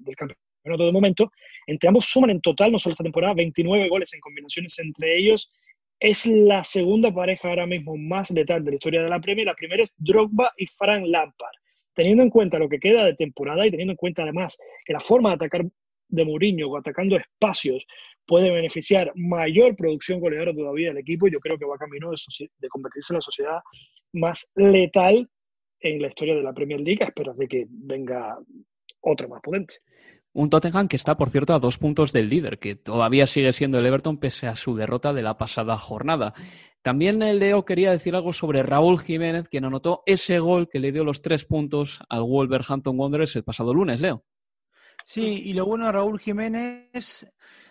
del 0.00 0.16
campeonato 0.16 0.86
de 0.86 0.92
momento. 0.92 1.32
Entre 1.66 1.88
ambos 1.88 2.06
suman 2.06 2.30
en 2.30 2.40
total, 2.40 2.72
no 2.72 2.78
solo 2.78 2.92
esta 2.92 3.04
temporada, 3.04 3.34
29 3.34 3.88
goles 3.88 4.12
en 4.14 4.20
combinaciones 4.20 4.78
entre 4.78 5.16
ellos. 5.16 5.50
Es 6.00 6.26
la 6.26 6.64
segunda 6.64 7.12
pareja 7.12 7.48
ahora 7.48 7.66
mismo 7.66 7.96
más 7.96 8.30
letal 8.30 8.64
de 8.64 8.72
la 8.72 8.74
historia 8.76 9.02
de 9.02 9.08
la 9.08 9.20
Premier. 9.20 9.46
La 9.46 9.54
primera 9.54 9.82
es 9.82 9.92
Drogba 9.96 10.52
y 10.56 10.66
Frank 10.66 11.04
Lampard. 11.06 11.54
Teniendo 11.94 12.22
en 12.22 12.30
cuenta 12.30 12.58
lo 12.58 12.68
que 12.68 12.80
queda 12.80 13.04
de 13.04 13.14
temporada 13.14 13.66
y 13.66 13.70
teniendo 13.70 13.92
en 13.92 13.96
cuenta 13.96 14.22
además 14.22 14.58
que 14.84 14.92
la 14.92 15.00
forma 15.00 15.30
de 15.30 15.34
atacar 15.36 15.64
de 16.08 16.24
Mourinho, 16.24 16.76
atacando 16.76 17.16
espacios, 17.16 17.86
puede 18.26 18.50
beneficiar 18.50 19.12
mayor 19.14 19.76
producción 19.76 20.20
goleadora 20.20 20.54
todavía 20.54 20.88
del 20.88 20.98
equipo, 20.98 21.28
yo 21.28 21.40
creo 21.40 21.58
que 21.58 21.64
va 21.64 21.76
camino 21.76 22.10
de, 22.10 22.48
de 22.58 22.68
convertirse 22.68 23.12
en 23.12 23.16
la 23.16 23.20
sociedad 23.20 23.58
más 24.12 24.50
letal 24.54 25.28
en 25.80 26.00
la 26.00 26.08
historia 26.08 26.34
de 26.34 26.42
la 26.42 26.52
Premier 26.52 26.80
League, 26.80 27.02
a 27.02 27.08
esperas 27.08 27.36
de 27.36 27.46
que 27.46 27.66
venga 27.68 28.38
otra 29.04 29.28
más 29.28 29.40
potente. 29.42 29.76
Un 30.32 30.50
Tottenham 30.50 30.88
que 30.88 30.96
está, 30.96 31.16
por 31.16 31.30
cierto, 31.30 31.54
a 31.54 31.60
dos 31.60 31.78
puntos 31.78 32.12
del 32.12 32.28
líder, 32.28 32.58
que 32.58 32.74
todavía 32.74 33.26
sigue 33.26 33.52
siendo 33.52 33.78
el 33.78 33.86
Everton 33.86 34.18
pese 34.18 34.48
a 34.48 34.56
su 34.56 34.74
derrota 34.74 35.12
de 35.12 35.22
la 35.22 35.38
pasada 35.38 35.76
jornada. 35.76 36.34
También 36.82 37.20
Leo 37.20 37.64
quería 37.64 37.92
decir 37.92 38.16
algo 38.16 38.32
sobre 38.32 38.62
Raúl 38.62 38.98
Jiménez, 38.98 39.48
quien 39.48 39.64
anotó 39.64 40.02
ese 40.06 40.40
gol 40.40 40.68
que 40.68 40.80
le 40.80 40.90
dio 40.90 41.04
los 41.04 41.22
tres 41.22 41.44
puntos 41.44 42.00
al 42.08 42.22
Wolverhampton 42.24 42.98
Wanderers 42.98 43.36
el 43.36 43.44
pasado 43.44 43.72
lunes, 43.72 44.00
Leo. 44.00 44.24
Sí, 45.04 45.42
y 45.44 45.52
lo 45.52 45.66
bueno 45.66 45.86
de 45.86 45.92
Raúl 45.92 46.18
Jiménez 46.18 47.26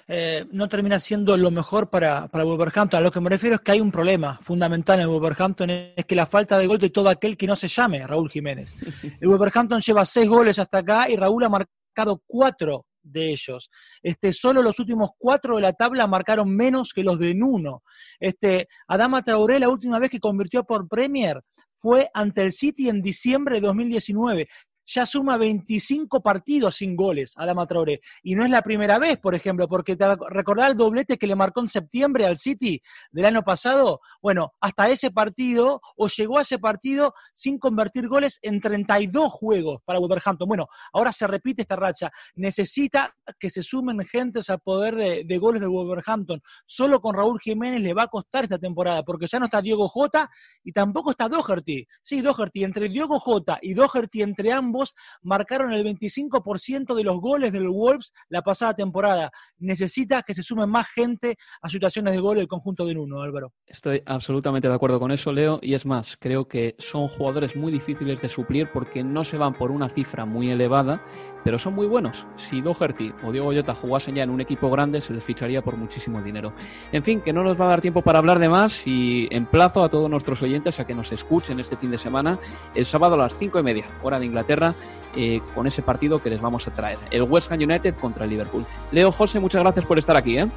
eh, 0.08 0.46
no 0.52 0.68
termina 0.68 1.00
siendo 1.00 1.38
lo 1.38 1.52
mejor 1.52 1.90
para, 1.90 2.28
para 2.28 2.44
Wolverhampton. 2.44 3.00
A 3.00 3.02
lo 3.02 3.12
que 3.12 3.22
me 3.22 3.30
refiero 3.30 3.56
es 3.56 3.62
que 3.62 3.72
hay 3.72 3.82
un 3.82 3.92
problema 3.92 4.40
fundamental 4.44 5.00
en 5.00 5.08
Wolverhampton, 5.08 5.70
es 5.70 6.06
que 6.06 6.16
la 6.16 6.26
falta 6.26 6.58
de 6.58 6.68
gol 6.68 6.80
de 6.80 6.90
todo 6.90 7.10
aquel 7.10 7.38
que 7.38 7.48
no 7.48 7.56
se 7.56 7.68
llame 7.68 8.06
Raúl 8.06 8.30
Jiménez. 8.30 8.74
El 9.22 9.28
Wolverhampton 9.28 9.82
lleva 9.82 10.06
seis 10.06 10.28
goles 10.28 10.60
hasta 10.60 10.80
acá 10.80 11.10
y 11.10 11.16
Raúl 11.16 11.44
ha 11.44 11.50
marcado 11.50 12.22
cuatro 12.26 12.86
de 13.02 13.32
ellos. 13.32 13.70
Este, 14.02 14.34
solo 14.34 14.62
los 14.62 14.80
últimos 14.80 15.12
cuatro 15.18 15.58
de 15.58 15.62
la 15.62 15.74
tabla 15.74 16.08
marcaron 16.08 16.56
menos 16.56 16.92
que 16.94 17.04
los 17.04 17.20
de 17.20 17.34
Nuno. 17.36 17.84
Este, 18.20 18.68
Adama 18.88 19.22
Traoré, 19.24 19.60
la 19.60 19.70
última 19.70 20.00
vez 20.00 20.10
que 20.10 20.20
convirtió 20.20 20.64
por 20.64 20.88
Premier, 20.88 21.42
fue 21.78 22.10
ante 22.14 22.42
el 22.42 22.54
City 22.54 22.88
en 22.88 23.02
diciembre 23.02 23.56
de 23.56 23.68
2019 23.68 24.48
ya 24.86 25.06
suma 25.06 25.38
25 25.38 26.22
partidos 26.22 26.78
sin 26.78 26.96
goles 26.96 27.34
a 27.36 27.44
Adama 27.44 27.66
Traoré. 27.66 28.02
Y 28.22 28.36
no 28.36 28.44
es 28.44 28.52
la 28.52 28.62
primera 28.62 29.00
vez, 29.00 29.18
por 29.18 29.36
ejemplo, 29.36 29.68
porque 29.68 29.96
te 29.96 30.06
el 30.06 30.78
doblete 30.78 31.18
que 31.18 31.28
le 31.28 31.36
marcó 31.36 31.62
en 31.62 31.68
septiembre 31.68 32.26
al 32.26 32.38
City 32.38 32.82
del 33.12 33.26
año 33.26 33.44
pasado. 33.44 34.02
Bueno, 34.22 34.54
hasta 34.60 34.90
ese 34.90 35.12
partido, 35.12 35.82
o 35.96 36.08
llegó 36.08 36.38
a 36.38 36.42
ese 36.42 36.60
partido 36.60 37.14
sin 37.34 37.58
convertir 37.58 38.08
goles 38.08 38.40
en 38.42 38.60
32 38.60 39.32
juegos 39.32 39.82
para 39.86 40.00
Wolverhampton. 40.00 40.48
Bueno, 40.48 40.68
ahora 40.92 41.12
se 41.12 41.28
repite 41.28 41.62
esta 41.62 41.76
racha. 41.76 42.12
Necesita 42.36 43.14
que 43.40 43.50
se 43.50 43.64
sumen 43.64 44.06
gentes 44.06 44.50
al 44.50 44.60
poder 44.60 44.96
de, 44.96 45.38
goles 45.38 45.62
de 45.62 45.68
Wolverhampton. 45.68 46.42
Solo 46.66 47.02
con 47.02 47.16
Raúl 47.16 47.40
Jiménez 47.42 47.82
le 47.82 47.94
va 47.94 48.04
a 48.04 48.08
costar 48.08 48.44
esta 48.44 48.60
temporada, 48.60 49.04
porque 49.04 49.28
ya 49.28 49.40
no 49.40 49.46
está 49.46 49.62
Diego 49.62 49.88
Jota 49.88 50.30
y 50.64 50.72
tampoco 50.72 51.12
está 51.12 51.28
Doherty. 51.28 51.86
Sí, 52.02 52.22
Doherty, 52.22 52.64
entre 52.64 52.90
Diego 52.90 53.20
Jota 53.20 53.60
y 53.62 53.74
Doherty, 53.74 54.22
entre 54.22 54.52
ambos 54.52 54.73
marcaron 55.22 55.74
el 55.74 55.86
25% 55.86 56.96
de 56.96 57.04
los 57.04 57.20
goles 57.20 57.52
del 57.52 57.70
Wolves 57.70 58.14
la 58.30 58.42
pasada 58.42 58.74
temporada. 58.74 59.32
Necesita 59.60 60.24
que 60.24 60.34
se 60.34 60.44
sume 60.44 60.66
más 60.66 60.88
gente 60.90 61.38
a 61.62 61.70
situaciones 61.70 62.14
de 62.14 62.20
gol 62.20 62.38
el 62.38 62.48
conjunto 62.48 62.86
de 62.86 62.96
Nuno, 62.96 63.22
Álvaro. 63.22 63.54
Estoy 63.66 64.02
absolutamente 64.06 64.68
de 64.68 64.74
acuerdo 64.74 65.00
con 65.00 65.12
eso, 65.12 65.32
Leo, 65.32 65.60
y 65.62 65.74
es 65.74 65.86
más, 65.86 66.18
creo 66.18 66.48
que 66.48 66.76
son 66.80 67.08
jugadores 67.08 67.56
muy 67.56 67.72
difíciles 67.72 68.22
de 68.22 68.30
suplir 68.30 68.70
porque 68.72 69.04
no 69.04 69.24
se 69.24 69.38
van 69.38 69.54
por 69.54 69.72
una 69.72 69.90
cifra 69.90 70.26
muy 70.26 70.50
elevada, 70.50 71.04
pero 71.44 71.60
son 71.60 71.74
muy 71.74 71.88
buenos. 71.88 72.26
Si 72.38 72.62
Doherty 72.62 73.14
o 73.24 73.32
Diego 73.32 73.54
Jota 73.54 73.76
jugasen 73.76 74.16
ya 74.16 74.24
en 74.24 74.30
un 74.30 74.42
equipo 74.42 74.70
grande, 74.70 75.02
se 75.02 75.14
les 75.14 75.24
ficharía 75.24 75.62
por 75.62 75.78
muchísimo 75.78 76.22
dinero. 76.22 76.54
En 76.92 77.04
fin, 77.04 77.22
que 77.22 77.34
no 77.34 77.44
nos 77.44 77.60
va 77.60 77.66
a 77.66 77.70
dar 77.70 77.82
tiempo 77.82 78.02
para 78.02 78.20
hablar 78.20 78.40
de 78.40 78.50
más 78.50 78.88
y 78.88 79.28
emplazo 79.32 79.84
a 79.84 79.90
todos 79.90 80.10
nuestros 80.10 80.42
oyentes 80.42 80.80
a 80.80 80.88
que 80.88 80.96
nos 80.96 81.12
escuchen 81.12 81.60
este 81.60 81.78
fin 81.78 81.92
de 81.92 81.98
semana, 81.98 82.40
el 82.76 82.86
sábado 82.86 83.16
a 83.16 83.18
las 83.18 83.38
cinco 83.38 83.60
y 83.60 83.64
media, 83.64 83.86
hora 84.02 84.20
de 84.20 84.26
Inglaterra, 84.26 84.74
eh, 85.16 85.42
con 85.54 85.68
ese 85.68 85.82
partido 85.82 86.22
que 86.22 86.30
les 86.30 86.42
vamos 86.42 86.68
a 86.68 86.74
traer, 86.74 86.98
el 87.12 87.24
West 87.24 87.52
Ham 87.52 87.60
United 87.60 87.96
contra 87.96 88.24
el 88.24 88.32
Liverpool. 88.32 88.66
Leo 88.92 89.12
José, 89.12 89.40
muchas 89.40 89.62
gracias 89.62 89.86
por 89.86 90.00
estar 90.00 90.16
aquí. 90.16 90.38
¿eh? 90.38 90.48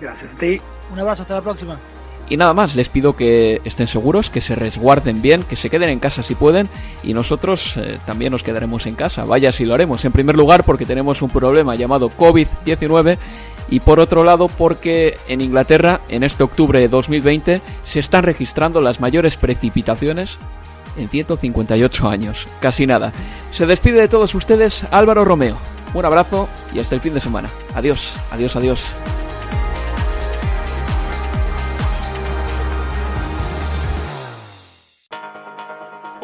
Gracias 0.00 0.32
a 0.32 0.36
ti. 0.36 0.60
Un 0.92 0.98
abrazo, 0.98 1.22
hasta 1.22 1.34
la 1.34 1.42
próxima. 1.42 1.78
Y 2.30 2.36
nada 2.36 2.54
más, 2.54 2.76
les 2.76 2.88
pido 2.88 3.16
que 3.16 3.60
estén 3.64 3.88
seguros, 3.88 4.30
que 4.30 4.40
se 4.40 4.54
resguarden 4.54 5.20
bien, 5.20 5.42
que 5.42 5.56
se 5.56 5.68
queden 5.68 5.90
en 5.90 5.98
casa 5.98 6.22
si 6.22 6.36
pueden 6.36 6.68
y 7.02 7.12
nosotros 7.12 7.76
eh, 7.76 7.98
también 8.06 8.30
nos 8.30 8.44
quedaremos 8.44 8.86
en 8.86 8.94
casa. 8.94 9.24
Vaya 9.24 9.50
si 9.50 9.64
lo 9.64 9.74
haremos. 9.74 10.04
En 10.04 10.12
primer 10.12 10.36
lugar 10.36 10.62
porque 10.62 10.86
tenemos 10.86 11.22
un 11.22 11.30
problema 11.30 11.74
llamado 11.74 12.08
COVID-19 12.16 13.18
y 13.68 13.80
por 13.80 13.98
otro 13.98 14.22
lado 14.22 14.46
porque 14.46 15.16
en 15.26 15.40
Inglaterra 15.40 16.00
en 16.08 16.22
este 16.22 16.44
octubre 16.44 16.80
de 16.80 16.88
2020 16.88 17.60
se 17.82 17.98
están 17.98 18.22
registrando 18.22 18.80
las 18.80 19.00
mayores 19.00 19.36
precipitaciones 19.36 20.38
en 20.96 21.08
158 21.08 22.08
años. 22.08 22.46
Casi 22.60 22.86
nada. 22.86 23.12
Se 23.50 23.66
despide 23.66 24.02
de 24.02 24.08
todos 24.08 24.36
ustedes 24.36 24.84
Álvaro 24.92 25.24
Romeo. 25.24 25.56
Un 25.94 26.04
abrazo 26.04 26.48
y 26.72 26.78
hasta 26.78 26.94
el 26.94 27.00
fin 27.00 27.12
de 27.12 27.20
semana. 27.20 27.48
Adiós, 27.74 28.12
adiós, 28.30 28.54
adiós. 28.54 28.80